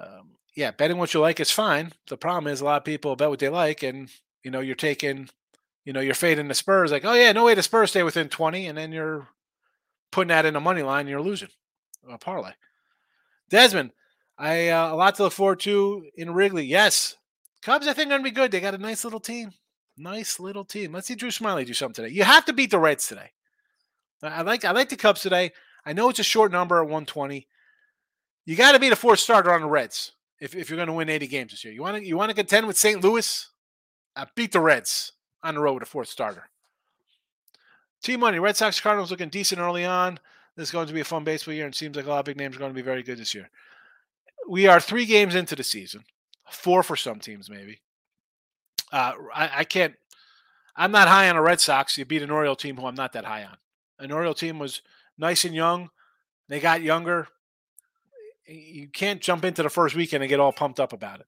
um, 0.01 0.31
yeah, 0.55 0.71
betting 0.71 0.97
what 0.97 1.13
you 1.13 1.19
like 1.19 1.39
is 1.39 1.51
fine. 1.51 1.91
The 2.07 2.17
problem 2.17 2.51
is 2.51 2.61
a 2.61 2.65
lot 2.65 2.77
of 2.77 2.85
people 2.85 3.15
bet 3.15 3.29
what 3.29 3.37
they 3.37 3.49
like, 3.49 3.83
and 3.83 4.09
you 4.43 4.49
know 4.49 4.61
you're 4.61 4.73
taking, 4.73 5.29
you 5.85 5.93
know, 5.93 5.99
you're 5.99 6.15
fading 6.15 6.47
the 6.47 6.55
Spurs. 6.55 6.91
Like, 6.91 7.05
oh 7.05 7.13
yeah, 7.13 7.33
no 7.33 7.45
way 7.45 7.53
the 7.53 7.61
Spurs 7.61 7.91
stay 7.91 8.01
within 8.01 8.27
twenty, 8.27 8.65
and 8.65 8.75
then 8.75 8.91
you're 8.91 9.27
putting 10.11 10.29
that 10.29 10.47
in 10.47 10.55
a 10.55 10.59
money 10.59 10.81
line, 10.81 11.01
and 11.01 11.09
you're 11.09 11.21
losing 11.21 11.49
a 12.09 12.17
parlay. 12.17 12.53
Desmond, 13.51 13.91
I 14.39 14.69
uh, 14.69 14.91
a 14.91 14.95
lot 14.95 15.13
to 15.17 15.23
look 15.23 15.33
forward 15.33 15.59
to 15.59 16.03
in 16.15 16.33
Wrigley. 16.33 16.65
Yes, 16.65 17.15
Cubs, 17.61 17.87
I 17.87 17.93
think, 17.93 18.11
are 18.11 18.17
to 18.17 18.23
be 18.23 18.31
good. 18.31 18.49
They 18.49 18.59
got 18.59 18.73
a 18.73 18.79
nice 18.79 19.03
little 19.03 19.19
team. 19.19 19.51
Nice 19.99 20.39
little 20.39 20.63
team. 20.63 20.93
Let's 20.93 21.07
see 21.07 21.15
Drew 21.15 21.29
Smyly 21.29 21.65
do 21.65 21.73
something 21.73 22.05
today. 22.05 22.15
You 22.15 22.23
have 22.23 22.45
to 22.45 22.53
beat 22.53 22.71
the 22.71 22.79
Reds 22.79 23.07
today. 23.07 23.31
I 24.23 24.43
like 24.43 24.63
I 24.63 24.71
like 24.71 24.87
the 24.87 24.95
Cubs 24.95 25.21
today. 25.21 25.51
I 25.85 25.91
know 25.91 26.07
it's 26.07 26.19
a 26.19 26.23
short 26.23 26.53
number 26.53 26.77
at 26.77 26.83
120. 26.83 27.45
You 28.45 28.55
got 28.55 28.71
to 28.71 28.79
be 28.79 28.87
the 28.87 28.95
fourth 28.95 29.19
starter 29.19 29.53
on 29.53 29.61
the 29.61 29.67
Reds 29.67 30.13
if, 30.39 30.55
if 30.55 30.69
you're 30.69 30.77
going 30.77 30.87
to 30.87 30.93
win 30.93 31.09
80 31.09 31.27
games 31.27 31.51
this 31.51 31.65
year. 31.65 31.73
You 31.73 31.81
want 31.81 31.97
to 31.97 32.07
you 32.07 32.15
want 32.15 32.29
to 32.29 32.35
contend 32.35 32.65
with 32.65 32.77
St. 32.77 33.03
Louis? 33.03 33.49
Uh, 34.15 34.25
beat 34.35 34.53
the 34.53 34.61
Reds 34.61 35.11
on 35.43 35.55
the 35.55 35.61
road 35.61 35.73
with 35.73 35.83
a 35.83 35.85
fourth 35.85 36.07
starter. 36.07 36.49
Team 38.01 38.21
money. 38.21 38.39
Red 38.39 38.55
Sox 38.55 38.79
Cardinals 38.79 39.11
looking 39.11 39.27
decent 39.27 39.59
early 39.59 39.83
on. 39.83 40.17
This 40.55 40.69
is 40.69 40.71
going 40.71 40.87
to 40.87 40.93
be 40.93 41.01
a 41.01 41.05
fun 41.05 41.25
baseball 41.25 41.53
year, 41.53 41.65
and 41.65 41.75
seems 41.75 41.97
like 41.97 42.05
a 42.05 42.09
lot 42.09 42.19
of 42.19 42.25
big 42.25 42.37
names 42.37 42.55
are 42.55 42.59
going 42.59 42.71
to 42.71 42.75
be 42.75 42.81
very 42.81 43.03
good 43.03 43.17
this 43.17 43.35
year. 43.35 43.49
We 44.47 44.67
are 44.67 44.79
three 44.79 45.05
games 45.05 45.35
into 45.35 45.57
the 45.57 45.63
season, 45.63 46.05
four 46.49 46.83
for 46.83 46.95
some 46.95 47.19
teams 47.19 47.49
maybe. 47.49 47.81
Uh, 48.91 49.13
I, 49.33 49.49
I, 49.57 49.63
can't. 49.63 49.93
I'm 50.75 50.91
not 50.91 51.07
high 51.07 51.29
on 51.29 51.35
a 51.35 51.41
Red 51.41 51.61
Sox. 51.61 51.97
You 51.97 52.05
beat 52.05 52.23
an 52.23 52.31
Oriole 52.31 52.55
team 52.55 52.77
who 52.77 52.85
I'm 52.85 52.95
not 52.95 53.13
that 53.13 53.25
high 53.25 53.43
on. 53.43 53.57
An 53.99 54.11
Oriole 54.11 54.33
team 54.33 54.59
was 54.59 54.81
nice 55.17 55.45
and 55.45 55.53
young. 55.53 55.89
They 56.47 56.59
got 56.59 56.81
younger. 56.81 57.27
You 58.47 58.87
can't 58.87 59.21
jump 59.21 59.45
into 59.45 59.61
the 59.61 59.69
first 59.69 59.95
weekend 59.95 60.23
and 60.23 60.29
get 60.29 60.39
all 60.39 60.51
pumped 60.51 60.79
up 60.79 60.93
about 60.93 61.19
it. 61.19 61.27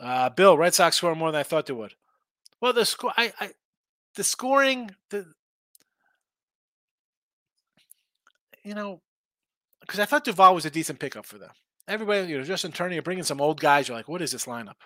Uh, 0.00 0.28
Bill, 0.30 0.56
Red 0.56 0.74
Sox 0.74 0.96
score 0.96 1.14
more 1.14 1.32
than 1.32 1.40
I 1.40 1.42
thought 1.42 1.66
they 1.66 1.72
would. 1.72 1.94
Well, 2.60 2.72
the 2.72 2.84
score, 2.84 3.12
I, 3.16 3.32
I, 3.40 3.50
the 4.14 4.24
scoring, 4.24 4.92
the, 5.10 5.26
you 8.62 8.74
know, 8.74 9.00
because 9.80 9.98
I 9.98 10.04
thought 10.04 10.24
Duvall 10.24 10.54
was 10.54 10.64
a 10.64 10.70
decent 10.70 11.00
pickup 11.00 11.26
for 11.26 11.38
them 11.38 11.50
everybody, 11.88 12.28
you 12.28 12.38
know, 12.38 12.44
Justin 12.44 12.72
Turner, 12.72 12.94
you're 12.94 13.02
bringing 13.02 13.24
some 13.24 13.40
old 13.40 13.60
guys. 13.60 13.88
You're 13.88 13.96
like, 13.96 14.08
what 14.08 14.22
is 14.22 14.32
this 14.32 14.46
lineup? 14.46 14.80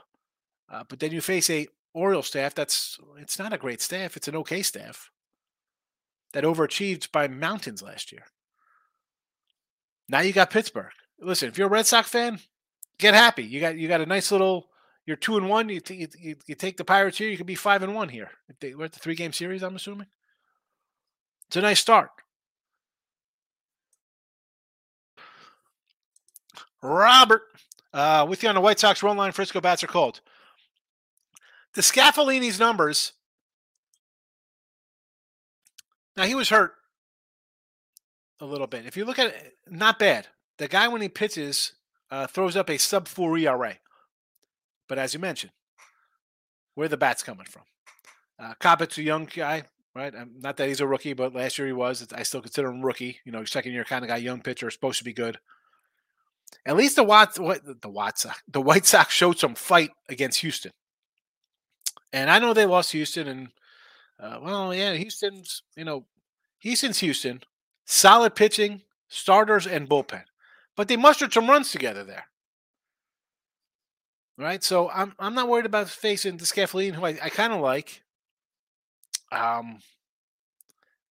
Uh, 0.71 0.85
but 0.89 0.99
then 1.01 1.13
you 1.13 1.21
face 1.21 1.49
a 1.51 1.69
Oriole 1.95 2.23
staff 2.23 2.55
that's 2.55 2.99
it's 3.19 3.39
not 3.39 3.53
a 3.53 3.59
great 3.59 3.81
staff. 3.81 4.17
It's 4.17 4.29
an 4.29 4.37
okay 4.37 4.63
staff 4.63 5.11
that 6.33 6.45
overachieved 6.45 7.11
by 7.11 7.29
mountains 7.29 7.83
last 7.83 8.13
year. 8.13 8.25
Now 10.09 10.21
you 10.21 10.33
got 10.33 10.51
Pittsburgh. 10.51 10.93
Listen, 11.19 11.49
if 11.49 11.57
you're 11.57 11.69
a 11.69 11.71
Red 11.71 11.87
Sox 11.87 12.11
fan, 12.11 12.39
get 12.99 13.15
happy. 13.15 13.45
You 13.45 13.61
got 13.61 13.77
you 13.77 13.89
got 13.89 14.03
a 14.03 14.07
nice 14.07 14.31
little. 14.31 14.69
You're 15.07 15.17
two 15.17 15.37
and 15.37 15.49
one. 15.49 15.69
You, 15.69 15.79
t- 15.81 16.09
you, 16.19 16.35
you 16.47 16.55
take 16.57 16.77
the 16.77 16.85
Pirates 16.85 17.17
here. 17.17 17.31
You 17.31 17.37
could 17.37 17.47
be 17.47 17.55
five 17.55 17.85
and 17.85 17.95
one 17.95 18.09
here. 18.09 18.29
They, 18.61 18.75
we're 18.75 18.87
at 18.87 18.93
the 18.93 18.99
three 18.99 19.15
game 19.15 19.33
series, 19.33 19.63
I'm 19.63 19.77
assuming. 19.77 20.09
It's 21.47 21.57
a 21.57 21.61
nice 21.61 21.79
start. 21.79 22.11
Robert, 26.87 27.43
uh, 27.93 28.27
with 28.29 28.43
you 28.43 28.49
on 28.49 28.55
the 28.55 28.61
White 28.61 28.79
Sox 28.79 29.03
run 29.03 29.17
line, 29.17 29.33
Frisco 29.33 29.61
bats 29.61 29.83
are 29.83 29.89
cold. 29.89 30.21
DeSclafani's 31.75 32.59
numbers. 32.59 33.13
Now 36.17 36.25
he 36.25 36.35
was 36.35 36.49
hurt 36.49 36.75
a 38.41 38.47
little 38.47 38.67
bit. 38.67 38.87
If 38.87 38.97
you 38.97 39.05
look 39.05 39.19
at 39.19 39.27
it, 39.27 39.57
not 39.69 39.99
bad. 39.99 40.29
The 40.59 40.69
guy 40.69 40.89
when 40.89 41.03
he 41.03 41.09
pitches 41.09 41.73
uh, 42.11 42.27
throws 42.27 42.57
up 42.57 42.71
a 42.71 42.79
sub 42.79 43.09
four 43.09 43.37
ERA. 43.37 43.77
But 44.89 44.99
as 44.99 45.13
you 45.13 45.21
mentioned, 45.21 45.53
where 46.75 46.89
the 46.89 46.97
bats 46.97 47.23
coming 47.23 47.47
from? 47.47 47.63
Uh, 48.39 48.55
Cobb's 48.61 48.99
a 48.99 49.03
young 49.03 49.29
guy, 49.35 49.65
right? 49.95 50.15
Um, 50.15 50.33
not 50.39 50.57
that 50.59 50.69
he's 50.69 50.81
a 50.81 50.87
rookie, 50.87 51.15
but 51.15 51.35
last 51.35 51.59
year 51.59 51.67
he 51.67 51.73
was. 51.73 52.07
I 52.15 52.23
still 52.23 52.43
consider 52.43 52.69
him 52.69 52.85
rookie. 52.85 53.19
You 53.25 53.33
know, 53.33 53.45
second 53.45 53.73
year 53.73 53.85
kind 53.85 54.05
of 54.05 54.09
guy, 54.09 54.17
young 54.19 54.41
pitcher, 54.41 54.71
supposed 54.71 54.99
to 54.99 55.05
be 55.05 55.13
good. 55.13 55.39
At 56.67 56.77
least 56.77 56.96
the 56.96 57.04
Watts, 57.04 57.38
what 57.38 57.62
the 57.81 57.88
Watts, 57.88 58.27
the 58.48 58.60
White 58.60 58.87
Sox 58.87 59.14
showed 59.14 59.38
some 59.38 59.54
fight 59.54 59.90
against 60.08 60.40
Houston. 60.40 60.73
And 62.12 62.29
I 62.29 62.40
know 62.40 62.52
they 62.52 62.67
lost 62.67 62.90
Houston, 62.90 63.29
and 63.29 63.48
uh, 64.19 64.40
well, 64.42 64.75
yeah, 64.75 64.94
Houston's 64.94 65.62
you 65.77 65.85
know, 65.85 66.06
Houston's 66.58 66.98
Houston, 66.98 67.42
solid 67.85 68.35
pitching, 68.35 68.83
starters, 69.08 69.67
and 69.67 69.88
bullpen, 69.88 70.25
but 70.77 70.88
they 70.88 70.96
mustered 70.96 71.33
some 71.33 71.48
runs 71.48 71.71
together 71.71 72.02
there. 72.02 72.27
right? 74.37 74.64
So 74.64 74.90
I'm 74.90 75.14
I'm 75.21 75.35
not 75.35 75.48
worried 75.48 75.67
about 75.67 75.88
facing 75.88 76.37
DeSclafani, 76.37 76.94
who 76.94 77.04
I, 77.04 77.19
I 77.23 77.29
kind 77.29 77.52
of 77.52 77.60
like. 77.60 78.02
Um, 79.31 79.79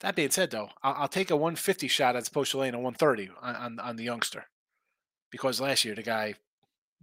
that 0.01 0.15
being 0.15 0.31
said, 0.31 0.51
though, 0.51 0.69
I'll, 0.83 0.93
I'll, 0.93 1.07
take 1.07 1.31
a 1.31 1.35
150 1.35 1.87
shot 1.89 2.13
to 2.13 2.57
laying 2.57 2.73
a 2.73 2.79
130 2.79 3.29
on, 3.41 3.55
on, 3.55 3.79
on 3.79 3.95
the 3.97 4.03
youngster 4.03 4.45
because 5.31 5.61
last 5.61 5.85
year 5.85 5.95
the 5.95 6.03
guy, 6.03 6.35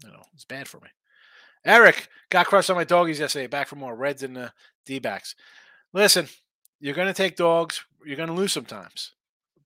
you 0.03 0.11
know, 0.11 0.23
was 0.33 0.45
bad 0.45 0.69
for 0.69 0.79
me. 0.81 0.89
Eric 1.65 2.09
got 2.29 2.47
crushed 2.47 2.71
on 2.71 2.77
my 2.77 2.85
doggies 2.85 3.21
yesterday. 3.21 3.47
Back 3.47 3.69
for 3.69 3.77
more 3.77 3.95
Reds 3.95 4.23
and 4.23 4.37
the 4.37 4.53
D 4.85 4.99
backs. 4.99 5.35
Listen, 5.93 6.29
you're 6.81 6.95
going 6.95 7.09
to 7.09 7.15
take 7.15 7.37
dogs. 7.37 7.85
You're 8.05 8.17
going 8.17 8.29
to 8.29 8.35
lose 8.35 8.53
sometimes. 8.53 9.13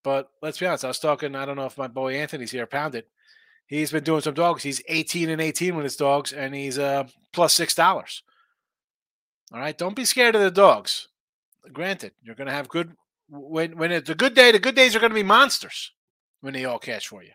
But 0.03 0.31
let's 0.43 0.59
be 0.59 0.67
honest. 0.67 0.85
I 0.85 0.89
was 0.89 0.99
talking. 0.99 1.35
I 1.35 1.47
don't 1.47 1.57
know 1.57 1.65
if 1.65 1.79
my 1.79 1.89
boy 1.89 2.15
Anthony's 2.15 2.53
here. 2.53 2.67
Pounded. 2.67 3.05
He's 3.67 3.91
been 3.91 4.05
doing 4.05 4.21
some 4.21 4.35
dogs. 4.35 4.63
He's 4.63 4.83
18 4.89 5.31
and 5.31 5.41
18 5.41 5.75
with 5.75 5.85
his 5.85 5.97
dogs, 5.97 6.33
and 6.33 6.55
he's 6.55 6.79
uh 6.79 7.05
plus 7.33 7.55
six 7.55 7.75
dollars. 7.75 8.23
All 9.53 9.59
right. 9.59 9.77
Don't 9.77 9.97
be 9.97 10.05
scared 10.05 10.35
of 10.35 10.43
the 10.43 10.51
dogs. 10.51 11.09
Granted, 11.73 12.13
you're 12.23 12.37
going 12.37 12.47
to 12.47 12.53
have 12.53 12.69
good 12.69 12.93
when 13.29 13.77
when 13.77 13.91
it's 13.91 14.11
a 14.11 14.15
good 14.15 14.35
day. 14.35 14.53
The 14.53 14.59
good 14.59 14.77
days 14.77 14.95
are 14.95 15.01
going 15.01 15.11
to 15.11 15.15
be 15.15 15.23
monsters 15.23 15.93
when 16.41 16.53
they 16.53 16.65
all 16.65 16.79
catch 16.79 17.09
for 17.09 17.23
you. 17.25 17.33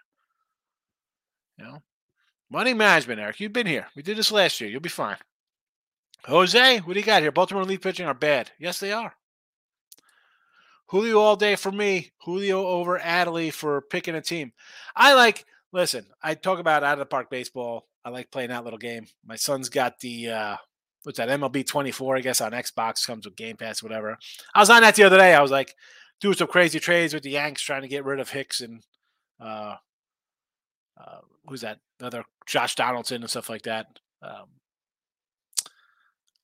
You 1.62 1.68
know, 1.68 1.84
money 2.50 2.74
management, 2.74 3.20
Eric. 3.20 3.40
You've 3.40 3.54
been 3.54 3.68
here. 3.68 3.88
We 3.96 4.02
did 4.02 4.18
this 4.18 4.32
last 4.32 4.60
year. 4.60 4.70
You'll 4.70 4.82
be 4.82 4.90
fine. 4.90 5.18
Jose, 6.26 6.80
what 6.80 6.94
do 6.94 7.00
you 7.00 7.06
got 7.06 7.22
here? 7.22 7.32
Baltimore 7.32 7.64
relief 7.64 7.82
pitching 7.82 8.08
are 8.08 8.14
bad. 8.14 8.52
Yes, 8.60 8.80
they 8.80 8.92
are. 8.92 9.14
Julio 10.88 11.20
all 11.20 11.36
day 11.36 11.56
for 11.56 11.72
me. 11.72 12.12
Julio 12.24 12.66
over 12.66 13.00
Adley 13.00 13.54
for 13.54 13.82
picking 13.82 14.16
a 14.16 14.22
team. 14.22 14.54
I 14.96 15.14
like. 15.14 15.46
Listen, 15.72 16.06
I 16.22 16.34
talk 16.34 16.60
about 16.60 16.84
out 16.84 16.94
of 16.94 17.00
the 17.00 17.06
park 17.06 17.30
baseball. 17.30 17.88
I 18.04 18.10
like 18.10 18.30
playing 18.32 18.50
that 18.50 18.64
little 18.64 18.80
game. 18.80 19.06
My 19.26 19.36
son's 19.36 19.70
got 19.70 20.00
the 20.00 20.30
uh, 20.30 20.58
what's 21.04 21.18
that 21.18 21.30
MLB 21.30 21.66
24, 21.66 22.18
I 22.18 22.22
guess 22.22 22.42
on 22.42 22.52
Xbox 22.52 23.06
comes 23.06 23.26
with 23.26 23.36
Game 23.36 23.56
Pass, 23.56 23.82
whatever. 23.82 24.18
I 24.54 24.60
was 24.60 24.70
on 24.70 24.82
that 24.82 24.96
the 24.96 25.04
other 25.04 25.18
day. 25.18 25.34
I 25.34 25.42
was 25.42 25.52
like 25.52 25.76
doing 26.20 26.36
some 26.36 26.48
crazy 26.48 26.80
trades 26.80 27.14
with 27.14 27.24
the 27.24 27.32
Yanks, 27.32 27.62
trying 27.62 27.84
to 27.84 27.88
get 27.88 28.04
rid 28.04 28.20
of 28.20 28.30
Hicks 28.30 28.62
and 28.62 28.84
uh, 29.40 29.76
uh, 31.00 31.20
who's 31.48 31.62
that? 31.62 31.80
Other 32.02 32.24
Josh 32.46 32.76
Donaldson 32.76 33.22
and 33.22 33.30
stuff 33.30 33.50
like 33.50 33.64
that. 33.64 33.88
Um, 34.22 34.48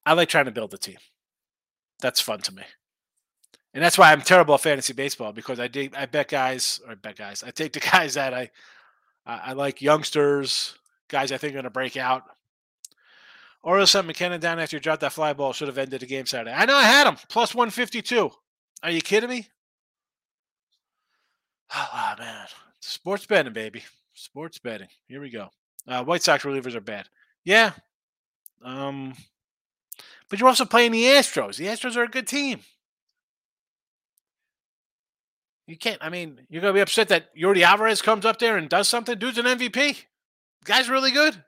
I 0.05 0.13
like 0.13 0.29
trying 0.29 0.45
to 0.45 0.51
build 0.51 0.73
a 0.73 0.77
team. 0.77 0.97
That's 1.99 2.21
fun 2.21 2.39
to 2.41 2.53
me. 2.53 2.63
And 3.73 3.83
that's 3.83 3.97
why 3.97 4.11
I'm 4.11 4.21
terrible 4.21 4.55
at 4.55 4.61
fantasy 4.61 4.93
baseball 4.93 5.33
because 5.33 5.59
I 5.59 5.67
dig, 5.67 5.93
I 5.95 6.05
bet 6.05 6.29
guys 6.29 6.79
or 6.85 6.93
I 6.93 6.95
bet 6.95 7.17
guys. 7.17 7.43
I 7.43 7.51
take 7.51 7.73
the 7.73 7.79
guys 7.91 8.15
that 8.15 8.33
I 8.33 8.49
I, 9.27 9.53
like 9.53 9.81
youngsters, 9.81 10.75
guys 11.09 11.31
I 11.31 11.37
think 11.37 11.51
are 11.51 11.55
going 11.55 11.63
to 11.65 11.69
break 11.69 11.97
out. 11.97 12.23
Or 13.61 13.85
sent 13.85 14.07
McKenna 14.07 14.39
down 14.39 14.59
after 14.59 14.77
he 14.77 14.79
dropped 14.81 15.01
that 15.01 15.11
fly 15.11 15.33
ball. 15.33 15.51
Should 15.51 15.67
have 15.67 15.77
ended 15.77 15.99
the 15.99 16.05
game 16.05 16.25
Saturday. 16.25 16.55
I 16.55 16.65
know 16.65 16.75
I 16.75 16.83
had 16.83 17.07
him 17.07 17.17
plus 17.27 17.53
152. 17.53 18.31
Are 18.83 18.91
you 18.91 19.01
kidding 19.01 19.29
me? 19.29 19.47
Oh, 21.75 22.13
man. 22.17 22.47
Sports 22.79 23.25
betting, 23.25 23.51
baby. 23.51 23.83
Sports 24.17 24.57
betting. 24.57 24.87
Here 25.07 25.21
we 25.21 25.29
go. 25.29 25.49
Uh, 25.87 26.03
White 26.03 26.23
Sox 26.23 26.43
relievers 26.43 26.73
are 26.73 26.81
bad. 26.81 27.07
Yeah. 27.45 27.71
Um, 28.63 29.13
but 30.27 30.39
you're 30.39 30.49
also 30.49 30.65
playing 30.65 30.91
the 30.91 31.03
Astros. 31.03 31.57
The 31.57 31.67
Astros 31.67 31.95
are 31.95 32.03
a 32.03 32.07
good 32.07 32.25
team. 32.27 32.61
You 35.67 35.77
can't. 35.77 35.99
I 36.01 36.09
mean, 36.09 36.39
you're 36.49 36.61
gonna 36.61 36.73
be 36.73 36.79
upset 36.79 37.09
that 37.09 37.35
Yordi 37.35 37.61
Alvarez 37.61 38.01
comes 38.01 38.25
up 38.25 38.39
there 38.39 38.57
and 38.57 38.67
does 38.67 38.87
something. 38.87 39.19
Dude's 39.19 39.37
an 39.37 39.45
MVP. 39.45 40.03
Guy's 40.63 40.89
really 40.89 41.11
good. 41.11 41.43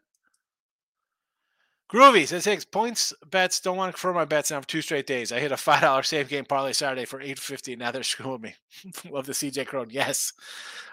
Groovy 1.92 2.28
says 2.28 2.46
Higgs 2.46 2.66
points 2.66 3.14
bets. 3.32 3.60
Don't 3.60 3.76
want 3.76 3.90
to 3.90 3.94
confirm 3.94 4.16
my 4.16 4.26
bets 4.26 4.52
now 4.52 4.62
for 4.62 4.68
two 4.68 4.82
straight 4.82 5.08
days. 5.08 5.32
I 5.32 5.40
hit 5.40 5.52
a 5.52 5.58
five 5.58 5.82
dollar 5.82 6.04
same 6.04 6.28
game 6.28 6.46
parlay 6.46 6.74
Saturday 6.74 7.06
for 7.06 7.20
eight 7.20 7.40
fifty. 7.40 7.76
Now 7.76 7.92
they're 7.92 8.04
screwing 8.04 8.42
me. 8.42 8.56
Love 9.10 9.26
the 9.26 9.34
CJ 9.34 9.66
Cron. 9.66 9.88
Yes. 9.90 10.34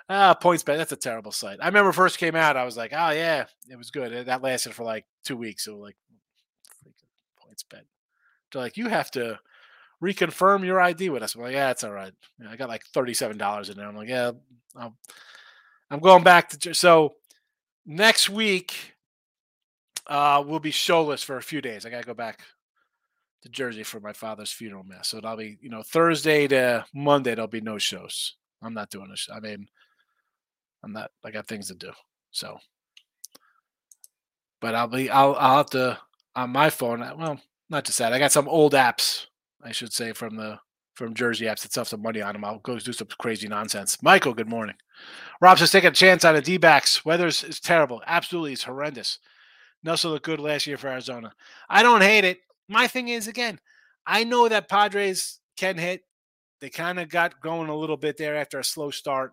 Ah, 0.09 0.37
PointsBet. 0.41 0.77
That's 0.77 0.93
a 0.93 0.97
terrible 0.97 1.33
site. 1.33 1.59
I 1.61 1.67
remember 1.67 1.93
first 1.93 2.19
came 2.19 2.37
out. 2.37 2.57
I 2.57 2.65
was 2.65 2.77
like, 2.77 2.93
oh 2.95 3.11
yeah, 3.11 3.45
it 3.69 3.77
was 3.77 3.91
good. 3.91 4.27
That 4.27 4.43
lasted 4.43 4.75
for 4.75 4.85
like 4.85 5.05
two 5.25 5.37
weeks. 5.37 5.65
So 5.65 5.77
like, 5.77 5.97
PointsBet. 7.41 7.83
They're 8.53 8.63
like, 8.63 8.77
you 8.77 8.89
have 8.89 9.11
to 9.13 9.39
reconfirm 10.03 10.65
your 10.65 10.81
ID 10.81 11.11
with 11.11 11.23
us. 11.23 11.35
I'm 11.35 11.43
like, 11.43 11.53
yeah, 11.53 11.71
it's 11.71 11.85
all 11.85 11.93
right. 11.93 12.13
I 12.49 12.57
got 12.57 12.69
like 12.69 12.85
thirty-seven 12.87 13.37
dollars 13.37 13.69
in 13.69 13.77
there. 13.77 13.89
I'm 13.89 13.97
like, 13.97 14.09
yeah, 14.09 14.33
i 14.77 14.89
am 15.91 16.01
going 16.01 16.23
back 16.23 16.49
to 16.51 16.73
so 16.73 17.15
next 17.85 18.31
week. 18.31 18.96
Uh, 20.09 20.43
we'll 20.47 20.61
be 20.61 20.71
showless 20.71 21.23
for 21.23 21.37
a 21.37 21.43
few 21.43 21.61
days. 21.61 21.85
I 21.85 21.91
gotta 21.91 22.07
go 22.07 22.15
back 22.15 22.41
to 23.43 23.49
Jersey 23.49 23.83
for 23.83 24.01
my 24.01 24.13
father's 24.13 24.53
funeral 24.53 24.85
mass. 24.85 25.09
So 25.09 25.19
it'll 25.19 25.37
be, 25.37 25.59
you 25.61 25.71
know, 25.71 25.83
Thursday 25.83 26.47
to 26.49 26.85
Monday. 26.95 27.35
There'll 27.35 27.49
be 27.49 27.61
no 27.61 27.79
shows. 27.79 28.35
I'm 28.63 28.75
not 28.75 28.91
doing 28.91 29.11
this. 29.11 29.29
I 29.33 29.41
mean, 29.41 29.67
I'm 30.85 30.93
not. 30.93 31.11
I 31.25 31.31
got 31.31 31.47
things 31.47 31.69
to 31.69 31.75
do. 31.75 31.91
So, 32.31 32.59
but 34.61 34.75
I'll 34.75 34.89
be. 34.89 35.11
I'll. 35.11 35.35
I'll 35.35 35.57
have 35.59 35.71
to 35.71 35.99
on 36.35 36.51
my 36.51 36.71
phone. 36.71 37.01
Well, 37.01 37.41
not 37.69 37.85
just 37.85 37.99
that. 37.99 38.13
I 38.13 38.19
got 38.19 38.33
some 38.33 38.49
old 38.49 38.73
apps 38.73 39.27
I 39.67 39.73
should 39.73 39.93
say, 39.93 40.13
from 40.13 40.37
the 40.37 40.59
from 40.95 41.13
Jersey 41.13 41.45
apps 41.45 41.63
that 41.63 41.73
stuff 41.73 41.89
some 41.89 42.01
money 42.01 42.23
on 42.23 42.33
them. 42.33 42.45
I'll 42.45 42.61
go 42.61 42.79
do 42.79 42.93
some 42.93 43.09
crazy 43.19 43.49
nonsense. 43.49 44.03
Michael, 44.03 44.33
good 44.33 44.49
morning. 44.49 44.77
Rob's 45.43 45.61
just 45.61 45.73
taking 45.73 45.91
a 45.91 45.93
chance 45.93 46.25
on 46.25 46.35
the 46.35 46.41
D 46.41 46.57
backs. 46.57 47.05
Weather 47.05 47.27
is 47.27 47.61
terrible. 47.63 48.01
Absolutely, 48.07 48.53
it's 48.53 48.63
horrendous. 48.63 49.19
Nelson 49.87 50.11
looked 50.11 50.27
good 50.27 50.41
last 50.41 50.67
year 50.67 50.77
for 50.77 50.89
Arizona. 50.89 51.33
I 51.71 51.83
don't 51.83 52.03
hate 52.03 52.25
it. 52.25 52.41
My 52.69 52.89
thing 52.89 53.09
is, 53.09 53.29
again, 53.29 53.61
I 54.07 54.25
know 54.25 54.49
that 54.49 54.69
Padres 54.69 55.39
can 55.57 55.79
hit. 55.79 56.03
They 56.61 56.69
kind 56.69 56.99
of 56.99 57.09
got 57.09 57.41
going 57.41 57.69
a 57.69 57.77
little 57.77 57.97
bit 57.97 58.17
there 58.17 58.37
after 58.37 58.59
a 58.59 58.65
slow 58.65 58.91
start. 58.91 59.33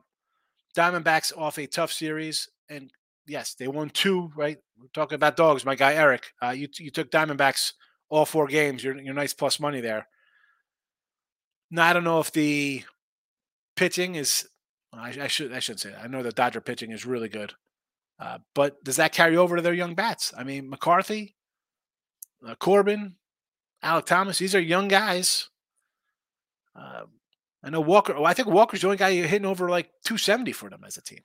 Diamondbacks 0.78 1.36
off 1.36 1.58
a 1.58 1.66
tough 1.66 1.92
series. 1.92 2.48
And 2.70 2.92
yes, 3.26 3.56
they 3.56 3.68
won 3.68 3.90
two, 3.90 4.32
right? 4.36 4.58
We're 4.80 4.88
talking 4.94 5.16
about 5.16 5.38
dogs. 5.38 5.66
My 5.66 5.76
guy, 5.76 5.96
Eric, 5.96 6.32
uh, 6.42 6.52
you, 6.52 6.68
you 6.78 6.92
took 6.92 7.10
Diamondbacks 7.10 7.74
all 8.10 8.26
four 8.26 8.48
games. 8.48 8.84
You're, 8.84 9.00
you're 9.02 9.14
nice 9.14 9.34
plus 9.34 9.60
money 9.60 9.82
there. 9.82 10.08
Now 11.72 11.88
I 11.88 11.94
don't 11.94 12.04
know 12.04 12.20
if 12.20 12.32
the 12.32 12.84
pitching 13.76 14.14
is. 14.16 14.48
I, 14.94 15.16
I 15.20 15.28
should 15.28 15.52
I 15.52 15.58
shouldn't 15.58 15.80
say 15.80 15.90
that. 15.90 16.04
I 16.04 16.08
know 16.08 16.22
the 16.22 16.32
Dodger 16.32 16.62
pitching 16.62 16.92
is 16.92 17.04
really 17.08 17.30
good, 17.30 17.54
uh, 18.20 18.40
but 18.54 18.84
does 18.84 18.98
that 18.98 19.14
carry 19.14 19.38
over 19.38 19.56
to 19.56 19.62
their 19.62 19.74
young 19.74 19.96
bats? 19.96 20.34
I 20.38 20.44
mean, 20.44 20.70
McCarthy, 20.70 21.36
uh, 22.46 22.56
Corbin, 22.56 23.16
Alek 23.84 24.06
Thomas. 24.06 24.40
These 24.40 24.56
are 24.56 24.62
young 24.62 24.88
guys. 24.88 25.50
Uh, 26.76 27.04
I 27.64 27.70
know 27.70 27.82
Walker. 27.82 28.14
Well, 28.14 28.26
I 28.26 28.34
think 28.34 28.48
Walker's 28.48 28.82
the 28.82 28.88
only 28.88 28.98
guy 28.98 29.14
hitting 29.14 29.46
over 29.46 29.70
like 29.70 29.90
270 30.06 30.52
for 30.52 30.70
them 30.70 30.84
as 30.86 30.98
a 30.98 31.02
team. 31.02 31.22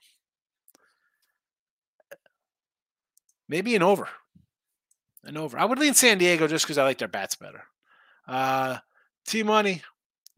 Maybe 3.47 3.75
an 3.75 3.83
over. 3.83 4.07
An 5.23 5.35
over. 5.35 5.57
I 5.57 5.65
would 5.65 5.79
lean 5.79 5.95
San 5.95 6.17
Diego 6.17 6.47
just 6.47 6.65
because 6.65 6.77
I 6.77 6.83
like 6.83 6.99
their 6.99 7.07
bats 7.07 7.35
better. 7.35 7.63
Uh, 8.27 8.77
T 9.25 9.43
Money, 9.43 9.81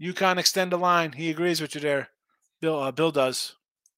UConn 0.02 0.38
extend 0.38 0.72
the 0.72 0.78
line. 0.78 1.12
He 1.12 1.30
agrees 1.30 1.62
with 1.62 1.76
you 1.76 1.82
there. 1.82 2.10
Bill 2.62 2.80
uh, 2.80 2.92
Bill 2.92 3.12
does. 3.12 3.56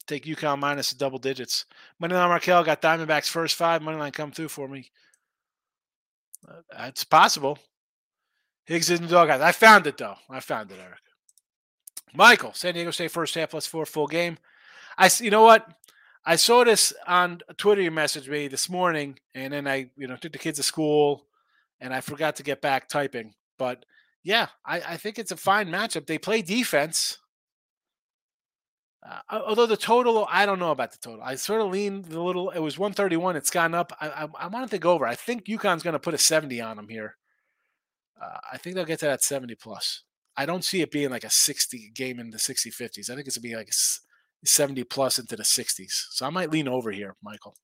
Take 0.07 0.25
UConn 0.25 0.59
minus 0.59 0.91
the 0.91 0.97
double 0.97 1.19
digits. 1.19 1.65
Moneyline 2.01 2.27
Markel 2.27 2.63
got 2.63 2.81
Diamondbacks 2.81 3.29
first 3.29 3.55
five. 3.55 3.81
Moneyline 3.81 4.13
come 4.13 4.31
through 4.31 4.49
for 4.49 4.67
me. 4.67 4.91
Uh, 6.47 6.85
it's 6.87 7.03
possible. 7.03 7.57
Higgs 8.65 8.89
isn't 8.89 9.09
the. 9.09 9.17
I 9.17 9.51
found 9.51 9.87
it 9.87 9.97
though. 9.97 10.15
I 10.29 10.39
found 10.39 10.71
it, 10.71 10.79
Eric. 10.81 10.99
Michael, 12.13 12.53
San 12.53 12.73
Diego 12.73 12.91
State 12.91 13.11
first 13.11 13.35
half 13.35 13.51
plus 13.51 13.65
four 13.65 13.85
full 13.85 14.07
game. 14.07 14.37
I 14.97 15.09
you 15.19 15.31
know 15.31 15.43
what? 15.43 15.67
I 16.25 16.37
saw 16.37 16.63
this 16.63 16.93
on 17.07 17.39
Twitter. 17.57 17.81
You 17.81 17.91
messaged 17.91 18.29
me 18.29 18.47
this 18.47 18.69
morning, 18.69 19.19
and 19.35 19.51
then 19.51 19.67
I 19.67 19.89
you 19.97 20.07
know 20.07 20.15
took 20.15 20.31
the 20.31 20.39
kids 20.39 20.57
to 20.57 20.63
school, 20.63 21.25
and 21.81 21.93
I 21.93 22.01
forgot 22.01 22.37
to 22.37 22.43
get 22.43 22.61
back 22.61 22.87
typing. 22.87 23.33
But 23.57 23.85
yeah, 24.23 24.47
I, 24.65 24.81
I 24.81 24.97
think 24.97 25.19
it's 25.19 25.31
a 25.31 25.37
fine 25.37 25.67
matchup. 25.67 26.05
They 26.05 26.17
play 26.17 26.41
defense. 26.41 27.17
Uh, 29.05 29.19
although 29.45 29.65
the 29.65 29.75
total, 29.75 30.25
I 30.29 30.45
don't 30.45 30.59
know 30.59 30.71
about 30.71 30.91
the 30.93 30.97
total. 30.97 31.23
I 31.23 31.35
sort 31.35 31.61
of 31.61 31.71
leaned 31.71 32.11
a 32.13 32.21
little. 32.21 32.51
It 32.51 32.59
was 32.59 32.79
131. 32.79 33.35
It's 33.35 33.49
gone 33.49 33.73
up. 33.73 33.91
I, 33.99 34.07
I, 34.09 34.27
I 34.39 34.47
wanted 34.47 34.69
to 34.71 34.77
go 34.77 34.91
over. 34.91 35.05
I 35.05 35.15
think 35.15 35.45
UConn's 35.45 35.83
going 35.83 35.93
to 35.93 35.99
put 35.99 36.13
a 36.13 36.17
70 36.17 36.61
on 36.61 36.77
them 36.77 36.87
here. 36.87 37.17
Uh, 38.21 38.37
I 38.53 38.57
think 38.57 38.75
they'll 38.75 38.85
get 38.85 38.99
to 38.99 39.05
that 39.05 39.21
70 39.21 39.55
plus. 39.55 40.03
I 40.37 40.45
don't 40.45 40.63
see 40.63 40.81
it 40.81 40.91
being 40.91 41.09
like 41.09 41.25
a 41.25 41.29
60 41.29 41.91
game 41.93 42.19
in 42.19 42.29
the 42.29 42.39
60 42.39 42.71
50s. 42.71 43.09
I 43.09 43.15
think 43.15 43.27
it's 43.27 43.37
going 43.37 43.49
to 43.49 43.49
be 43.49 43.55
like 43.55 43.69
a 43.69 44.47
70 44.47 44.83
plus 44.85 45.19
into 45.19 45.35
the 45.35 45.43
60s. 45.43 46.05
So 46.11 46.25
I 46.25 46.29
might 46.29 46.51
lean 46.51 46.67
over 46.67 46.91
here, 46.91 47.15
Michael. 47.21 47.55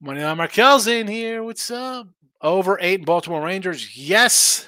Money 0.00 0.22
on 0.22 0.36
Markel's 0.36 0.86
in 0.86 1.06
here. 1.06 1.42
What's 1.42 1.70
up? 1.70 2.08
Over 2.40 2.78
eight 2.80 3.06
Baltimore 3.06 3.42
Rangers. 3.42 3.96
Yes. 3.96 4.66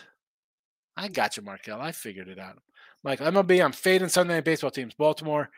I 0.96 1.08
got 1.08 1.36
you, 1.36 1.42
Markel. 1.42 1.80
I 1.80 1.92
figured 1.92 2.28
it 2.28 2.38
out. 2.38 2.62
Mike, 3.06 3.20
MLB, 3.20 3.64
I'm 3.64 3.70
fading 3.70 4.08
Sunday 4.08 4.34
night 4.34 4.44
baseball 4.44 4.72
teams. 4.72 4.92
Baltimore, 4.92 5.48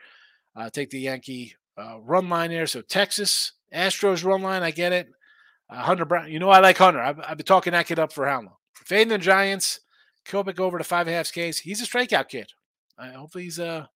uh, 0.55 0.69
take 0.69 0.91
the 0.91 0.99
Yankee 0.99 1.55
uh, 1.79 1.99
run 1.99 2.29
line 2.29 2.51
here. 2.51 2.67
So 2.67 2.81
Texas, 2.81 3.53
Astros 3.73 4.23
run 4.23 4.43
line. 4.43 4.61
I 4.61 4.69
get 4.69 4.93
it. 4.93 5.09
Uh, 5.67 5.77
Hunter 5.77 6.05
Brown, 6.05 6.31
you 6.31 6.37
know 6.37 6.51
I 6.51 6.59
like 6.59 6.77
Hunter. 6.77 7.01
I've, 7.01 7.19
I've 7.27 7.37
been 7.37 7.47
talking 7.47 7.73
that 7.73 7.87
kid 7.87 7.97
up 7.97 8.13
for 8.13 8.27
how 8.27 8.35
long? 8.35 8.53
Fading 8.75 9.07
the 9.07 9.17
Giants, 9.17 9.79
Kilpick 10.27 10.59
over 10.59 10.77
to 10.77 10.83
five 10.83 11.07
and 11.07 11.15
a 11.15 11.17
half 11.17 11.29
Ks. 11.29 11.57
He's 11.57 11.81
a 11.81 11.85
strikeout 11.85 12.29
kid. 12.29 12.51
I 12.99 13.09
hopefully 13.09 13.45
he's 13.45 13.59
uh 13.59 13.87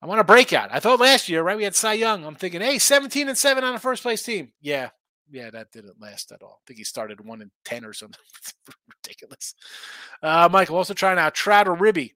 I 0.00 0.06
want 0.06 0.22
a 0.22 0.24
breakout. 0.24 0.70
I 0.72 0.80
thought 0.80 0.98
last 0.98 1.28
year, 1.28 1.42
right? 1.42 1.58
We 1.58 1.64
had 1.64 1.76
Cy 1.76 1.92
Young. 1.92 2.24
I'm 2.24 2.36
thinking, 2.36 2.62
hey, 2.62 2.78
17 2.78 3.28
and 3.28 3.36
7 3.36 3.62
on 3.62 3.74
a 3.74 3.78
first 3.78 4.02
place 4.02 4.22
team. 4.22 4.52
Yeah. 4.62 4.88
Yeah, 5.30 5.50
that 5.50 5.70
didn't 5.70 6.00
last 6.00 6.32
at 6.32 6.42
all. 6.42 6.60
I 6.60 6.64
think 6.66 6.78
he 6.78 6.84
started 6.84 7.24
one 7.24 7.40
and 7.40 7.50
ten 7.64 7.84
or 7.84 7.92
something. 7.92 8.18
ridiculous. 9.04 9.54
Uh, 10.22 10.48
Michael 10.50 10.76
also 10.76 10.94
trying 10.94 11.18
out 11.18 11.34
Trout 11.34 11.68
or 11.68 11.74
Ribby. 11.74 12.14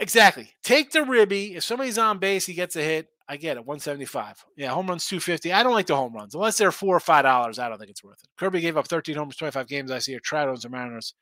Exactly. 0.00 0.50
Take 0.62 0.92
the 0.92 1.02
Ribby. 1.02 1.56
If 1.56 1.64
somebody's 1.64 1.98
on 1.98 2.18
base, 2.18 2.46
he 2.46 2.54
gets 2.54 2.76
a 2.76 2.82
hit. 2.82 3.08
I 3.28 3.36
get 3.36 3.56
it. 3.56 3.66
175. 3.66 4.44
Yeah, 4.56 4.70
home 4.70 4.86
runs 4.86 5.06
250. 5.06 5.52
I 5.52 5.62
don't 5.62 5.72
like 5.74 5.86
the 5.86 5.96
home 5.96 6.14
runs. 6.14 6.34
Unless 6.34 6.56
they're 6.56 6.72
four 6.72 6.96
or 6.96 7.00
five 7.00 7.24
dollars, 7.24 7.58
I 7.58 7.68
don't 7.68 7.78
think 7.78 7.90
it's 7.90 8.02
worth 8.04 8.20
it. 8.22 8.30
Kirby 8.38 8.60
gave 8.60 8.76
up 8.76 8.88
13 8.88 9.16
homers, 9.16 9.36
25 9.36 9.66
games. 9.66 9.90
I 9.90 9.98
see 9.98 10.12
here. 10.12 10.20
Trout 10.20 10.48
owns 10.48 10.62
the 10.62 10.70
Mariners. 10.70 11.14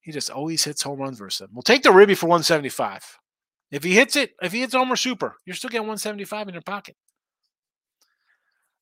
He 0.00 0.10
just 0.10 0.30
always 0.30 0.64
hits 0.64 0.82
home 0.82 0.98
runs 0.98 1.18
versus 1.18 1.38
them. 1.38 1.50
We'll 1.52 1.62
take 1.62 1.84
the 1.84 1.92
Ribby 1.92 2.16
for 2.16 2.26
175. 2.26 3.18
If 3.70 3.84
he 3.84 3.94
hits 3.94 4.16
it, 4.16 4.32
if 4.42 4.52
he 4.52 4.60
hits 4.60 4.74
Homer 4.74 4.96
Super, 4.96 5.36
you're 5.46 5.54
still 5.54 5.70
getting 5.70 5.86
175 5.86 6.48
in 6.48 6.54
your 6.54 6.62
pocket. 6.62 6.96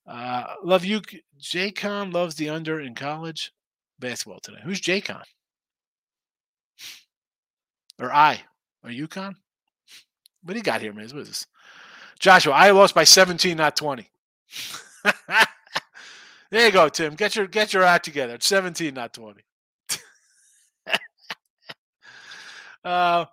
Uh, 0.07 0.55
love 0.65 0.85
you. 0.85 1.03
Jaycon 1.41 2.13
loves 2.13 2.37
the 2.37 2.49
under 2.49 2.81
in 2.81 2.95
college 2.95 3.53
basketball 3.99 4.41
today. 4.41 4.59
Who's 4.65 4.81
Jaycon? 4.81 5.23
Or 8.01 8.13
I? 8.13 8.43
Or 8.85 8.91
UConn? 8.91 9.35
What 10.43 10.53
do 10.53 10.59
you 10.59 10.63
got 10.63 10.81
here, 10.81 10.93
man? 10.93 11.09
What 11.09 11.23
is 11.23 11.29
this? 11.29 11.47
Joshua, 12.19 12.53
I 12.53 12.71
lost 12.71 12.95
by 12.95 13.05
17, 13.05 13.57
not 13.57 13.77
20. 13.77 14.09
there 16.51 16.67
you 16.67 16.73
go, 16.73 16.89
Tim. 16.89 17.15
Get 17.15 17.37
your 17.37 17.47
get 17.47 17.73
your 17.73 17.83
act 17.83 18.05
together. 18.05 18.35
It's 18.35 18.47
17, 18.47 18.93
not 18.93 19.13
20. 19.15 19.43
uh 22.85 23.25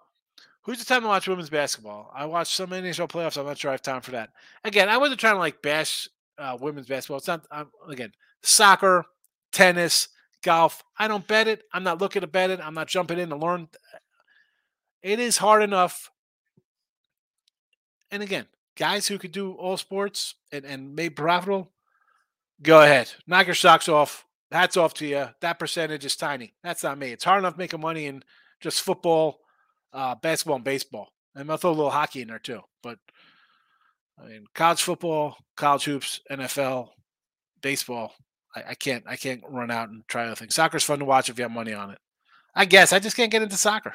Who's 0.68 0.80
the 0.80 0.86
time 0.86 1.04
to 1.04 1.08
watch 1.08 1.30
women's 1.30 1.50
basketball? 1.50 2.12
I 2.14 2.26
watch 2.26 2.54
so 2.54 2.68
many 2.68 2.90
NHL 2.90 3.08
playoffs. 3.08 3.38
I'm 3.38 3.46
not 3.46 3.58
sure 3.58 3.72
I 3.72 3.76
have 3.76 3.82
time 3.82 4.02
for 4.02 4.12
that. 4.12 4.32
Again, 4.66 4.90
I 4.90 4.98
wasn't 4.98 5.22
trying 5.22 5.36
to 5.36 5.40
like 5.40 5.62
bash 5.62 6.10
uh, 6.38 6.58
women's 6.60 6.88
basketball. 6.88 7.20
It's 7.20 7.28
not. 7.28 7.46
Um, 7.52 7.72
again, 7.90 8.12
soccer, 8.44 9.06
tennis, 9.54 10.10
golf. 10.44 10.84
I 11.00 11.08
don't 11.08 11.26
bet 11.26 11.48
it. 11.48 11.64
I'm 11.72 11.86
not 11.86 12.02
looking 12.02 12.20
to 12.20 12.28
bet 12.28 12.50
it. 12.50 12.60
I'm 12.62 12.74
not 12.74 12.90
jumping 12.90 13.18
in 13.18 13.30
to 13.30 13.38
learn. 13.38 13.70
It 15.08 15.22
is 15.22 15.38
hard 15.38 15.64
enough. 15.64 16.12
And 18.12 18.22
again, 18.22 18.46
guys 18.76 19.08
who 19.08 19.18
could 19.18 19.32
do 19.32 19.54
all 19.54 19.78
sports 19.78 20.36
and, 20.52 20.66
and 20.66 20.98
made 20.98 21.16
profitable, 21.16 21.72
go 22.62 22.82
ahead. 22.82 23.14
Knock 23.26 23.46
your 23.46 23.56
socks 23.56 23.88
off. 23.88 24.26
Hats 24.52 24.76
off 24.76 24.94
to 24.96 25.08
you. 25.08 25.30
That 25.40 25.60
percentage 25.60 26.04
is 26.04 26.18
tiny. 26.18 26.56
That's 26.62 26.84
not 26.84 26.98
me. 26.98 27.14
It's 27.14 27.24
hard 27.24 27.40
enough 27.40 27.58
making 27.58 27.80
money 27.80 28.08
in 28.08 28.22
just 28.60 28.82
football 28.82 29.40
uh, 29.94 30.16
basketball 30.16 30.58
and 30.58 30.66
baseball. 30.66 31.08
And 31.36 31.50
I'll 31.50 31.56
throw 31.56 31.72
a 31.72 31.72
little 31.72 31.90
hockey 31.90 32.22
in 32.22 32.28
there 32.28 32.38
too. 32.38 32.60
But 32.84 33.00
I 34.22 34.28
mean, 34.28 34.44
college 34.54 34.82
football, 34.82 35.38
college 35.56 35.86
hoops, 35.86 36.20
NFL, 36.30 36.90
baseball. 37.62 38.14
I, 38.54 38.72
I 38.72 38.74
can't. 38.74 39.06
I 39.08 39.16
can't 39.16 39.42
run 39.48 39.72
out 39.72 39.88
and 39.88 40.06
try 40.10 40.26
other 40.26 40.36
things. 40.36 40.56
Soccer's 40.56 40.84
fun 40.84 41.00
to 41.00 41.06
watch 41.06 41.30
if 41.30 41.38
you 41.38 41.44
have 41.44 41.52
money 41.52 41.72
on 41.72 41.92
it. 41.92 42.00
I 42.54 42.66
guess 42.66 42.92
I 42.92 43.00
just 43.00 43.16
can't 43.16 43.32
get 43.32 43.42
into 43.42 43.56
soccer. 43.56 43.94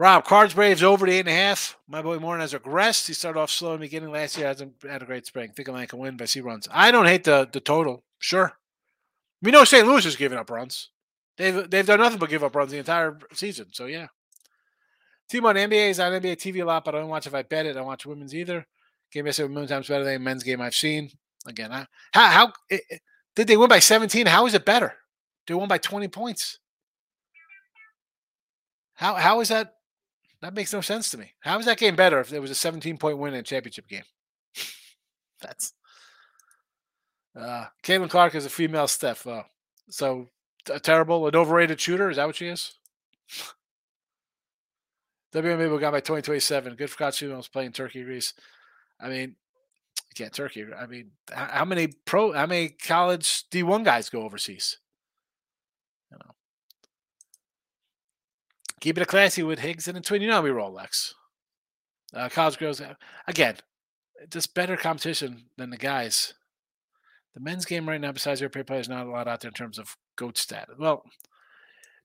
Rob, 0.00 0.24
Cards 0.24 0.54
Braves 0.54 0.82
over 0.82 1.04
the 1.04 1.12
eight 1.12 1.20
and 1.20 1.28
a 1.28 1.32
half. 1.32 1.76
My 1.86 2.00
boy 2.00 2.18
Morton 2.18 2.40
has 2.40 2.54
regressed. 2.54 3.06
He 3.06 3.12
started 3.12 3.38
off 3.38 3.50
slow 3.50 3.74
in 3.74 3.80
the 3.80 3.84
beginning 3.84 4.10
last 4.10 4.34
year. 4.34 4.46
Hasn't 4.46 4.72
had 4.82 5.02
a 5.02 5.04
great 5.04 5.26
spring. 5.26 5.50
Think 5.50 5.68
I 5.68 5.84
can 5.84 5.98
win 5.98 6.16
by 6.16 6.24
C 6.24 6.40
runs. 6.40 6.66
I 6.72 6.90
don't 6.90 7.04
hate 7.04 7.24
the 7.24 7.46
the 7.52 7.60
total. 7.60 8.02
Sure. 8.18 8.50
We 9.42 9.50
know 9.50 9.64
St. 9.64 9.86
Louis 9.86 10.06
is 10.06 10.16
giving 10.16 10.38
up 10.38 10.48
runs. 10.48 10.88
They've 11.36 11.68
they've 11.68 11.84
done 11.84 12.00
nothing 12.00 12.18
but 12.18 12.30
give 12.30 12.42
up 12.42 12.56
runs 12.56 12.70
the 12.70 12.78
entire 12.78 13.18
season. 13.34 13.66
So 13.72 13.84
yeah. 13.84 14.06
Team 15.28 15.44
on 15.44 15.56
NBA 15.56 15.90
is 15.90 16.00
on 16.00 16.12
NBA 16.12 16.38
TV 16.38 16.62
a 16.62 16.64
lot, 16.64 16.82
but 16.82 16.94
I 16.94 16.98
don't 17.00 17.10
watch 17.10 17.26
if 17.26 17.34
I 17.34 17.42
bet 17.42 17.66
it. 17.66 17.76
I 17.76 17.82
watch 17.82 18.06
women's 18.06 18.34
either. 18.34 18.66
Game 19.12 19.26
yesterday 19.26 19.48
a 19.48 19.50
million 19.50 19.68
times 19.68 19.88
better 19.88 20.04
than 20.04 20.24
men's 20.24 20.44
game 20.44 20.62
I've 20.62 20.74
seen. 20.74 21.10
Again, 21.46 21.72
I, 21.72 21.86
how 22.12 22.26
how 22.26 22.52
it, 22.70 23.02
did 23.36 23.48
they 23.48 23.56
win 23.58 23.68
by 23.68 23.80
17? 23.80 24.24
How 24.24 24.46
is 24.46 24.54
it 24.54 24.64
better? 24.64 24.94
They 25.46 25.52
won 25.52 25.68
by 25.68 25.76
20 25.76 26.08
points. 26.08 26.58
How 28.94 29.16
how 29.16 29.40
is 29.40 29.50
that? 29.50 29.74
That 30.42 30.54
makes 30.54 30.72
no 30.72 30.80
sense 30.80 31.10
to 31.10 31.18
me. 31.18 31.32
How 31.40 31.58
is 31.58 31.66
that 31.66 31.78
game 31.78 31.96
better 31.96 32.18
if 32.20 32.30
there 32.30 32.40
was 32.40 32.50
a 32.50 32.54
17 32.54 32.96
point 32.96 33.18
win 33.18 33.34
in 33.34 33.40
a 33.40 33.42
championship 33.42 33.88
game? 33.88 34.04
That's 35.40 35.74
uh 37.38 37.66
Caitlin 37.82 38.10
Clark 38.10 38.34
is 38.34 38.46
a 38.46 38.50
female 38.50 38.88
Steph. 38.88 39.26
Uh, 39.26 39.42
so 39.88 40.28
a 40.70 40.80
terrible, 40.80 41.26
an 41.26 41.36
overrated 41.36 41.80
shooter. 41.80 42.10
Is 42.10 42.16
that 42.16 42.26
what 42.26 42.36
she 42.36 42.48
is? 42.48 42.72
WNBA 45.32 45.80
got 45.80 45.92
by 45.92 46.00
2027. 46.00 46.74
Good 46.74 46.90
for 46.90 46.98
Katsuma 46.98 47.40
playing 47.52 47.72
Turkey, 47.72 48.02
Greece. 48.02 48.34
I 49.00 49.08
mean, 49.08 49.36
you 50.10 50.14
can't 50.14 50.32
Turkey. 50.32 50.66
I 50.76 50.86
mean, 50.86 51.12
how 51.32 51.64
many 51.64 51.88
pro, 52.04 52.32
how 52.32 52.46
many 52.46 52.70
college 52.70 53.48
D1 53.50 53.84
guys 53.84 54.10
go 54.10 54.22
overseas? 54.22 54.78
You 56.10 56.18
know. 56.18 56.32
Keep 58.80 58.98
it 58.98 59.02
a 59.02 59.06
classy 59.06 59.42
with 59.42 59.58
Higgs 59.58 59.88
and 59.88 60.02
Twin. 60.02 60.22
You 60.22 60.28
know 60.28 60.40
we 60.40 60.50
roll 60.50 60.72
Lex. 60.72 61.14
Uh, 62.14 62.28
college 62.28 62.58
girls, 62.58 62.82
again, 63.26 63.56
just 64.30 64.54
better 64.54 64.76
competition 64.76 65.44
than 65.56 65.70
the 65.70 65.76
guys. 65.76 66.34
The 67.34 67.40
men's 67.40 67.64
game 67.64 67.88
right 67.88 68.00
now, 68.00 68.10
besides 68.10 68.40
European 68.40 68.64
players, 68.64 68.88
not 68.88 69.06
a 69.06 69.10
lot 69.10 69.28
out 69.28 69.40
there 69.40 69.50
in 69.50 69.54
terms 69.54 69.78
of 69.78 69.96
GOAT 70.16 70.36
status. 70.36 70.74
Well, 70.78 71.04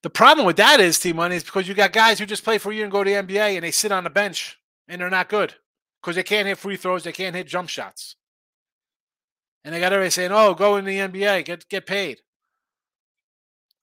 the 0.04 0.10
problem 0.12 0.46
with 0.46 0.58
that 0.58 0.80
is, 0.80 1.00
T 1.00 1.14
Money, 1.14 1.38
is 1.38 1.44
because 1.44 1.68
you 1.68 1.74
got 1.74 1.92
guys 1.92 2.20
who 2.20 2.28
just 2.28 2.44
play 2.44 2.60
for 2.60 2.72
you 2.72 2.84
and 2.84 2.92
go 2.92 3.04
to 3.04 3.10
the 3.10 3.16
NBA 3.16 3.56
and 3.56 3.64
they 3.64 3.72
sit 3.72 3.92
on 3.92 4.04
the 4.04 4.10
bench 4.12 4.60
and 4.88 5.02
they're 5.02 5.10
not 5.10 5.30
good 5.30 5.56
because 6.02 6.16
they 6.16 6.24
can't 6.24 6.48
hit 6.48 6.60
free 6.60 6.78
throws, 6.78 7.04
they 7.04 7.12
can't 7.12 7.36
hit 7.36 7.48
jump 7.48 7.70
shots. 7.70 8.16
And 9.64 9.74
they 9.74 9.80
got 9.80 9.94
everybody 9.94 10.12
saying, 10.12 10.32
"Oh, 10.32 10.54
go 10.54 10.78
in 10.78 10.86
the 10.86 11.00
NBA, 11.00 11.46
get 11.46 11.68
get 11.70 11.88
paid." 11.88 12.20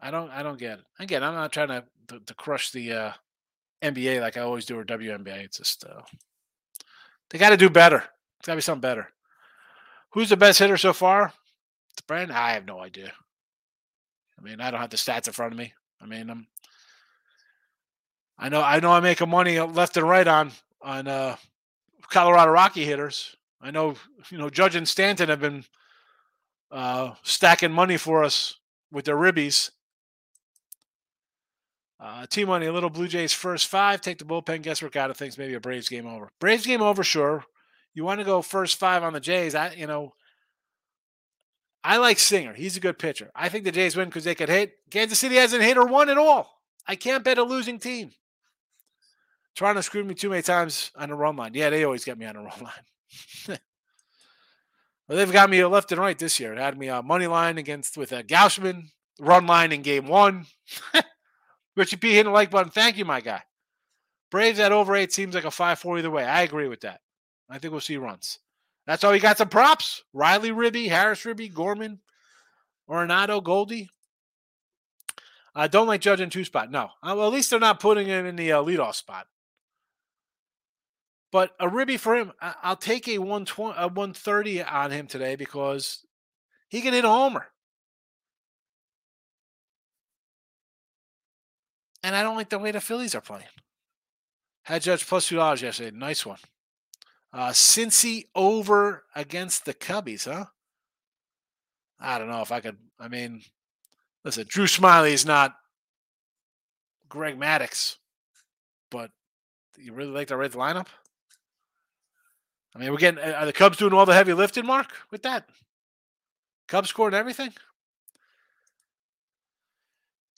I 0.00 0.12
don't, 0.12 0.30
I 0.30 0.44
don't 0.44 0.58
get 0.58 0.78
it. 0.78 0.84
Again, 1.00 1.24
I'm 1.24 1.34
not 1.34 1.52
trying 1.52 1.68
to 1.68 1.84
to, 2.08 2.20
to 2.20 2.34
crush 2.34 2.70
the 2.70 2.92
uh, 2.92 3.12
NBA 3.82 4.20
like 4.20 4.36
I 4.36 4.40
always 4.40 4.64
do 4.64 4.78
or 4.78 4.84
WNBA. 4.84 5.44
It's 5.44 5.58
just 5.58 5.84
uh, 5.84 6.02
they 7.30 7.38
got 7.38 7.50
to 7.50 7.56
do 7.56 7.70
better. 7.70 8.04
It's 8.38 8.46
got 8.46 8.52
to 8.52 8.58
be 8.58 8.62
something 8.62 8.80
better. 8.80 9.08
Who's 10.10 10.28
the 10.28 10.36
best 10.36 10.58
hitter 10.58 10.76
so 10.76 10.92
far? 10.92 11.32
Brandon. 12.06 12.36
I 12.36 12.52
have 12.52 12.66
no 12.66 12.80
idea. 12.80 13.12
I 14.38 14.42
mean, 14.42 14.60
I 14.60 14.70
don't 14.70 14.80
have 14.80 14.90
the 14.90 14.96
stats 14.96 15.26
in 15.26 15.32
front 15.32 15.52
of 15.52 15.58
me. 15.58 15.72
I 16.00 16.06
mean, 16.06 16.30
I'm. 16.30 16.46
I 18.38 18.48
know. 18.48 18.62
I 18.62 18.80
know. 18.80 18.92
I'm 18.92 19.02
making 19.02 19.28
money 19.28 19.60
left 19.60 19.96
and 19.96 20.08
right 20.08 20.26
on 20.26 20.52
on 20.80 21.06
uh, 21.06 21.36
Colorado 22.10 22.50
Rocky 22.50 22.84
hitters. 22.84 23.36
I 23.60 23.70
know. 23.70 23.94
You 24.30 24.38
know, 24.38 24.50
Judge 24.50 24.74
and 24.74 24.88
Stanton 24.88 25.28
have 25.28 25.40
been 25.40 25.64
uh, 26.70 27.12
stacking 27.22 27.72
money 27.72 27.96
for 27.96 28.24
us 28.24 28.56
with 28.90 29.04
their 29.04 29.16
ribbies. 29.16 29.70
Uh, 32.02 32.26
T 32.26 32.44
money, 32.44 32.66
a 32.66 32.72
little 32.72 32.90
Blue 32.90 33.06
Jays 33.06 33.32
first 33.32 33.68
five. 33.68 34.00
Take 34.00 34.18
the 34.18 34.24
bullpen 34.24 34.62
guesswork 34.62 34.96
out 34.96 35.10
of 35.10 35.16
things. 35.16 35.38
Maybe 35.38 35.54
a 35.54 35.60
Braves 35.60 35.88
game 35.88 36.06
over. 36.06 36.30
Braves 36.40 36.66
game 36.66 36.82
over, 36.82 37.04
sure. 37.04 37.44
You 37.94 38.04
want 38.04 38.18
to 38.18 38.26
go 38.26 38.42
first 38.42 38.76
five 38.76 39.04
on 39.04 39.12
the 39.12 39.20
Jays? 39.20 39.54
I, 39.54 39.72
you 39.74 39.86
know, 39.86 40.12
I 41.84 41.98
like 41.98 42.18
Singer. 42.18 42.54
He's 42.54 42.76
a 42.76 42.80
good 42.80 42.98
pitcher. 42.98 43.30
I 43.36 43.48
think 43.48 43.62
the 43.62 43.70
Jays 43.70 43.94
win 43.94 44.08
because 44.08 44.24
they 44.24 44.34
could 44.34 44.48
hit. 44.48 44.72
Kansas 44.90 45.20
City 45.20 45.36
hasn't 45.36 45.62
hit 45.62 45.76
or 45.76 45.86
won 45.86 46.08
at 46.08 46.18
all. 46.18 46.60
I 46.88 46.96
can't 46.96 47.22
bet 47.22 47.38
a 47.38 47.44
losing 47.44 47.78
team. 47.78 48.10
Toronto 49.54 49.80
screwed 49.82 50.06
me 50.06 50.14
too 50.14 50.30
many 50.30 50.42
times 50.42 50.90
on 50.96 51.10
the 51.10 51.14
run 51.14 51.36
line. 51.36 51.52
Yeah, 51.54 51.70
they 51.70 51.84
always 51.84 52.04
get 52.04 52.18
me 52.18 52.26
on 52.26 52.34
the 52.34 52.40
run 52.42 52.62
line. 52.62 53.58
well, 55.06 55.18
they've 55.18 55.32
got 55.32 55.50
me 55.50 55.64
left 55.64 55.92
and 55.92 56.00
right 56.00 56.18
this 56.18 56.40
year. 56.40 56.52
It 56.52 56.58
had 56.58 56.76
me 56.76 56.88
a 56.88 57.00
money 57.00 57.28
line 57.28 57.58
against 57.58 57.96
with 57.96 58.10
a 58.10 58.20
uh, 58.20 58.22
Gausman, 58.22 58.88
run 59.20 59.46
line 59.46 59.70
in 59.70 59.82
game 59.82 60.08
one. 60.08 60.46
Richie 61.76 61.96
P 61.96 62.10
hitting 62.10 62.26
the 62.26 62.30
like 62.30 62.50
button. 62.50 62.70
Thank 62.70 62.98
you, 62.98 63.04
my 63.04 63.20
guy. 63.20 63.42
Braves 64.30 64.58
at 64.58 64.72
over 64.72 64.94
eight 64.96 65.12
seems 65.12 65.34
like 65.34 65.44
a 65.44 65.50
5 65.50 65.78
4 65.78 65.98
either 65.98 66.10
way. 66.10 66.24
I 66.24 66.42
agree 66.42 66.68
with 66.68 66.80
that. 66.80 67.00
I 67.50 67.58
think 67.58 67.72
we'll 67.72 67.80
see 67.80 67.96
runs. 67.96 68.38
That's 68.86 69.04
all 69.04 69.12
we 69.12 69.20
got 69.20 69.38
some 69.38 69.48
props. 69.48 70.02
Riley 70.12 70.50
Ribby, 70.50 70.88
Harris 70.88 71.24
Ribby, 71.24 71.48
Gorman, 71.48 72.00
Arenado, 72.88 73.42
Goldie. 73.42 73.90
I 75.54 75.68
don't 75.68 75.86
like 75.86 76.00
judging 76.00 76.30
two 76.30 76.44
spot. 76.44 76.70
No. 76.70 76.84
Uh, 77.02 77.14
well, 77.16 77.26
at 77.26 77.32
least 77.32 77.50
they're 77.50 77.60
not 77.60 77.78
putting 77.78 78.06
him 78.06 78.24
in 78.26 78.36
the 78.36 78.52
uh, 78.52 78.62
leadoff 78.62 78.94
spot. 78.94 79.26
But 81.30 81.52
a 81.60 81.68
Ribby 81.68 81.96
for 81.96 82.16
him, 82.16 82.32
I'll 82.40 82.76
take 82.76 83.08
a 83.08 83.18
120, 83.18 83.74
a 83.78 83.88
130 83.88 84.62
on 84.62 84.90
him 84.90 85.06
today 85.06 85.36
because 85.36 86.04
he 86.68 86.80
can 86.80 86.92
hit 86.92 87.04
a 87.04 87.08
homer. 87.08 87.51
And 92.02 92.16
I 92.16 92.22
don't 92.22 92.36
like 92.36 92.48
the 92.48 92.58
way 92.58 92.70
the 92.70 92.80
Phillies 92.80 93.14
are 93.14 93.20
playing. 93.20 93.44
Had 94.64 94.82
Judge 94.82 95.06
plus 95.06 95.28
two 95.28 95.36
dollars 95.36 95.62
yesterday. 95.62 95.96
Nice 95.96 96.24
one. 96.24 96.38
Uh, 97.32 97.50
Cincy 97.50 98.26
over 98.34 99.04
against 99.14 99.64
the 99.64 99.74
Cubbies, 99.74 100.30
huh? 100.30 100.46
I 101.98 102.18
don't 102.18 102.28
know 102.28 102.42
if 102.42 102.52
I 102.52 102.60
could. 102.60 102.76
I 103.00 103.08
mean, 103.08 103.42
listen, 104.24 104.46
Drew 104.48 104.66
Smyly 104.66 105.12
is 105.12 105.24
not 105.24 105.54
Greg 107.08 107.38
Maddux, 107.38 107.96
but 108.90 109.10
you 109.78 109.92
really 109.92 110.10
like 110.10 110.28
to 110.28 110.36
Reds 110.36 110.54
lineup? 110.54 110.88
I 112.74 112.78
mean, 112.78 112.90
we're 112.90 112.98
getting 112.98 113.22
are 113.22 113.46
the 113.46 113.52
Cubs 113.52 113.76
doing 113.76 113.92
all 113.92 114.06
the 114.06 114.14
heavy 114.14 114.32
lifting, 114.32 114.66
Mark, 114.66 114.92
with 115.10 115.22
that? 115.22 115.48
Cubs 116.68 116.88
scoring 116.88 117.14
everything? 117.14 117.52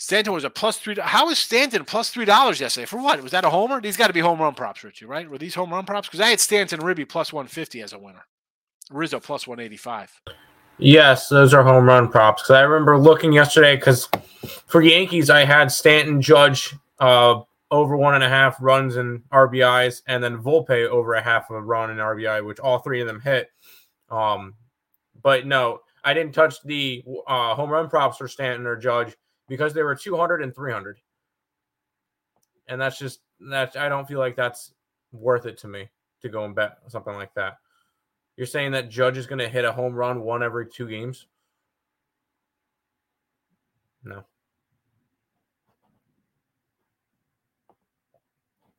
Stanton 0.05 0.35
was 0.35 0.45
a 0.45 0.51
plus 0.51 0.77
three. 0.77 0.97
How 1.01 1.31
is 1.31 1.39
Stanton 1.39 1.87
plus 1.87 2.11
three 2.11 2.27
dollars 2.27 2.61
yesterday 2.61 2.85
for 2.85 3.01
what? 3.01 3.23
Was 3.23 3.33
that 3.33 3.47
a 3.47 3.49
homer? 3.49 3.81
These 3.81 3.97
got 3.97 4.09
to 4.09 4.13
be 4.13 4.21
home 4.21 4.39
run 4.39 4.53
props, 4.53 4.85
Richie, 4.85 5.07
right? 5.07 5.27
Were 5.31 5.39
these 5.39 5.55
home 5.55 5.71
run 5.71 5.87
props? 5.87 6.09
Because 6.09 6.21
I 6.21 6.29
had 6.29 6.41
Stanton 6.41 6.81
Ribby 6.81 7.07
plus 7.07 7.33
one 7.33 7.47
fifty 7.47 7.81
as 7.81 7.95
a 7.95 7.99
winner. 7.99 8.27
Rizzo 8.91 9.19
plus 9.19 9.47
one 9.47 9.61
eighty 9.61 9.79
five. 9.79 10.13
Yes, 10.77 11.31
those 11.31 11.55
are 11.55 11.63
home 11.63 11.87
run 11.87 12.09
props. 12.09 12.43
Because 12.43 12.57
I 12.57 12.61
remember 12.61 12.99
looking 12.99 13.33
yesterday. 13.33 13.77
Because 13.77 14.07
for 14.67 14.83
Yankees, 14.83 15.31
I 15.31 15.47
had 15.47 15.73
Stanton 15.73 16.21
Judge 16.21 16.75
uh, 17.01 17.41
over 17.71 17.97
one 17.97 18.15
and 18.15 18.25
a 18.25 18.29
half 18.29 18.59
runs 18.61 18.97
and 18.97 19.23
RBIs, 19.33 20.03
and 20.07 20.23
then 20.23 20.37
Volpe 20.37 20.87
over 20.87 21.15
a 21.15 21.23
half 21.23 21.49
of 21.49 21.57
a 21.57 21.63
run 21.63 21.89
and 21.89 21.99
RBI, 21.99 22.45
which 22.45 22.61
all 22.61 22.79
three 22.79 23.01
of 23.01 23.07
them 23.07 23.23
hit. 23.23 23.49
Um, 24.11 24.53
but 25.23 25.47
no, 25.47 25.81
I 26.05 26.13
didn't 26.13 26.35
touch 26.35 26.57
the 26.63 27.03
uh, 27.27 27.55
home 27.55 27.71
run 27.71 27.89
props 27.89 28.19
for 28.19 28.29
Stanton 28.29 28.67
or 28.67 28.77
Judge 28.77 29.17
because 29.49 29.75
they 29.75 29.83
were 29.83 29.95
200 29.95 30.43
and 30.43 30.55
300. 30.55 30.99
And 32.69 32.81
that's 32.81 32.99
just 32.99 33.21
that 33.41 33.77
I 33.77 33.89
don't 33.89 34.09
feel 34.09 34.19
like 34.19 34.37
that's 34.37 34.73
worth 35.13 35.47
it 35.47 35.59
to 35.59 35.69
me 35.69 35.89
to 36.23 36.29
go 36.29 36.45
and 36.45 36.55
bet 36.55 36.79
something 36.89 37.15
like 37.15 37.35
that. 37.35 37.59
You're 38.37 38.47
saying 38.47 38.73
that 38.73 38.89
Judge 38.89 39.17
is 39.17 39.27
going 39.27 39.39
to 39.39 39.49
hit 39.49 39.65
a 39.65 39.73
home 39.73 39.95
run 39.95 40.23
one 40.23 40.43
every 40.43 40.67
two 40.67 40.89
games? 40.89 41.27
No. 44.03 44.25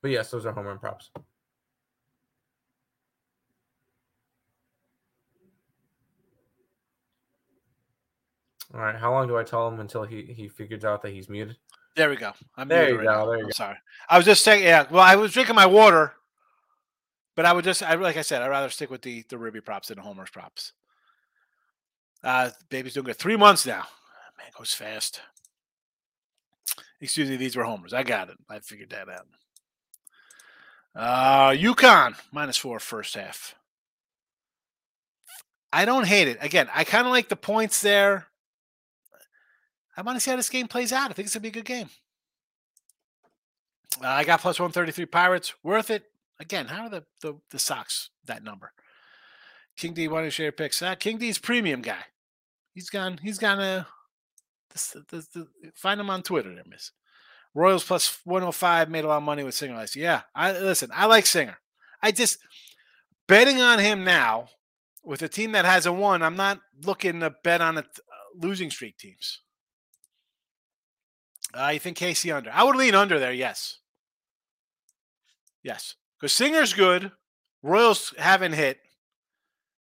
But 0.02 0.12
yes, 0.12 0.30
those 0.30 0.46
are 0.46 0.52
home 0.52 0.66
run 0.66 0.78
props. 0.78 1.10
All 8.76 8.82
right. 8.82 8.96
How 8.96 9.12
long 9.12 9.28
do 9.28 9.38
I 9.38 9.44
tell 9.44 9.68
him 9.68 9.80
until 9.80 10.04
he 10.04 10.24
he 10.24 10.50
figures 10.50 10.84
out 10.84 11.02
that 11.04 11.14
he's 11.14 11.30
muted? 11.30 11.56
There 11.96 12.10
we 12.10 12.18
go. 12.18 12.34
I'm 12.58 12.68
there 12.68 12.90
you 12.90 12.98
right 12.98 13.06
go. 13.06 13.12
Now. 13.12 13.26
There 13.26 13.38
you 13.38 13.44
I'm 13.44 13.48
go. 13.48 13.54
Sorry. 13.54 13.78
I 14.10 14.18
was 14.18 14.26
just 14.26 14.44
saying. 14.44 14.64
Yeah. 14.64 14.86
Well, 14.92 15.02
I 15.02 15.16
was 15.16 15.32
drinking 15.32 15.56
my 15.56 15.66
water, 15.66 16.14
but 17.36 17.46
I 17.46 17.54
would 17.54 17.64
just. 17.64 17.82
I 17.82 17.96
like 17.96 18.18
I 18.18 18.22
said. 18.22 18.42
I'd 18.42 18.50
rather 18.50 18.70
stick 18.70 18.90
with 18.92 19.02
the 19.02 19.24
the 19.30 19.38
Ribby 19.38 19.62
props 19.62 19.88
than 19.88 19.98
the 19.98 20.04
homers 20.04 20.30
props. 20.30 20.74
Uh, 22.22 22.50
baby's 22.70 22.94
doing 22.94 23.06
good. 23.06 23.16
Three 23.16 23.38
months 23.38 23.66
now. 23.66 23.86
Man, 24.38 24.52
goes 24.58 24.74
fast. 24.74 25.22
Excuse 27.00 27.30
me. 27.30 27.38
These 27.38 27.56
were 27.56 27.64
homers. 27.64 27.94
I 27.94 28.04
got 28.04 28.30
it. 28.30 28.38
I 28.50 28.60
figured 28.60 28.90
that 28.90 29.08
out. 29.08 29.28
Uh, 30.96 31.52
UConn 31.52 32.16
minus 32.32 32.58
four 32.58 32.80
first 32.80 33.16
half. 33.16 33.56
I 35.72 35.86
don't 35.86 36.08
hate 36.08 36.28
it. 36.28 36.38
Again, 36.42 36.68
I 36.74 36.84
kind 36.84 37.06
of 37.06 37.12
like 37.12 37.30
the 37.30 37.36
points 37.36 37.82
there. 37.82 38.28
I 39.98 40.02
want 40.02 40.18
to 40.18 40.20
see 40.20 40.32
how 40.32 40.38
this 40.38 40.50
game 40.50 40.68
plays 40.68 40.92
out. 40.92 41.10
I 41.10 41.14
think 41.14 41.28
it's 41.28 41.36
gonna 41.36 41.42
be 41.42 41.50
a 41.50 41.52
good 41.52 41.66
game. 41.66 41.90
Uh, 44.04 44.08
I 44.08 44.24
got 44.24 44.42
plus 44.42 44.60
one 44.60 44.72
thirty 44.72 44.92
three 44.92 45.06
Pirates. 45.06 45.54
Worth 45.64 45.90
it. 45.90 46.04
Again, 46.40 46.68
how 46.68 46.84
are 46.84 46.90
the 46.90 47.04
the, 47.22 47.36
the 47.52 47.60
Sox 47.60 48.10
that 48.26 48.44
number? 48.44 48.72
King 49.78 49.94
D 49.94 50.08
want 50.08 50.26
to 50.26 50.32
share 50.32 50.52
picks. 50.52 50.82
Uh, 50.82 50.96
King 50.96 51.18
D's 51.18 51.38
premium 51.38 51.82
guy. 51.82 52.06
He's 52.74 52.90
gone. 52.90 53.20
He's 53.22 53.38
gone. 53.38 53.60
Uh, 53.60 53.84
find 55.76 56.00
him 56.00 56.10
on 56.10 56.24
Twitter, 56.24 56.54
there, 56.54 56.64
Miss. 56.68 56.92
Royals 57.54 57.86
plus 57.86 58.20
105 58.26 58.90
made 58.90 59.06
a 59.06 59.08
lot 59.08 59.18
of 59.18 59.24
money 59.24 59.44
with 59.44 59.56
Singer 59.56 59.76
last 59.76 59.96
year. 59.96 60.06
Yeah, 60.06 60.22
I 60.36 60.52
listen. 60.52 60.90
I 60.94 61.06
like 61.06 61.26
Singer. 61.26 61.58
I 62.02 62.12
just 62.12 62.38
betting 63.28 63.62
on 63.62 63.80
him 63.80 64.04
now 64.04 64.50
with 65.04 65.22
a 65.22 65.30
team 65.30 65.54
that 65.54 65.64
hasn't 65.64 65.96
won. 65.96 66.22
I'm 66.22 66.36
not 66.36 66.60
looking 66.84 67.22
to 67.22 67.34
bet 67.44 67.62
on 67.62 67.78
a, 67.78 67.82
uh, 67.82 67.84
losing 68.36 68.70
streak 68.70 68.98
teams. 68.98 69.42
I 71.56 71.78
think 71.78 71.98
KC 71.98 72.36
under. 72.36 72.52
I 72.52 72.64
would 72.64 72.76
lean 72.76 72.96
under 72.96 73.20
there. 73.20 73.34
Yes. 73.34 73.80
Yes. 75.64 75.96
Because 76.20 76.34
Singer's 76.34 76.74
good. 76.74 77.12
Royals 77.64 78.14
haven't 78.18 78.54
hit. 78.54 78.80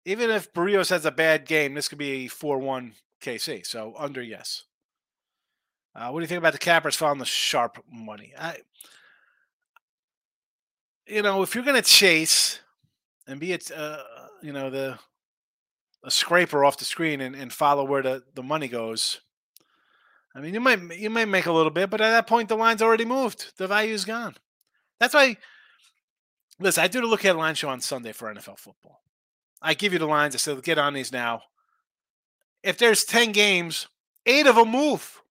Even 0.05 0.29
if 0.29 0.53
Berrios 0.53 0.89
has 0.89 1.05
a 1.05 1.11
bad 1.11 1.45
game, 1.45 1.73
this 1.73 1.87
could 1.87 1.97
be 1.97 2.27
4 2.27 2.59
1 2.59 2.93
KC. 3.21 3.65
So 3.65 3.93
under, 3.97 4.21
yes. 4.21 4.63
Uh, 5.95 6.09
what 6.09 6.19
do 6.19 6.23
you 6.23 6.27
think 6.27 6.39
about 6.39 6.53
the 6.53 6.59
cappers 6.59 6.95
following 6.95 7.19
the 7.19 7.25
sharp 7.25 7.83
money? 7.89 8.33
I, 8.37 8.57
you 11.07 11.21
know, 11.21 11.43
if 11.43 11.55
you're 11.55 11.63
going 11.63 11.81
to 11.81 11.87
chase 11.87 12.59
and 13.27 13.39
be 13.39 13.53
it, 13.53 13.71
uh, 13.71 14.03
you 14.41 14.51
know, 14.51 14.69
the 14.69 14.99
a 16.03 16.11
scraper 16.11 16.65
off 16.65 16.77
the 16.77 16.85
screen 16.85 17.21
and, 17.21 17.35
and 17.35 17.51
follow 17.51 17.85
where 17.85 18.01
the, 18.01 18.23
the 18.35 18.43
money 18.43 18.67
goes, 18.67 19.21
I 20.35 20.41
mean, 20.41 20.53
you 20.53 20.59
might 20.59 20.97
you 20.97 21.09
might 21.09 21.27
make 21.27 21.45
a 21.45 21.51
little 21.51 21.71
bit, 21.71 21.89
but 21.89 22.01
at 22.01 22.09
that 22.09 22.27
point, 22.27 22.49
the 22.49 22.55
line's 22.55 22.81
already 22.81 23.05
moved. 23.05 23.53
The 23.57 23.67
value's 23.67 24.05
gone. 24.05 24.35
That's 24.99 25.13
why. 25.13 25.37
Listen, 26.59 26.83
I 26.83 26.87
do 26.87 27.01
the 27.01 27.07
look 27.07 27.25
at 27.25 27.35
line 27.35 27.55
show 27.55 27.69
on 27.69 27.81
Sunday 27.81 28.11
for 28.11 28.33
NFL 28.33 28.59
football. 28.59 29.01
I 29.61 29.73
give 29.73 29.93
you 29.93 29.99
the 29.99 30.05
lines. 30.05 30.35
I 30.35 30.37
said, 30.37 30.61
get 30.63 30.77
on 30.77 30.93
these 30.93 31.11
now. 31.11 31.43
If 32.63 32.77
there's 32.77 33.03
ten 33.03 33.31
games, 33.31 33.87
eight 34.25 34.47
of 34.47 34.55
them 34.55 34.69
move, 34.69 35.21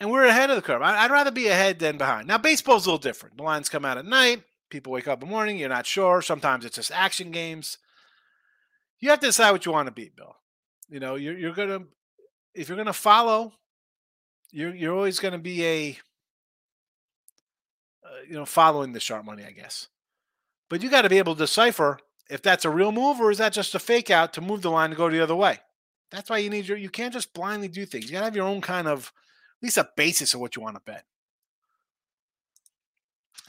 and 0.00 0.10
we're 0.10 0.24
ahead 0.24 0.50
of 0.50 0.56
the 0.56 0.62
curve. 0.62 0.82
I'd 0.82 1.10
rather 1.10 1.30
be 1.30 1.48
ahead 1.48 1.78
than 1.78 1.98
behind. 1.98 2.28
Now, 2.28 2.38
baseball's 2.38 2.86
a 2.86 2.90
little 2.90 2.98
different. 2.98 3.36
The 3.36 3.42
lines 3.42 3.68
come 3.68 3.84
out 3.84 3.98
at 3.98 4.04
night. 4.04 4.42
People 4.70 4.92
wake 4.92 5.08
up 5.08 5.22
in 5.22 5.28
the 5.28 5.32
morning. 5.32 5.58
You're 5.58 5.68
not 5.68 5.86
sure. 5.86 6.22
Sometimes 6.22 6.64
it's 6.64 6.76
just 6.76 6.92
action 6.92 7.30
games. 7.30 7.78
You 9.00 9.10
have 9.10 9.20
to 9.20 9.26
decide 9.26 9.52
what 9.52 9.66
you 9.66 9.72
want 9.72 9.86
to 9.86 9.92
be, 9.92 10.10
Bill. 10.14 10.36
You 10.88 11.00
know, 11.00 11.14
you're 11.14 11.36
you're 11.36 11.54
gonna 11.54 11.84
if 12.54 12.68
you're 12.68 12.76
going 12.76 12.86
to 12.86 12.92
follow, 12.92 13.52
you're 14.50 14.74
you're 14.74 14.94
always 14.94 15.18
going 15.18 15.32
to 15.32 15.38
be 15.38 15.64
a 15.64 15.98
uh, 18.04 18.08
you 18.26 18.34
know 18.34 18.46
following 18.46 18.92
the 18.92 19.00
sharp 19.00 19.24
money, 19.24 19.44
I 19.44 19.52
guess. 19.52 19.88
But 20.68 20.82
you 20.82 20.90
got 20.90 21.02
to 21.02 21.08
be 21.08 21.18
able 21.18 21.34
to 21.34 21.40
decipher 21.40 21.98
if 22.28 22.42
that's 22.42 22.64
a 22.64 22.70
real 22.70 22.92
move 22.92 23.20
or 23.20 23.30
is 23.30 23.38
that 23.38 23.52
just 23.52 23.74
a 23.74 23.78
fake 23.78 24.10
out 24.10 24.32
to 24.34 24.40
move 24.40 24.62
the 24.62 24.70
line 24.70 24.90
to 24.90 24.96
go 24.96 25.08
the 25.10 25.22
other 25.22 25.36
way. 25.36 25.58
That's 26.10 26.30
why 26.30 26.38
you 26.38 26.50
need 26.50 26.66
your 26.66 26.78
you 26.78 26.90
can't 26.90 27.12
just 27.12 27.32
blindly 27.34 27.68
do 27.68 27.84
things. 27.84 28.06
You 28.06 28.12
got 28.12 28.20
to 28.20 28.24
have 28.26 28.36
your 28.36 28.46
own 28.46 28.60
kind 28.60 28.88
of 28.88 29.12
at 29.58 29.62
least 29.62 29.76
a 29.76 29.88
basis 29.96 30.34
of 30.34 30.40
what 30.40 30.56
you 30.56 30.62
want 30.62 30.76
to 30.76 30.82
bet. 30.84 31.04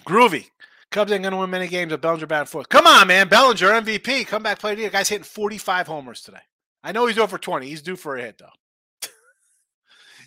Groovy. 0.06 0.48
Cubs 0.92 1.12
ain't 1.12 1.22
going 1.22 1.34
to 1.34 1.38
win 1.38 1.52
many 1.52 1.68
games 1.68 1.92
with 1.92 2.02
Bellinger 2.02 2.26
batting 2.26 2.48
fourth. 2.48 2.68
Come 2.68 2.88
on, 2.88 3.08
man. 3.08 3.28
Bellinger, 3.28 3.68
MVP. 3.82 4.26
Come 4.26 4.42
back, 4.42 4.58
play 4.58 4.74
the 4.74 4.90
guy's 4.90 5.08
hitting 5.08 5.24
45 5.24 5.86
homers 5.86 6.22
today. 6.22 6.40
I 6.84 6.92
know 6.92 7.06
he's 7.06 7.20
over 7.20 7.38
20. 7.38 7.68
He's 7.68 7.84
due 7.84 7.96
for 7.96 8.18
a 8.18 8.22
hit, 8.22 8.40
though. 8.40 8.50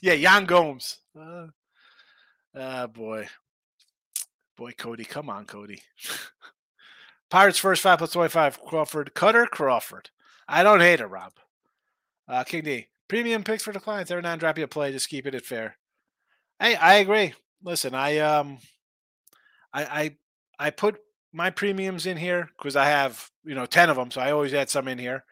Yeah, 0.02 0.14
Yan 0.14 0.46
Gomes. 0.46 0.98
Uh, 1.18 1.46
uh, 2.54 2.88
boy. 2.88 3.28
Boy, 4.56 4.72
Cody. 4.76 5.04
Come 5.04 5.30
on, 5.30 5.46
Cody. 5.46 5.80
Pirates 7.30 7.58
first 7.58 7.82
five 7.82 7.98
plus 7.98 8.10
25. 8.10 8.60
Crawford. 8.60 9.12
Kutter 9.14 9.46
Crawford. 9.46 10.10
I 10.48 10.64
don't 10.64 10.80
hate 10.80 11.00
it, 11.00 11.06
Rob. 11.06 11.32
Uh, 12.28 12.42
King 12.42 12.64
D. 12.64 12.88
Premium 13.08 13.44
picks 13.44 13.62
for 13.62 13.72
the 13.72 13.78
clients. 13.78 14.10
Every 14.10 14.22
now 14.22 14.32
and 14.32 14.40
drop 14.40 14.58
you 14.58 14.64
a 14.64 14.68
play. 14.68 14.90
Just 14.90 15.08
keep 15.08 15.24
it 15.26 15.36
at 15.36 15.44
fair. 15.44 15.76
Hey, 16.58 16.74
I 16.74 16.94
agree. 16.94 17.34
Listen, 17.62 17.94
I 17.94 18.18
um 18.18 18.58
I 19.72 19.84
I 19.84 20.16
I 20.66 20.70
put 20.70 20.98
my 21.32 21.50
premiums 21.50 22.06
in 22.06 22.16
here 22.16 22.50
because 22.58 22.74
I 22.74 22.86
have, 22.86 23.30
you 23.44 23.54
know, 23.54 23.66
10 23.66 23.88
of 23.88 23.96
them. 23.96 24.10
So 24.10 24.20
I 24.20 24.32
always 24.32 24.52
add 24.52 24.68
some 24.68 24.88
in 24.88 24.98
here. 24.98 25.24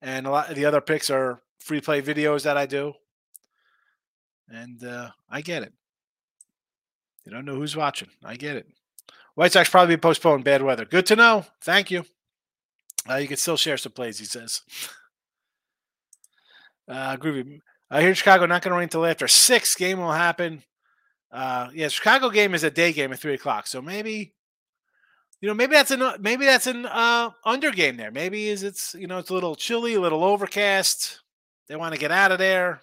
And 0.00 0.26
a 0.26 0.30
lot 0.30 0.50
of 0.50 0.56
the 0.56 0.64
other 0.64 0.80
picks 0.80 1.10
are 1.10 1.42
free 1.58 1.80
play 1.80 2.00
videos 2.00 2.44
that 2.44 2.56
I 2.56 2.66
do. 2.66 2.94
And 4.48 4.82
uh, 4.84 5.10
I 5.28 5.40
get 5.40 5.62
it. 5.62 5.72
You 7.24 7.32
don't 7.32 7.44
know 7.44 7.56
who's 7.56 7.76
watching. 7.76 8.08
I 8.24 8.36
get 8.36 8.56
it. 8.56 8.66
White 9.34 9.52
Sox 9.52 9.68
probably 9.68 9.96
be 9.96 10.00
postponed 10.00 10.44
bad 10.44 10.62
weather. 10.62 10.84
Good 10.84 11.06
to 11.06 11.16
know. 11.16 11.44
Thank 11.60 11.90
you. 11.90 12.04
Uh, 13.08 13.16
you 13.16 13.28
can 13.28 13.36
still 13.36 13.56
share 13.56 13.76
some 13.76 13.92
plays, 13.92 14.18
he 14.18 14.24
says. 14.24 14.62
Uh, 16.88 17.16
groovy. 17.16 17.60
I 17.90 18.00
hear 18.00 18.14
Chicago 18.14 18.46
not 18.46 18.62
going 18.62 18.70
to 18.70 18.76
rain 18.76 18.84
until 18.84 19.04
after 19.04 19.28
six. 19.28 19.74
Game 19.74 19.98
will 19.98 20.12
happen. 20.12 20.62
Uh, 21.32 21.68
yeah, 21.74 21.88
Chicago 21.88 22.30
game 22.30 22.54
is 22.54 22.64
a 22.64 22.70
day 22.70 22.92
game 22.92 23.12
at 23.12 23.18
three 23.18 23.34
o'clock. 23.34 23.66
So 23.66 23.82
maybe, 23.82 24.34
you 25.40 25.48
know, 25.48 25.54
maybe 25.54 25.74
that's 25.74 25.90
an 25.90 26.02
maybe 26.20 26.46
that's 26.46 26.66
an 26.66 26.86
uh, 26.86 27.30
under 27.44 27.70
game 27.70 27.96
there. 27.96 28.10
Maybe 28.10 28.48
is 28.48 28.62
it's 28.62 28.94
you 28.94 29.06
know 29.06 29.18
it's 29.18 29.30
a 29.30 29.34
little 29.34 29.54
chilly, 29.54 29.94
a 29.94 30.00
little 30.00 30.24
overcast. 30.24 31.20
They 31.68 31.76
want 31.76 31.94
to 31.94 32.00
get 32.00 32.12
out 32.12 32.32
of 32.32 32.38
there. 32.38 32.80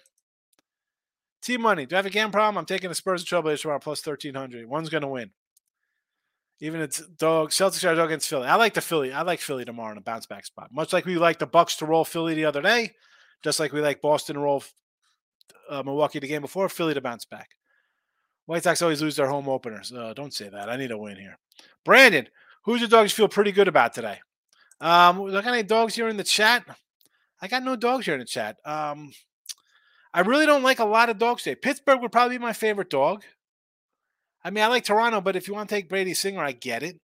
Team 1.44 1.60
money. 1.60 1.84
Do 1.84 1.94
I 1.94 1.98
have 1.98 2.06
a 2.06 2.10
game 2.10 2.30
problem? 2.30 2.56
I'm 2.56 2.64
taking 2.64 2.88
the 2.88 2.94
Spurs 2.94 3.20
and 3.20 3.28
Trailblazers 3.28 3.60
tomorrow 3.60 3.78
plus 3.78 4.04
1300. 4.04 4.66
One's 4.66 4.88
going 4.88 5.02
to 5.02 5.08
win. 5.08 5.30
Even 6.60 6.80
it's 6.80 7.06
dog 7.06 7.50
Celtics 7.50 7.84
are 7.86 7.94
dog 7.94 8.08
against 8.08 8.30
Philly. 8.30 8.48
I 8.48 8.54
like 8.54 8.72
the 8.72 8.80
Philly. 8.80 9.12
I 9.12 9.20
like 9.22 9.40
Philly 9.40 9.66
tomorrow 9.66 9.92
in 9.92 9.98
a 9.98 10.00
bounce 10.00 10.24
back 10.24 10.46
spot. 10.46 10.70
Much 10.72 10.94
like 10.94 11.04
we 11.04 11.18
like 11.18 11.38
the 11.38 11.46
Bucks 11.46 11.76
to 11.76 11.86
roll 11.86 12.06
Philly 12.06 12.34
the 12.34 12.46
other 12.46 12.62
day, 12.62 12.92
just 13.42 13.60
like 13.60 13.72
we 13.72 13.82
like 13.82 14.00
Boston 14.00 14.36
to 14.36 14.40
roll 14.40 14.64
uh, 15.68 15.82
Milwaukee 15.82 16.20
the 16.20 16.28
game 16.28 16.40
before, 16.40 16.70
Philly 16.70 16.94
to 16.94 17.02
bounce 17.02 17.26
back. 17.26 17.50
White 18.46 18.62
Sox 18.62 18.80
always 18.80 19.02
lose 19.02 19.16
their 19.16 19.28
home 19.28 19.48
openers. 19.48 19.92
Uh, 19.92 20.14
don't 20.14 20.32
say 20.32 20.48
that. 20.48 20.70
I 20.70 20.76
need 20.76 20.92
a 20.92 20.98
win 20.98 21.16
here. 21.16 21.38
Brandon, 21.84 22.26
who's 22.64 22.80
your 22.80 22.88
dogs 22.88 23.12
feel 23.12 23.28
pretty 23.28 23.52
good 23.52 23.68
about 23.68 23.92
today? 23.92 24.20
Um, 24.80 25.20
look 25.20 25.44
any 25.44 25.62
dogs 25.62 25.94
here 25.94 26.08
in 26.08 26.16
the 26.16 26.24
chat. 26.24 26.64
I 27.42 27.48
got 27.48 27.62
no 27.62 27.76
dogs 27.76 28.06
here 28.06 28.14
in 28.14 28.20
the 28.20 28.26
chat. 28.26 28.56
Um, 28.64 29.10
I 30.14 30.20
really 30.20 30.46
don't 30.46 30.62
like 30.62 30.78
a 30.78 30.84
lot 30.84 31.10
of 31.10 31.18
dogs 31.18 31.42
today. 31.42 31.56
Pittsburgh 31.56 32.00
would 32.00 32.12
probably 32.12 32.38
be 32.38 32.42
my 32.42 32.52
favorite 32.52 32.88
dog. 32.88 33.24
I 34.44 34.50
mean, 34.50 34.62
I 34.62 34.68
like 34.68 34.84
Toronto, 34.84 35.20
but 35.20 35.34
if 35.34 35.48
you 35.48 35.54
want 35.54 35.68
to 35.68 35.74
take 35.74 35.88
Brady 35.88 36.14
Singer, 36.14 36.40
I 36.40 36.52
get 36.52 36.84
it. 36.84 37.00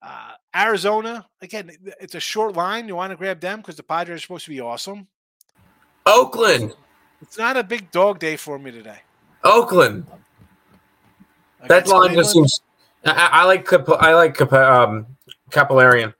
Uh, 0.00 0.32
Arizona, 0.54 1.26
again, 1.40 1.70
it's 2.00 2.14
a 2.14 2.20
short 2.20 2.54
line. 2.54 2.86
You 2.86 2.94
want 2.94 3.10
to 3.10 3.16
grab 3.16 3.40
them 3.40 3.58
because 3.58 3.76
the 3.76 3.82
Padres 3.82 4.18
are 4.18 4.20
supposed 4.20 4.44
to 4.44 4.50
be 4.50 4.60
awesome. 4.60 5.08
Oakland. 6.06 6.74
It's 7.20 7.38
not 7.38 7.56
a 7.56 7.64
big 7.64 7.90
dog 7.90 8.20
day 8.20 8.36
for 8.36 8.58
me 8.58 8.70
today. 8.70 8.98
Oakland. 9.42 10.06
That 11.66 11.88
line 11.88 12.14
just 12.14 12.32
seems. 12.32 12.60
I, 13.04 13.30
I 13.32 13.44
like 13.44 13.72
I 13.72 14.14
like 14.14 14.40
um, 14.52 15.06
Capillarian. 15.50 16.14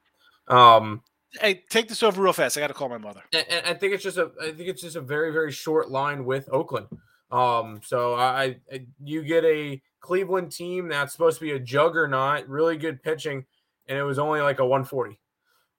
Um, 0.49 1.03
hey, 1.41 1.63
take 1.71 1.89
this 1.89 2.03
over 2.03 2.23
real 2.23 2.33
fast. 2.33 2.57
I 2.57 2.61
got 2.61 2.69
to 2.69 2.75
call 2.75 2.89
my 2.89 2.99
mother. 2.99 3.23
And, 3.33 3.47
and, 3.49 3.67
I 3.67 3.75
think 3.75 3.95
it's 3.95 4.03
just 4.03 4.19
a 4.19 4.31
I 4.41 4.53
think 4.53 4.69
it's 4.69 4.83
just 4.83 4.97
a 4.97 5.01
very 5.01 5.33
very 5.33 5.53
short 5.53 5.91
line 5.91 6.25
with 6.25 6.49
Oakland. 6.53 6.87
Um, 7.31 7.81
so 7.83 8.15
I, 8.15 8.57
I 8.71 8.87
you 9.03 9.23
get 9.23 9.45
a 9.45 9.81
Cleveland 10.01 10.53
team 10.53 10.89
that's 10.89 11.13
supposed 11.13 11.39
to 11.39 11.45
be 11.45 11.53
a 11.53 11.59
juggernaut, 11.59 12.47
really 12.49 12.77
good 12.77 13.03
pitching, 13.03 13.45
and 13.89 13.99
it 13.99 14.03
was 14.03 14.19
only 14.19 14.41
like 14.41 14.59
a 14.59 14.67
140, 14.67 15.19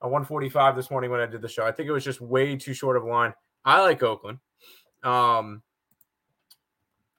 a 0.01 0.07
145 0.07 0.75
this 0.75 0.89
morning 0.89 1.11
when 1.11 1.19
I 1.19 1.25
did 1.25 1.41
the 1.41 1.49
show. 1.49 1.65
I 1.65 1.71
think 1.71 1.87
it 1.87 1.93
was 1.93 2.03
just 2.03 2.21
way 2.21 2.55
too 2.55 2.73
short 2.73 2.97
of 2.97 3.03
line. 3.03 3.33
I 3.65 3.81
like 3.81 4.01
Oakland. 4.01 4.39
Um, 5.03 5.61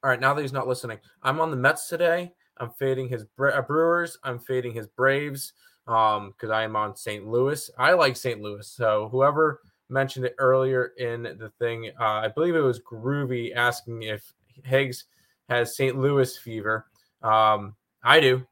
all 0.03 0.11
right, 0.11 0.21
now 0.21 0.35
that 0.35 0.43
he's 0.43 0.53
not 0.53 0.67
listening, 0.67 0.99
I'm 1.23 1.41
on 1.41 1.51
the 1.51 1.57
Mets 1.57 1.89
today. 1.89 2.33
I'm 2.59 2.71
fading 2.71 3.09
his 3.09 3.25
Brewers. 3.37 4.19
I'm 4.23 4.39
fading 4.39 4.73
his 4.73 4.87
Braves 4.87 5.53
um 5.87 6.31
because 6.31 6.51
I 6.51 6.63
am 6.63 6.77
on 6.77 6.97
St. 6.97 7.27
Louis. 7.27 7.71
I 7.79 7.93
like 7.93 8.17
St. 8.17 8.41
Louis. 8.41 8.67
So 8.67 9.09
whoever 9.11 9.61
mentioned 9.89 10.25
it 10.25 10.35
earlier 10.39 10.93
in 10.99 11.23
the 11.23 11.53
thing, 11.59 11.91
uh, 12.01 12.05
I 12.05 12.29
believe 12.29 12.55
it 12.55 12.61
was 12.61 12.81
Groovy 12.81 13.55
asking 13.55 14.03
if 14.03 14.33
Higgs 14.65 15.05
has 15.49 15.77
St. 15.77 15.99
Louis 15.99 16.37
fever. 16.37 16.87
Um, 17.23 17.75
I 18.03 18.21
do. 18.21 18.47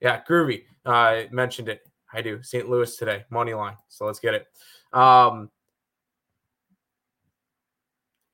Yeah, 0.00 0.22
Groovy 0.28 0.64
uh, 0.84 1.22
mentioned 1.30 1.68
it. 1.68 1.82
I 2.12 2.22
do. 2.22 2.42
St. 2.42 2.68
Louis 2.68 2.96
today, 2.96 3.24
money 3.30 3.54
line. 3.54 3.76
So 3.88 4.06
let's 4.06 4.20
get 4.20 4.34
it. 4.34 4.46
Um, 4.92 5.50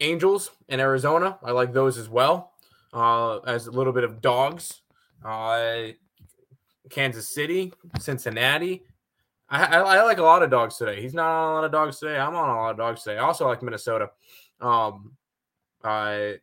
Angels 0.01 0.51
in 0.69 0.81
Arizona. 0.81 1.39
I 1.43 1.53
like 1.53 1.73
those 1.73 1.97
as 1.97 2.09
well. 2.09 2.53
Uh, 2.93 3.39
as 3.39 3.69
a 3.69 3.71
little 3.71 3.93
bit 3.93 4.05
of 4.05 4.21
dogs. 4.21 4.83
Uh, 5.25 5.93
Kansas 6.93 7.29
City, 7.29 7.73
Cincinnati. 7.99 8.85
I, 9.49 9.65
I, 9.65 9.79
I, 9.81 10.03
like 10.03 10.19
a 10.19 10.23
lot 10.23 10.43
of 10.43 10.51
dogs 10.51 10.77
today. 10.77 11.01
He's 11.01 11.15
not 11.15 11.27
on 11.27 11.51
a 11.51 11.55
lot 11.55 11.65
of 11.65 11.73
dogs 11.73 11.99
today. 11.99 12.19
I'm 12.19 12.35
on 12.35 12.51
a 12.51 12.55
lot 12.55 12.71
of 12.71 12.77
dogs 12.77 13.03
today. 13.03 13.19
I 13.19 13.23
also 13.23 13.49
like 13.49 13.63
Minnesota. 13.63 14.11
Um, 14.61 15.13
I, 15.83 16.37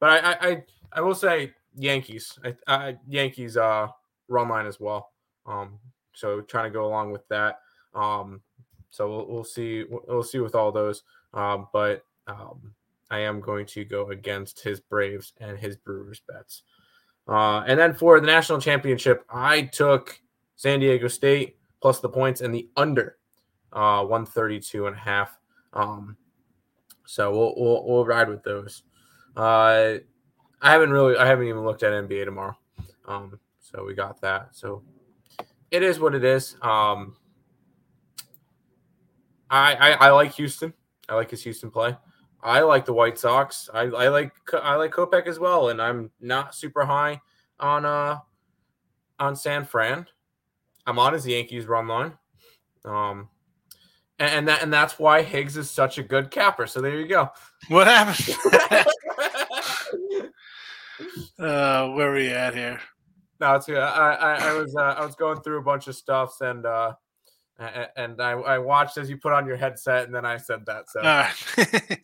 but 0.00 0.24
I, 0.24 0.36
I, 0.40 0.64
I 0.92 1.00
will 1.00 1.14
say 1.14 1.52
Yankees. 1.76 2.38
I, 2.44 2.54
I, 2.66 2.96
Yankees 3.06 3.56
uh 3.56 3.88
run 4.28 4.48
line 4.48 4.66
as 4.66 4.80
well. 4.80 5.10
Um, 5.46 5.78
so 6.14 6.40
trying 6.40 6.64
to 6.64 6.70
go 6.70 6.86
along 6.86 7.12
with 7.12 7.26
that. 7.28 7.60
Um, 7.94 8.40
so 8.90 9.08
we'll, 9.08 9.26
we'll 9.28 9.44
see. 9.44 9.84
We'll 9.88 10.22
see 10.22 10.38
with 10.38 10.54
all 10.54 10.72
those. 10.72 11.02
Um, 11.34 11.68
but 11.72 12.04
um, 12.26 12.72
I 13.10 13.20
am 13.20 13.40
going 13.40 13.66
to 13.66 13.84
go 13.84 14.10
against 14.10 14.60
his 14.60 14.80
Braves 14.80 15.32
and 15.40 15.58
his 15.58 15.76
Brewers 15.76 16.22
bets. 16.28 16.62
Uh, 17.28 17.62
and 17.66 17.78
then 17.78 17.92
for 17.92 18.18
the 18.20 18.26
national 18.26 18.60
championship, 18.60 19.24
I 19.28 19.62
took 19.62 20.18
San 20.56 20.80
Diego 20.80 21.08
State 21.08 21.56
plus 21.80 22.00
the 22.00 22.08
points 22.08 22.40
and 22.40 22.54
the 22.54 22.68
under 22.76 23.18
uh, 23.72 24.02
132 24.02 24.86
and 24.86 24.96
a 24.96 24.98
half. 24.98 25.38
Um, 25.74 26.16
so 27.04 27.30
we'll, 27.30 27.54
we'll, 27.56 27.84
we'll 27.86 28.06
ride 28.06 28.28
with 28.28 28.42
those. 28.42 28.82
Uh, 29.36 29.98
I 30.60 30.72
haven't 30.72 30.90
really, 30.90 31.16
I 31.16 31.26
haven't 31.26 31.46
even 31.46 31.64
looked 31.64 31.82
at 31.82 31.92
NBA 31.92 32.24
tomorrow. 32.24 32.56
Um, 33.06 33.38
so 33.60 33.84
we 33.84 33.94
got 33.94 34.20
that. 34.22 34.48
So 34.52 34.82
it 35.70 35.82
is 35.82 36.00
what 36.00 36.14
it 36.14 36.24
is. 36.24 36.56
Um, 36.62 37.16
I, 39.50 39.74
I, 39.74 39.90
I 39.92 40.10
like 40.10 40.32
Houston. 40.34 40.72
I 41.08 41.14
like 41.14 41.30
his 41.30 41.42
Houston 41.42 41.70
play. 41.70 41.96
I 42.42 42.60
like 42.60 42.84
the 42.84 42.92
White 42.92 43.18
Sox. 43.18 43.68
I, 43.72 43.82
I 43.82 44.08
like 44.08 44.32
I 44.52 44.76
like 44.76 44.92
Kopech 44.92 45.26
as 45.26 45.38
well, 45.38 45.70
and 45.70 45.82
I'm 45.82 46.10
not 46.20 46.54
super 46.54 46.84
high 46.84 47.20
on 47.58 47.84
uh 47.84 48.18
on 49.18 49.34
San 49.36 49.64
Fran. 49.64 50.06
I'm 50.86 50.98
on 50.98 51.12
his 51.12 51.26
Yankees 51.26 51.66
run 51.66 51.88
line. 51.88 52.12
Um 52.84 53.28
and, 54.18 54.30
and 54.30 54.48
that 54.48 54.62
and 54.62 54.72
that's 54.72 54.98
why 54.98 55.22
Higgs 55.22 55.56
is 55.56 55.70
such 55.70 55.98
a 55.98 56.02
good 56.02 56.30
capper. 56.30 56.66
So 56.66 56.80
there 56.80 56.98
you 56.98 57.08
go. 57.08 57.30
What 57.68 57.86
happened? 57.86 58.36
uh 61.38 61.88
where 61.88 62.12
are 62.12 62.14
we 62.14 62.30
at 62.30 62.54
here? 62.54 62.80
No, 63.40 63.54
it's 63.54 63.66
good. 63.66 63.78
I, 63.78 64.14
I, 64.14 64.50
I 64.50 64.52
was 64.54 64.74
uh, 64.76 64.80
I 64.80 65.04
was 65.04 65.14
going 65.16 65.40
through 65.40 65.58
a 65.58 65.62
bunch 65.62 65.88
of 65.88 65.96
stuffs 65.96 66.40
and 66.40 66.64
uh 66.64 66.94
and 67.96 68.20
I, 68.22 68.32
I 68.32 68.58
watched 68.58 68.98
as 68.98 69.10
you 69.10 69.16
put 69.16 69.32
on 69.32 69.44
your 69.46 69.56
headset 69.56 70.04
and 70.04 70.14
then 70.14 70.24
I 70.24 70.36
said 70.36 70.64
that. 70.66 70.88
So 70.88 71.00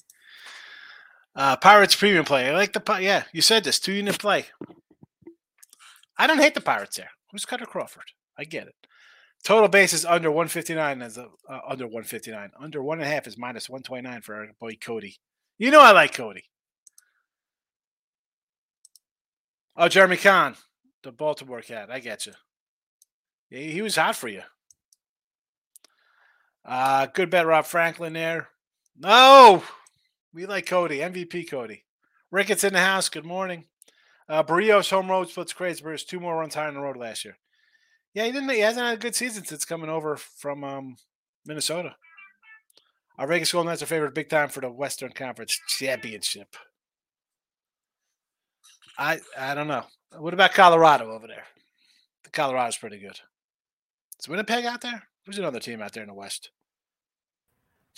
Uh, 1.37 1.57
Pirates 1.57 1.97
premium 1.97 2.25
play. 2.25 2.49
I 2.49 2.53
like 2.53 2.73
the 2.73 2.99
yeah. 3.01 3.25
You 3.33 3.43
said 3.43 3.65
this 3.65 3.81
two 3.81 3.93
unit 3.93 4.19
play. 4.19 4.47
I 6.17 6.27
don't 6.27 6.39
hate 6.39 6.55
the 6.55 6.61
Pirates 6.61 6.97
there. 6.97 7.11
Who's 7.33 7.45
Kutter 7.45 7.67
Crawford? 7.67 8.13
I 8.39 8.45
get 8.45 8.69
it. 8.69 8.75
Total 9.43 9.69
bases 9.69 10.07
under 10.07 10.31
159 10.31 11.03
as 11.03 11.19
a, 11.19 11.27
uh, 11.49 11.61
under 11.69 11.87
159. 11.87 12.51
Under 12.59 12.83
one 12.83 13.01
and 13.01 13.07
a 13.07 13.13
half 13.13 13.27
is 13.27 13.37
minus 13.37 13.69
129 13.69 14.23
for 14.23 14.37
our 14.37 14.47
boy 14.59 14.77
Cody. 14.81 15.17
You 15.59 15.71
know 15.71 15.83
I 15.83 15.91
like 15.91 16.15
Cody. 16.15 16.45
Oh, 19.77 19.89
Jeremy 19.89 20.17
Kahn, 20.17 20.55
the 21.03 21.13
Baltimore 21.13 21.61
cat. 21.61 21.91
I 21.91 21.99
get 21.99 22.27
you. 22.27 22.33
Yeah, 23.51 23.71
he 23.71 23.83
was 23.83 23.97
hot 23.97 24.17
for 24.17 24.29
you. 24.29 24.43
Uh, 26.65 27.07
good 27.07 27.29
bet, 27.29 27.47
Rob 27.47 27.67
Franklin 27.67 28.13
there. 28.13 28.49
No, 28.97 29.63
we 30.35 30.47
like 30.47 30.67
Cody, 30.67 30.99
MVP 30.99 31.49
Cody. 31.49 31.85
Ricketts 32.31 32.65
in 32.65 32.73
the 32.73 32.81
house. 32.81 33.09
Good 33.09 33.25
morning. 33.25 33.67
Uh, 34.29 34.43
Berrios 34.43 34.91
home 34.91 35.09
road 35.09 35.31
splits 35.31 35.53
crazy. 35.53 35.83
Berrios 35.83 36.05
two 36.05 36.19
more 36.19 36.37
runs 36.37 36.55
higher 36.55 36.69
in 36.69 36.75
the 36.75 36.81
road 36.81 36.97
last 36.97 37.25
year. 37.25 37.39
Yeah, 38.15 38.25
he 38.25 38.33
didn't. 38.33 38.49
He 38.51 38.59
hasn't 38.59 38.85
had 38.85 38.99
a 38.99 39.01
good 39.01 39.15
season 39.15 39.45
since 39.45 39.65
coming 39.65 39.89
over 39.89 40.17
from 40.17 40.65
um, 40.65 40.97
Minnesota. 41.47 41.95
Our 43.17 43.29
Vegas 43.29 43.53
Golden 43.53 43.71
Knights 43.71 43.83
are 43.83 43.87
favored 43.87 44.13
big 44.13 44.29
time 44.29 44.49
for 44.49 44.61
the 44.61 44.71
Western 44.71 45.13
Conference 45.13 45.59
Championship. 45.69 46.57
I 48.99 49.21
I 49.39 49.55
don't 49.55 49.69
know. 49.69 49.85
What 50.19 50.35
about 50.35 50.53
Colorado 50.53 51.13
over 51.13 51.29
there? 51.29 51.45
The 52.25 52.31
Colorado's 52.31 52.77
pretty 52.77 52.99
good. 52.99 53.21
Is 54.19 54.29
Winnipeg 54.29 54.65
out 54.65 54.81
there? 54.81 55.05
Who's 55.27 55.39
another 55.39 55.61
team 55.61 55.81
out 55.81 55.93
there 55.93 56.03
in 56.03 56.09
the 56.09 56.15
West? 56.15 56.51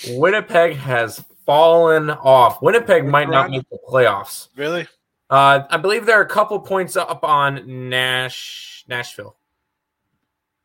Winnipeg 0.08 0.76
has 0.76 1.24
fallen 1.44 2.10
off. 2.10 2.60
Winnipeg 2.60 3.04
might 3.06 3.30
not 3.30 3.50
make 3.50 3.68
the 3.70 3.78
playoffs. 3.88 4.48
Really? 4.56 4.86
Uh, 5.30 5.62
I 5.70 5.76
believe 5.76 6.06
they're 6.06 6.20
a 6.20 6.28
couple 6.28 6.58
points 6.60 6.96
up 6.96 7.24
on 7.24 7.88
Nash 7.88 8.84
Nashville 8.88 9.36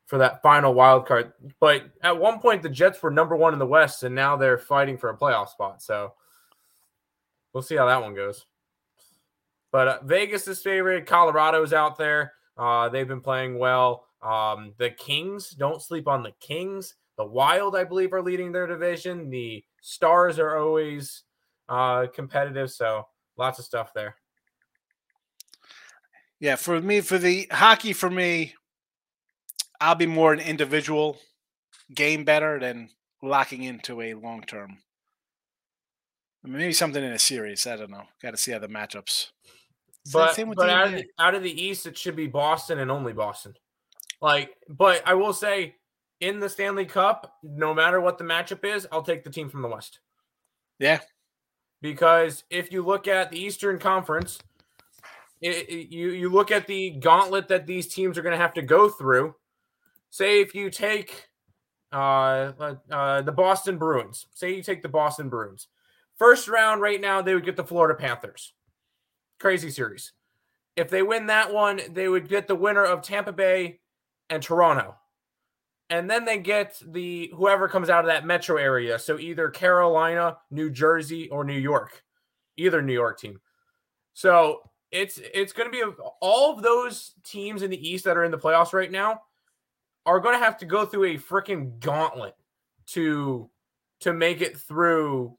for 0.06 0.18
that 0.18 0.42
final 0.42 0.74
wild 0.74 1.08
card. 1.08 1.32
But 1.60 1.86
at 2.04 2.18
one 2.18 2.40
point, 2.40 2.62
the 2.62 2.70
Jets 2.70 3.02
were 3.02 3.12
number 3.12 3.36
one 3.36 3.54
in 3.54 3.60
the 3.60 3.66
West, 3.66 4.04
and 4.04 4.14
now 4.14 4.36
they're 4.36 4.58
fighting 4.58 4.98
for 4.98 5.10
a 5.10 5.18
playoff 5.18 5.50
spot. 5.50 5.82
So 5.82 6.14
we'll 7.54 7.64
see 7.64 7.76
how 7.76 7.86
that 7.86 8.02
one 8.02 8.14
goes. 8.14 8.46
But 9.72 9.88
uh, 9.88 10.00
Vegas 10.04 10.48
is 10.48 10.62
favorite. 10.62 11.06
Colorado's 11.06 11.74
out 11.74 11.98
there. 11.98 12.34
Uh, 12.58 12.90
they've 12.90 13.08
been 13.08 13.22
playing 13.22 13.58
well. 13.58 14.06
Um, 14.22 14.74
the 14.78 14.90
Kings, 14.90 15.52
don't 15.52 15.82
sleep 15.82 16.08
on 16.08 16.24
the 16.24 16.34
Kings. 16.40 16.96
The 17.22 17.28
Wild, 17.28 17.76
I 17.76 17.84
believe, 17.84 18.14
are 18.14 18.22
leading 18.24 18.52
their 18.52 18.66
division. 18.66 19.30
The 19.30 19.64
Stars 19.84 20.40
are 20.40 20.58
always 20.58 21.22
uh, 21.70 22.08
competitive. 22.16 22.72
So 22.72 23.08
lots 23.38 23.60
of 23.60 23.66
stuff 23.66 23.94
there. 23.94 24.16
Yeah, 26.40 26.56
for 26.56 26.82
me, 26.82 27.02
for 27.02 27.20
the 27.20 27.48
hockey, 27.52 27.94
for 27.94 28.10
me, 28.10 28.56
I'll 29.80 29.94
be 29.94 30.08
more 30.08 30.34
an 30.34 30.40
individual 30.40 31.20
game 31.94 32.26
better 32.26 32.60
than 32.60 32.90
locking 33.22 33.62
into 33.62 34.02
a 34.02 34.16
long 34.16 34.42
term. 34.42 34.80
I 36.44 36.48
mean, 36.48 36.58
maybe 36.58 36.74
something 36.74 37.04
in 37.04 37.12
a 37.12 37.20
series. 37.20 37.68
I 37.68 37.76
don't 37.76 37.92
know. 37.92 38.06
Got 38.20 38.32
to 38.32 38.38
see 38.38 38.52
how 38.52 38.58
the 38.58 38.68
matchups. 38.68 39.28
But, 40.12 40.36
but 40.56 40.70
out, 40.72 40.88
of 40.88 40.94
the, 40.94 41.06
out 41.20 41.36
of 41.36 41.44
the 41.44 41.64
East, 41.64 41.86
it 41.86 41.96
should 41.96 42.16
be 42.16 42.26
Boston 42.26 42.80
and 42.80 42.90
only 42.90 43.14
Boston. 43.14 43.54
Like, 44.24 44.56
but 44.68 45.04
I 45.06 45.14
will 45.14 45.34
say, 45.34 45.76
in 46.22 46.40
the 46.40 46.50
Stanley 46.50 46.86
Cup, 46.86 47.36
no 47.44 47.74
matter 47.74 48.00
what 48.00 48.18
the 48.18 48.24
matchup 48.24 48.64
is, 48.64 48.88
I'll 48.92 49.04
take 49.04 49.24
the 49.24 49.30
team 49.30 49.50
from 49.50 49.62
the 49.62 49.68
West. 49.68 50.00
Yeah. 50.80 51.00
Because 51.82 52.44
if 52.50 52.72
you 52.72 52.84
look 52.84 53.08
at 53.08 53.32
the 53.32 53.40
Eastern 53.40 53.80
Conference, 53.80 54.40
it, 55.42 55.68
it, 55.70 55.94
you 55.94 56.12
you 56.12 56.30
look 56.30 56.52
at 56.52 56.68
the 56.68 56.92
gauntlet 56.92 57.48
that 57.48 57.66
these 57.66 57.88
teams 57.88 58.18
are 58.18 58.22
going 58.22 58.38
to 58.38 58.42
have 58.42 58.54
to 58.54 58.62
go 58.62 58.88
through. 58.88 59.36
Say 60.12 60.42
if 60.42 60.54
you 60.54 60.70
take 60.70 61.30
uh, 61.92 62.52
uh, 62.90 63.22
the 63.22 63.32
Boston 63.32 63.78
Bruins. 63.78 64.28
Say 64.34 64.56
you 64.56 64.64
take 64.64 64.82
the 64.82 64.90
Boston 64.90 65.30
Bruins. 65.30 65.68
First 66.18 66.48
round 66.48 66.82
right 66.82 67.02
now, 67.02 67.22
they 67.22 67.34
would 67.34 67.46
get 67.46 67.56
the 67.56 67.64
Florida 67.64 68.00
Panthers. 68.00 68.54
Crazy 69.40 69.72
series. 69.72 70.14
If 70.76 70.90
they 70.90 71.04
win 71.04 71.26
that 71.28 71.52
one, 71.54 71.82
they 71.90 72.08
would 72.08 72.30
get 72.30 72.48
the 72.48 72.56
winner 72.56 72.84
of 72.84 73.02
Tampa 73.02 73.34
Bay 73.34 73.80
and 74.30 74.42
Toronto. 74.42 74.96
And 75.92 76.10
then 76.10 76.24
they 76.24 76.39
get 76.39 76.82
the 76.88 77.32
whoever 77.36 77.68
comes 77.68 77.89
out 77.89 78.06
of 78.06 78.08
that 78.08 78.26
metro 78.26 78.56
area. 78.56 78.98
So 78.98 79.20
either 79.20 79.50
Carolina, 79.50 80.38
New 80.50 80.70
Jersey, 80.70 81.30
or 81.30 81.44
New 81.44 81.60
York. 81.60 82.04
Either 82.56 82.82
New 82.82 82.94
York 82.94 83.20
team. 83.20 83.42
So 84.14 84.62
it's 84.89 85.20
it's 85.34 85.52
going 85.52 85.70
to 85.70 85.72
be 85.72 85.82
a, 85.82 85.89
all 86.22 86.54
of 86.54 86.64
those 86.64 87.14
teams 87.26 87.62
in 87.62 87.70
the 87.70 87.89
East 87.89 88.06
that 88.06 88.16
are 88.16 88.24
in 88.24 88.32
the 88.32 88.38
playoffs 88.38 88.72
right 88.72 88.92
now 88.92 89.22
are 90.06 90.22
going 90.22 90.34
to 90.34 90.44
have 90.44 90.58
to 90.60 90.66
go 90.66 90.86
through 90.86 91.04
a 91.06 91.18
freaking 91.18 91.78
gauntlet 91.80 92.36
to 92.88 93.50
to 94.00 94.14
make 94.14 94.39
it 94.39 94.58
through 94.58 95.36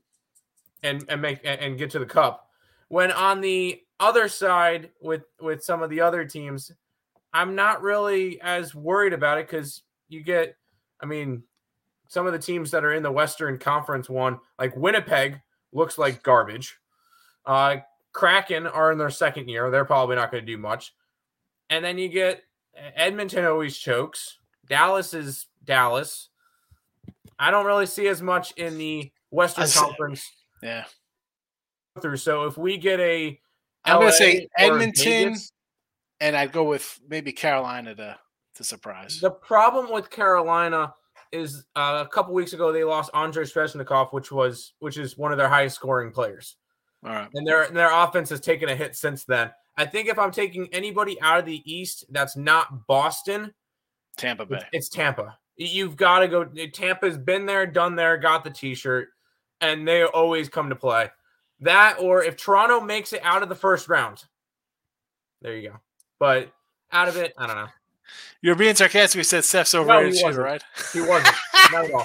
and 0.83 1.03
and 1.09 1.23
make 1.23 1.41
and 1.45 1.79
get 1.79 1.91
to 1.91 1.99
the 1.99 2.07
cup. 2.07 2.51
When 2.89 3.11
on 3.11 3.41
the 3.41 3.81
other 4.01 4.29
side 4.29 4.91
with 5.01 5.23
with 5.41 5.65
some 5.65 5.83
of 5.83 5.89
the 5.89 6.03
other 6.03 6.27
teams, 6.27 6.73
I'm 7.33 7.55
not 7.55 7.81
really 7.81 8.39
as 8.43 8.75
worried 8.75 9.15
about 9.15 9.39
it 9.39 9.49
because 9.49 9.83
you 10.13 10.23
get, 10.23 10.57
I 11.01 11.07
mean, 11.07 11.43
some 12.09 12.27
of 12.27 12.33
the 12.33 12.39
teams 12.39 12.71
that 12.71 12.85
are 12.85 12.93
in 12.93 13.03
the 13.03 13.11
Western 13.11 13.59
Conference 13.59 14.09
one, 14.09 14.39
like 14.59 14.77
Winnipeg, 14.77 15.41
looks 15.73 15.99
like 15.99 16.23
garbage. 16.23 16.77
Uh, 17.47 17.79
Kraken 18.13 18.67
are 18.67 18.93
in 18.93 18.99
their 18.99 19.11
second 19.11 19.49
year; 19.49 19.71
they're 19.71 19.85
probably 19.85 20.17
not 20.17 20.31
going 20.31 20.45
to 20.45 20.53
do 20.53 20.59
much. 20.59 20.95
And 21.71 21.85
then 21.85 21.97
you 21.97 22.09
get 22.09 22.43
Edmonton 22.75 23.45
always 23.47 23.77
chokes. 23.77 24.37
Dallas 24.69 25.15
is 25.15 25.47
Dallas. 25.65 26.29
I 27.39 27.51
don't 27.51 27.67
really 27.67 27.87
see 27.87 28.07
as 28.09 28.21
much 28.23 28.53
in 28.53 28.77
the 28.79 29.11
Western 29.31 29.69
Conference. 29.69 30.31
Yeah. 30.63 30.85
Through 32.01 32.19
so 32.19 32.45
if 32.45 32.57
we 32.57 32.79
get 32.79 33.01
a, 33.01 33.39
I'm 33.85 34.01
going 34.01 34.13
to 34.13 34.17
say 34.17 34.49
Edmonton, 34.57 34.95
Vegas, 35.05 35.53
and 36.21 36.37
I'd 36.37 36.53
go 36.53 36.65
with 36.65 37.01
maybe 37.09 37.33
Carolina 37.33 37.95
to 37.95 38.19
to 38.57 38.65
surprise. 38.65 39.19
The 39.21 39.31
problem 39.31 39.91
with 39.91 40.11
Carolina 40.11 40.95
is 41.33 41.65
uh, 41.77 42.05
a 42.05 42.09
couple 42.09 42.35
weeks 42.35 42.53
ago 42.53 42.73
they 42.73 42.85
lost 42.85 43.11
Andrei 43.15 43.45
Svechnikov, 43.45 44.13
which 44.13 44.31
was 44.31 44.75
which 44.81 44.99
is 44.99 45.17
one 45.17 45.33
of 45.33 45.39
their 45.39 45.49
highest 45.49 45.77
scoring 45.77 46.13
players. 46.13 46.57
All 47.05 47.13
right. 47.13 47.29
And 47.35 47.47
their 47.47 47.69
their 47.69 47.93
offense 47.93 48.31
has 48.31 48.41
taken 48.41 48.69
a 48.69 48.77
hit 48.77 48.97
since 48.97 49.25
then. 49.25 49.51
I 49.77 49.87
think 49.87 50.09
if 50.09 50.19
I'm 50.19 50.31
taking 50.31 50.69
anybody 50.73 51.21
out 51.23 51.39
of 51.39 51.47
the 51.47 51.63
East 51.65 52.05
that's 52.11 52.37
not 52.37 52.87
Boston, 52.87 53.53
Tampa 54.17 54.45
Bay. 54.45 54.61
It's, 54.73 54.89
Tampa. 54.89 55.39
You've 55.57 55.97
got 55.97 56.21
to 56.21 56.29
go. 56.29 56.45
Tampa's 56.45 57.17
been 57.17 57.47
there, 57.47 57.67
done 57.67 57.97
there, 57.97 58.17
got 58.19 58.45
the 58.45 58.51
T-shirt, 58.51 59.09
and 59.61 59.87
they 59.89 60.05
always 60.05 60.49
come 60.49 60.69
to 60.69 60.77
play. 60.77 61.11
That 61.61 61.97
or 62.01 62.23
if 62.23 62.37
Toronto 62.37 62.81
makes 62.81 63.13
it 63.13 63.21
out 63.23 63.43
of 63.43 63.49
the 63.49 63.55
first 63.55 63.89
round, 63.89 64.25
there 65.41 65.57
you 65.57 65.71
go. 65.71 65.77
But 66.19 66.53
out 66.91 67.09
of 67.09 67.17
it, 67.17 67.33
I 67.39 67.47
don't 67.47 67.57
know. 67.57 67.69
You're 68.41 68.57
being 68.57 68.75
sarcastic. 68.75 69.19
You 69.19 69.25
said 69.25 69.45
Steph's 69.45 69.75
overrated, 69.75 70.15
no, 70.15 70.21
shooter, 70.21 70.43
right? 70.43 70.63
He 70.93 71.01
wasn't. 71.01 71.37
Not 71.73 71.85
at 71.85 71.93
all. 71.93 72.05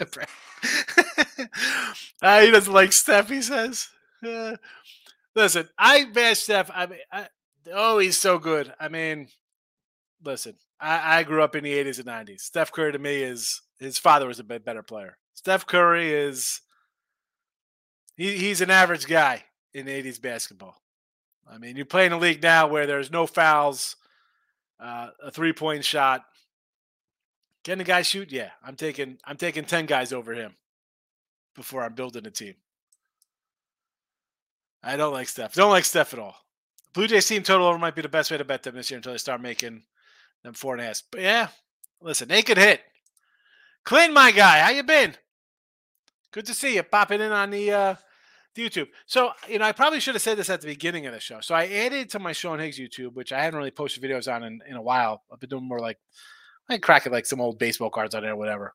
uh, 2.22 2.40
he 2.40 2.50
doesn't 2.50 2.72
like 2.72 2.92
Steph. 2.92 3.28
He 3.28 3.42
says. 3.42 3.88
Uh, 4.26 4.56
listen, 5.34 5.68
I 5.78 6.06
bash 6.06 6.40
Steph. 6.40 6.70
I 6.74 6.86
mean, 6.86 6.98
I, 7.12 7.28
oh, 7.72 7.98
he's 7.98 8.18
so 8.18 8.38
good. 8.38 8.72
I 8.80 8.88
mean, 8.88 9.28
listen, 10.24 10.56
I, 10.80 11.18
I 11.18 11.22
grew 11.22 11.42
up 11.42 11.54
in 11.54 11.64
the 11.64 11.72
80s 11.72 11.98
and 11.98 12.08
90s. 12.08 12.40
Steph 12.40 12.72
Curry 12.72 12.92
to 12.92 12.98
me 12.98 13.22
is 13.22 13.60
his 13.78 13.98
father 13.98 14.26
was 14.26 14.40
a 14.40 14.44
bit 14.44 14.64
better 14.64 14.82
player. 14.82 15.18
Steph 15.34 15.66
Curry 15.66 16.12
is 16.12 16.60
he, 18.16 18.36
he's 18.38 18.60
an 18.60 18.70
average 18.70 19.06
guy 19.06 19.44
in 19.72 19.86
80s 19.86 20.20
basketball. 20.20 20.80
I 21.50 21.58
mean, 21.58 21.76
you 21.76 21.84
play 21.84 22.06
in 22.06 22.12
a 22.12 22.18
league 22.18 22.42
now 22.42 22.66
where 22.66 22.86
there's 22.86 23.10
no 23.10 23.26
fouls, 23.26 23.96
uh, 24.80 25.08
a 25.22 25.30
three 25.30 25.52
point 25.52 25.84
shot. 25.84 26.24
Can 27.64 27.78
the 27.78 27.84
guy 27.84 28.02
shoot? 28.02 28.30
Yeah, 28.30 28.50
I'm 28.62 28.76
taking 28.76 29.18
I'm 29.24 29.36
taking 29.36 29.64
ten 29.64 29.86
guys 29.86 30.12
over 30.12 30.34
him 30.34 30.54
before 31.54 31.82
I'm 31.82 31.94
building 31.94 32.26
a 32.26 32.30
team. 32.30 32.54
I 34.82 34.96
don't 34.96 35.12
like 35.12 35.28
Steph. 35.28 35.54
Don't 35.54 35.70
like 35.70 35.84
Steph 35.84 36.12
at 36.12 36.20
all. 36.20 36.36
Blue 36.92 37.06
Jays 37.06 37.26
team 37.26 37.42
total 37.42 37.66
over 37.66 37.78
might 37.78 37.96
be 37.96 38.02
the 38.02 38.08
best 38.08 38.30
way 38.30 38.38
to 38.38 38.44
bet 38.44 38.62
them 38.62 38.74
this 38.74 38.90
year 38.90 38.98
until 38.98 39.12
they 39.12 39.18
start 39.18 39.40
making 39.40 39.82
them 40.42 40.54
four 40.54 40.74
and 40.74 40.82
a 40.82 40.86
half. 40.86 41.02
But 41.10 41.22
yeah, 41.22 41.48
listen, 42.00 42.28
they 42.28 42.42
could 42.42 42.58
hit. 42.58 42.82
Clint, 43.84 44.12
my 44.12 44.30
guy, 44.30 44.60
how 44.60 44.70
you 44.70 44.82
been? 44.82 45.14
Good 46.32 46.46
to 46.46 46.54
see 46.54 46.74
you 46.74 46.82
popping 46.82 47.20
in 47.20 47.32
on 47.32 47.50
the 47.50 47.72
uh, 47.72 47.94
YouTube. 48.56 48.88
So, 49.06 49.32
you 49.48 49.58
know, 49.58 49.64
I 49.64 49.72
probably 49.72 50.00
should 50.00 50.14
have 50.14 50.22
said 50.22 50.38
this 50.38 50.50
at 50.50 50.60
the 50.60 50.66
beginning 50.66 51.06
of 51.06 51.12
the 51.12 51.20
show. 51.20 51.40
So 51.40 51.54
I 51.54 51.66
added 51.66 52.10
to 52.10 52.18
my 52.18 52.32
Sean 52.32 52.58
Higgs 52.58 52.78
YouTube, 52.78 53.14
which 53.14 53.32
I 53.32 53.42
hadn't 53.42 53.58
really 53.58 53.70
posted 53.70 54.02
videos 54.02 54.32
on 54.32 54.44
in, 54.44 54.60
in 54.68 54.76
a 54.76 54.82
while. 54.82 55.22
I've 55.32 55.40
been 55.40 55.50
doing 55.50 55.68
more 55.68 55.80
like 55.80 55.98
I 56.68 56.78
crack 56.78 57.06
it 57.06 57.12
like 57.12 57.26
some 57.26 57.40
old 57.40 57.58
baseball 57.58 57.90
cards 57.90 58.14
on 58.14 58.22
there, 58.22 58.32
or 58.32 58.36
whatever. 58.36 58.74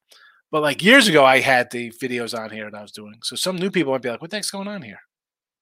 But 0.52 0.62
like 0.62 0.84
years 0.84 1.08
ago, 1.08 1.26
I 1.26 1.40
had 1.40 1.72
the 1.72 1.92
videos 1.92 2.38
on 2.38 2.50
here 2.50 2.70
that 2.70 2.78
I 2.78 2.82
was 2.82 2.92
doing. 2.92 3.16
So 3.24 3.36
some 3.36 3.56
new 3.56 3.72
people 3.72 3.94
might 3.94 4.02
be 4.02 4.10
like, 4.10 4.22
"What 4.22 4.30
the 4.30 4.38
heck's 4.38 4.52
going 4.52 4.68
on 4.68 4.82
here?" 4.82 5.00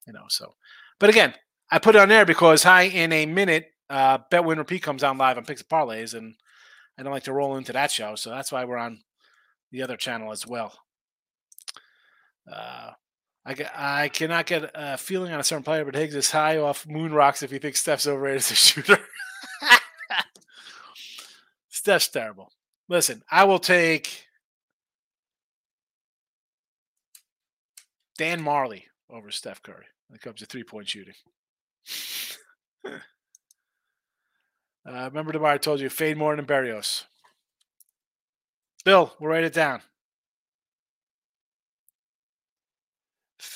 You 0.06 0.14
know. 0.14 0.26
So, 0.30 0.56
but 1.00 1.10
again, 1.10 1.34
I 1.72 1.80
put 1.80 1.96
it 1.96 2.02
on 2.02 2.10
there 2.10 2.26
because 2.26 2.64
hi, 2.64 2.84
in 2.84 3.12
a 3.12 3.26
minute, 3.26 3.68
uh, 3.90 4.20
Bet 4.30 4.44
Win 4.44 4.58
Repeat 4.58 4.84
comes 4.84 5.04
on 5.04 5.18
live 5.18 5.38
on 5.38 5.46
Picks 5.46 5.62
and 5.62 5.70
Parlays, 5.70 6.14
and 6.14 6.36
I 6.98 7.04
don't 7.04 7.14
like 7.14 7.24
to 7.24 7.34
roll 7.34 7.58
into 7.58 7.74
that 7.74 7.92
show, 7.92 8.16
so 8.16 8.30
that's 8.30 8.52
why 8.52 8.66
we're 8.66 8.78
on 8.78 9.00
the 9.72 9.84
other 9.84 9.98
channel 9.98 10.32
as 10.32 10.48
well. 10.48 10.74
Uh, 12.52 12.92
I, 13.48 14.04
I 14.04 14.10
cannot 14.10 14.46
get 14.46 14.70
a 14.76 14.98
feeling 14.98 15.32
on 15.32 15.40
a 15.40 15.44
certain 15.44 15.64
player, 15.64 15.86
but 15.86 15.96
Higgs 15.96 16.16
is 16.16 16.30
high 16.30 16.58
off 16.58 16.86
moon 16.86 17.14
rocks 17.14 17.42
if 17.42 17.52
you 17.54 17.60
think 17.60 17.78
Steph's 17.78 18.06
overrated 18.06 18.40
as 18.40 18.52
a 18.52 18.56
shooter. 18.56 19.00
Steph's 21.70 22.10
terrible. 22.10 22.52
Listen, 22.90 23.24
I 23.32 23.46
will 23.46 23.60
take 23.60 24.26
Dan 28.18 28.42
Majerle 28.42 28.84
over 29.10 29.32
Steph 29.32 29.62
Curry 29.62 29.86
when 30.10 30.16
it 30.16 30.22
comes 30.22 30.40
to 30.40 30.46
three 30.46 30.64
point 30.64 30.90
shooting. 30.90 31.14
Uh, 34.90 35.04
remember 35.04 35.34
tomorrow 35.34 35.56
I 35.56 35.58
told 35.58 35.82
you 35.82 35.90
fade 35.90 36.16
Morton 36.16 36.46
Berrios. 36.46 37.04
Bill, 38.86 39.14
we'll 39.20 39.30
write 39.30 39.44
it 39.44 39.52
down. 39.52 39.82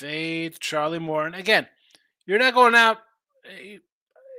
Fade 0.02 0.58
Charlie 0.58 0.98
Moore. 0.98 1.26
And 1.26 1.36
again, 1.36 1.68
you're 2.26 2.40
not 2.40 2.54
going 2.54 2.74
out. 2.74 2.98
Eh, 3.48 3.78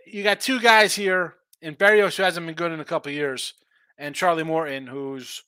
you 0.05 0.21
got 0.21 0.41
two 0.41 0.59
guys 0.59 0.93
here, 0.93 1.35
and 1.61 1.77
Berrios 1.77 2.17
who 2.17 2.23
hasn't 2.23 2.45
been 2.45 2.53
good 2.53 2.73
in 2.73 2.81
a 2.81 2.85
couple 2.85 3.13
years, 3.13 3.53
and 3.97 4.13
Charlie 4.13 4.43
Morton 4.43 4.87
who's 4.87 5.41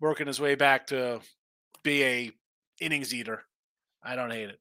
working 0.00 0.26
his 0.26 0.40
way 0.40 0.56
back 0.56 0.88
to 0.88 1.20
be 1.84 2.02
a 2.02 2.32
innings 2.80 3.14
eater. 3.14 3.44
I 4.02 4.16
don't 4.16 4.32
hate 4.32 4.48
it. 4.48 4.58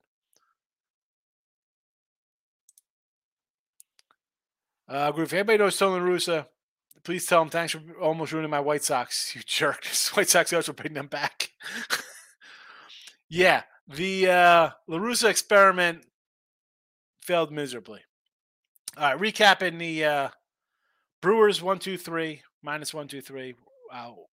Uh, 4.88 5.12
group, 5.12 5.28
if 5.28 5.34
anybody 5.34 5.58
knows 5.58 5.78
Tony 5.78 6.04
Russa, 6.04 6.46
please 7.04 7.26
tell 7.26 7.42
him 7.42 7.50
thanks 7.50 7.74
for 7.74 7.82
almost 8.00 8.32
ruining 8.32 8.52
my 8.52 8.60
White 8.60 8.84
Sox, 8.84 9.32
you 9.36 9.42
jerk. 9.44 9.86
White 10.14 10.30
Sox 10.30 10.52
guys 10.52 10.68
for 10.68 10.74
bringing 10.74 10.94
them 10.94 11.08
back. 11.08 11.50
yeah, 13.28 13.64
the 13.90 14.28
uh, 14.28 14.70
La 14.88 14.98
Russa 14.98 15.30
experiment 15.30 16.06
failed 17.22 17.52
miserably. 17.52 18.02
All 18.98 19.16
right, 19.16 19.20
recapping 19.20 19.80
the 19.80 20.06
uh, 20.06 20.30
Brewers 21.22 21.62
one 21.62 21.80
two 21.80 21.98
three 21.98 22.42
minus 22.62 22.94
one 22.94 23.08
two 23.08 23.22
three. 23.22 23.56
Wow. 23.92 24.26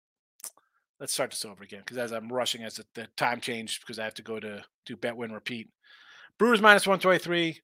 Let's 1.00 1.12
start 1.12 1.30
this 1.30 1.44
over 1.44 1.62
again 1.64 1.80
because 1.84 1.98
as 1.98 2.12
I'm 2.12 2.32
rushing 2.32 2.62
as 2.62 2.76
the, 2.76 2.84
the 2.94 3.08
time 3.16 3.40
changed 3.40 3.80
because 3.80 3.98
I 3.98 4.04
have 4.04 4.14
to 4.14 4.22
go 4.22 4.38
to 4.38 4.64
do 4.86 4.96
bet 4.96 5.16
win 5.16 5.32
repeat. 5.32 5.68
Brewers 6.38 6.60
minus 6.60 6.86
123, 6.86 7.60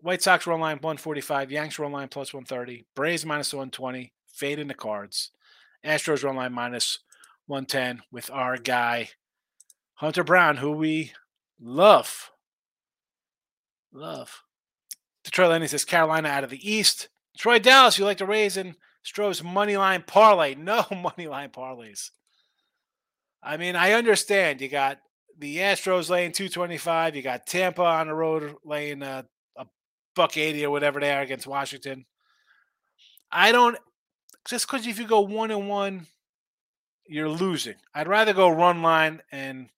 White 0.00 0.22
Sox 0.22 0.46
run 0.46 0.60
line 0.60 0.76
145, 0.76 1.50
Yanks 1.50 1.78
run 1.78 1.92
line 1.92 2.08
plus 2.08 2.34
130, 2.34 2.84
Braves 2.94 3.24
minus 3.24 3.52
120, 3.52 4.12
fade 4.28 4.58
in 4.58 4.68
the 4.68 4.74
cards. 4.74 5.30
Astros 5.84 6.24
run 6.24 6.36
line 6.36 6.52
minus 6.52 6.98
110 7.46 8.02
with 8.10 8.30
our 8.30 8.56
guy 8.56 9.10
Hunter 9.94 10.24
Brown, 10.24 10.56
who 10.56 10.72
we 10.72 11.12
love. 11.60 12.30
Love. 13.92 14.42
Detroit 15.24 15.50
Landing 15.50 15.68
says 15.68 15.84
Carolina 15.84 16.28
out 16.28 16.44
of 16.44 16.50
the 16.50 16.70
East. 16.70 17.08
Troy 17.36 17.58
Dallas, 17.58 17.98
you 17.98 18.04
like 18.04 18.18
to 18.18 18.26
Rays 18.26 18.56
and 18.56 18.74
Stroh's 19.04 19.42
money 19.42 19.76
line 19.76 20.04
parlay. 20.06 20.54
No 20.58 20.84
money 20.90 21.26
line 21.26 21.50
parlays. 21.50 22.10
I 23.42 23.56
mean, 23.56 23.76
I 23.76 23.92
understand 23.92 24.60
you 24.60 24.68
got 24.68 24.98
the 25.38 25.58
Astros 25.58 26.10
laying 26.10 26.32
225. 26.32 27.16
You 27.16 27.22
got 27.22 27.46
Tampa 27.46 27.82
on 27.82 28.08
the 28.08 28.14
road 28.14 28.56
laying 28.64 29.02
a, 29.02 29.24
a 29.56 29.66
buck 30.14 30.36
80 30.36 30.66
or 30.66 30.70
whatever 30.70 31.00
they 31.00 31.12
are 31.12 31.22
against 31.22 31.46
Washington. 31.46 32.04
I 33.32 33.52
don't 33.52 33.78
just 34.46 34.66
because 34.66 34.86
if 34.86 34.98
you 34.98 35.06
go 35.06 35.20
one 35.20 35.50
and 35.50 35.68
one, 35.68 36.06
you're 37.06 37.28
losing. 37.28 37.76
I'd 37.94 38.08
rather 38.08 38.32
go 38.32 38.48
run 38.48 38.82
line 38.82 39.22
and 39.32 39.68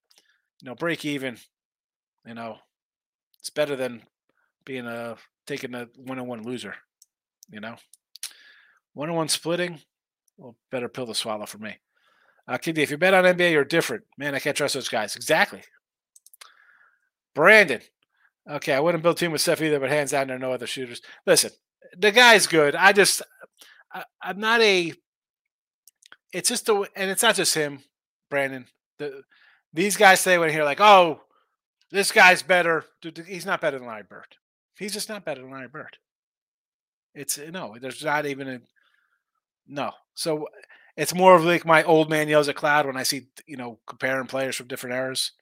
you 0.61 0.65
know 0.65 0.75
break 0.75 1.05
even. 1.05 1.37
You 2.25 2.33
know, 2.33 2.57
it's 3.39 3.49
better 3.49 3.75
than 3.75 4.03
being 4.65 4.85
a 4.85 5.17
taking 5.45 5.73
a 5.75 5.87
one 5.95 6.19
on 6.19 6.27
one 6.27 6.43
loser. 6.43 6.75
You 7.49 7.59
know, 7.59 7.75
One 8.93 9.09
on 9.09 9.15
one 9.15 9.27
splitting, 9.27 9.79
well, 10.37 10.55
better 10.71 10.87
pill 10.87 11.07
to 11.07 11.15
swallow 11.15 11.45
for 11.45 11.57
me. 11.57 11.77
Uh, 12.47 12.57
Kiddy, 12.57 12.81
if 12.81 12.91
you 12.91 12.97
bet 12.97 13.13
on 13.13 13.23
NBA, 13.23 13.51
you're 13.51 13.63
different. 13.63 14.03
Man, 14.17 14.35
I 14.35 14.39
can't 14.39 14.55
trust 14.55 14.73
those 14.73 14.89
guys. 14.89 15.15
Exactly. 15.15 15.61
Brandon. 17.33 17.81
Okay, 18.49 18.73
I 18.73 18.79
wouldn't 18.79 19.03
build 19.03 19.17
team 19.17 19.31
with 19.31 19.41
Steph 19.41 19.61
either, 19.61 19.79
but 19.79 19.89
hands 19.89 20.11
down, 20.11 20.27
there 20.27 20.35
are 20.35 20.39
no 20.39 20.51
other 20.51 20.67
shooters. 20.67 21.01
Listen, 21.25 21.51
the 21.97 22.11
guy's 22.11 22.47
good. 22.47 22.75
I 22.75 22.91
just, 22.91 23.21
I, 23.93 24.03
am 24.21 24.39
not 24.39 24.61
a. 24.61 24.93
It's 26.33 26.49
just 26.49 26.65
the, 26.65 26.85
and 26.95 27.09
it's 27.09 27.23
not 27.23 27.35
just 27.35 27.55
him, 27.55 27.79
Brandon. 28.29 28.65
The 28.99 29.23
these 29.71 29.95
guys 29.95 30.19
say 30.19 30.37
when 30.37 30.49
here 30.49 30.65
like, 30.65 30.81
oh, 30.81 31.21
this 31.93 32.11
guy's 32.11 32.41
better. 32.41 32.85
He's 33.27 33.45
not 33.45 33.61
better 33.61 33.77
than 33.77 33.87
Larry 33.87 34.03
Bird. 34.03 34.35
He's 34.77 34.93
just 34.93 35.09
not 35.09 35.23
better 35.23 35.41
than 35.41 35.51
Larry 35.51 35.67
Bird. 35.67 35.97
It's 37.13 37.37
no, 37.37 37.75
there's 37.79 38.03
not 38.03 38.25
even 38.25 38.47
a 38.49 38.61
no. 39.67 39.91
So 40.15 40.47
it's 40.97 41.13
more 41.13 41.35
of 41.35 41.45
like 41.45 41.65
my 41.65 41.83
old 41.83 42.09
man 42.09 42.27
yells 42.27 42.49
at 42.49 42.55
cloud 42.55 42.87
when 42.87 42.97
I 42.97 43.03
see 43.03 43.27
you 43.45 43.57
know 43.57 43.77
comparing 43.85 44.25
players 44.25 44.55
from 44.55 44.67
different 44.67 44.95
eras. 44.95 45.33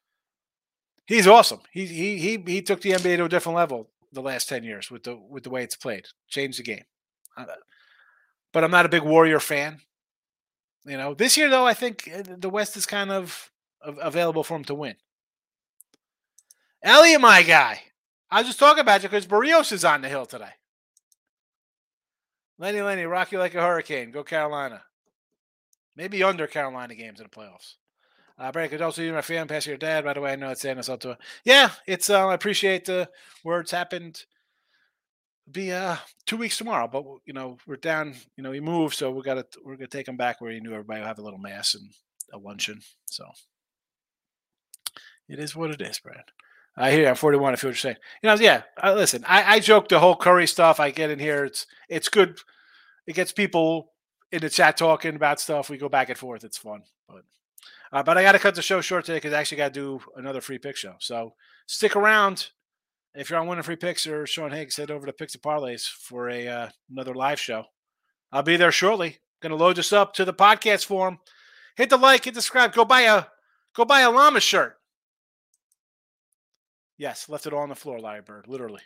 He's 1.06 1.26
awesome. 1.26 1.62
He 1.72 1.86
he 1.86 2.18
he 2.18 2.44
he 2.46 2.62
took 2.62 2.82
the 2.82 2.92
NBA 2.92 3.18
to 3.18 3.26
a 3.26 3.30
different 3.30 3.56
level 3.56 3.90
the 4.12 4.22
last 4.22 4.50
ten 4.50 4.66
years 4.66 4.92
with 4.92 5.04
the 5.04 5.16
with 5.16 5.44
the 5.44 5.50
way 5.50 5.64
it's 5.64 5.78
played. 5.78 6.08
Changed 6.28 6.60
the 6.60 6.64
game. 6.64 6.84
Uh, 7.38 7.46
but 8.52 8.66
I'm 8.66 8.72
not 8.72 8.86
a 8.86 8.90
big 8.90 9.04
Warrior 9.04 9.40
fan. 9.40 9.80
You 10.86 10.98
know, 10.98 11.14
this 11.14 11.38
year 11.38 11.50
though, 11.50 11.66
I 11.66 11.74
think 11.74 12.10
uh, 12.14 12.24
the 12.38 12.50
West 12.50 12.76
is 12.76 12.86
kind 12.86 13.10
of 13.10 13.52
available 13.82 14.44
for 14.44 14.58
him 14.58 14.66
to 14.66 14.76
win. 14.76 14.96
Elliot, 16.84 17.22
my 17.22 17.44
guy. 17.44 17.82
I 18.30 18.40
was 18.40 18.48
just 18.48 18.60
talking 18.60 18.82
about 18.82 19.04
you 19.04 19.10
because 19.10 19.26
Barrios 19.26 19.72
is 19.72 19.86
on 19.86 20.02
the 20.02 20.10
hill 20.10 20.26
today. 20.26 20.52
Lenny, 22.58 22.82
Lenny, 22.82 23.04
rock 23.04 23.32
you 23.32 23.40
like 23.40 23.56
a 23.56 23.62
hurricane. 23.62 24.12
Go 24.12 24.24
Carolina. 24.24 24.84
Maybe 25.96 26.24
under 26.24 26.48
Carolina 26.48 26.96
games 26.96 27.20
in 27.20 27.26
the 27.26 27.30
playoffs. 27.30 27.76
Uh, 28.40 28.52
could 28.68 28.82
also 28.82 29.04
you 29.04 29.14
my 29.14 29.22
fan 29.22 29.48
pass 29.48 29.68
your 29.68 29.78
dad. 29.78 30.04
By 30.04 30.14
the 30.14 30.22
way, 30.22 30.32
I 30.32 30.36
know 30.36 30.50
it's 30.50 30.62
saying 30.62 30.80
out 30.80 31.02
to. 31.02 31.18
Yeah, 31.44 31.70
it's. 31.86 32.10
Uh, 32.10 32.28
I 32.28 32.34
appreciate 32.34 32.86
the 32.86 33.10
words. 33.44 33.70
Happened. 33.70 34.24
Be 35.52 35.72
uh 35.72 35.98
two 36.26 36.38
weeks 36.38 36.58
tomorrow, 36.58 36.88
but 36.88 37.04
you 37.26 37.34
know 37.34 37.58
we're 37.68 37.76
down. 37.76 38.16
You 38.38 38.44
know 38.44 38.52
he 38.52 38.60
moved, 38.60 38.96
so 38.96 39.12
we 39.12 39.22
got 39.22 39.36
to 39.36 39.60
we're 39.64 39.76
gonna 39.76 39.88
take 39.88 40.08
him 40.08 40.18
back 40.18 40.42
where 40.42 40.52
he 40.52 40.60
knew 40.60 40.72
everybody 40.72 41.02
would 41.02 41.08
have 41.08 41.20
a 41.20 41.24
little 41.24 41.40
mass 41.40 41.76
and 41.76 41.92
a 42.34 42.38
luncheon. 42.38 42.82
So 43.06 43.26
it 45.30 45.40
is 45.40 45.56
what 45.56 45.72
it 45.72 45.82
is, 45.82 46.00
Brad. 46.00 46.24
I 46.78 46.92
hear 46.92 47.10
I'm 47.10 47.16
41. 47.16 47.54
I 47.54 47.56
feel 47.56 47.70
what 47.70 47.72
you're 47.72 47.76
saying. 47.76 47.98
You 48.24 48.30
know, 48.30 48.36
yeah. 48.36 48.64
Uh, 48.82 48.94
listen, 48.94 49.26
I, 49.28 49.56
I 49.56 49.60
joke 49.60 49.90
the 49.90 50.00
whole 50.00 50.16
Curry 50.16 50.48
stuff. 50.48 50.80
I 50.80 50.92
get 50.92 51.12
in 51.12 51.20
here. 51.20 51.46
It's 51.46 51.68
it's 51.90 52.10
good. 52.10 52.38
It 53.06 53.16
gets 53.16 53.32
people 53.32 53.92
in 54.32 54.42
the 54.42 54.50
chat 54.50 54.78
talking 54.78 55.16
about 55.16 55.40
stuff. 55.40 55.70
We 55.70 55.78
go 55.78 55.90
back 55.90 56.10
and 56.10 56.18
forth. 56.18 56.44
It's 56.44 56.58
fun. 56.58 56.84
But 57.08 57.24
uh, 57.92 58.04
but 58.04 58.18
I 58.18 58.24
got 58.24 58.34
to 58.34 58.40
cut 58.40 58.56
the 58.56 58.62
show 58.62 58.80
short 58.82 59.06
today 59.06 59.18
because 59.18 59.34
I 59.34 59.40
actually 59.40 59.58
got 59.58 59.74
to 59.74 59.80
do 59.80 60.02
another 60.16 60.42
free 60.42 60.58
pick 60.58 60.78
show. 60.78 60.96
So 61.00 61.34
stick 61.68 61.96
around. 61.96 62.50
If 63.14 63.30
you're 63.30 63.40
on 63.40 63.48
winning 63.48 63.64
free 63.64 63.76
picks 63.76 64.08
or 64.08 64.26
Sean 64.26 64.52
Higgs, 64.52 64.78
head 64.78 64.90
over 64.90 65.06
to 65.06 65.12
Picks 65.12 65.36
and 65.36 65.44
Parlays 65.44 65.86
for 65.86 66.30
a 66.30 66.48
uh, 66.48 66.70
another 66.90 67.14
live 67.14 67.40
show. 67.40 67.66
I'll 68.32 68.44
be 68.44 68.56
there 68.56 68.72
shortly. 68.72 69.18
Going 69.42 69.50
to 69.50 69.62
load 69.62 69.76
this 69.76 69.92
up 69.92 70.14
to 70.14 70.24
the 70.24 70.34
podcast 70.34 70.86
form. 70.86 71.20
Hit 71.76 71.90
the 71.90 71.98
like, 71.98 72.24
hit 72.24 72.34
the 72.34 72.42
subscribe. 72.42 72.74
Go 72.74 72.86
buy 72.86 73.02
a 73.02 73.26
go 73.76 73.84
buy 73.84 74.02
a 74.02 74.12
llama 74.12 74.40
shirt. 74.40 74.78
Yes, 77.02 77.28
left 77.28 77.48
it 77.48 77.54
all 77.54 77.64
on 77.64 77.70
the 77.70 77.74
floor, 77.74 78.00
Larry 78.00 78.22
Bird, 78.22 78.48
literally. 78.48 78.82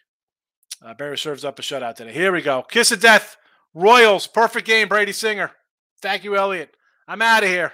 Uh, 0.82 0.93
Barry 0.93 1.18
serves 1.18 1.43
up 1.43 1.59
a 1.59 1.61
shutout 1.61 1.95
today. 1.95 2.13
Here 2.13 2.32
we 2.32 2.41
go. 2.41 2.61
Kiss 2.61 2.93
of 2.93 3.01
death. 3.01 3.36
Royals. 3.74 4.26
Perfect 4.26 4.66
game, 4.66 4.88
Brady 4.88 5.11
Singer. 5.11 5.51
Thank 6.01 6.24
you, 6.24 6.38
Elliot. 6.38 6.78
I'm 7.09 7.22
out 7.22 7.43
of 7.43 7.49
here. 7.49 7.74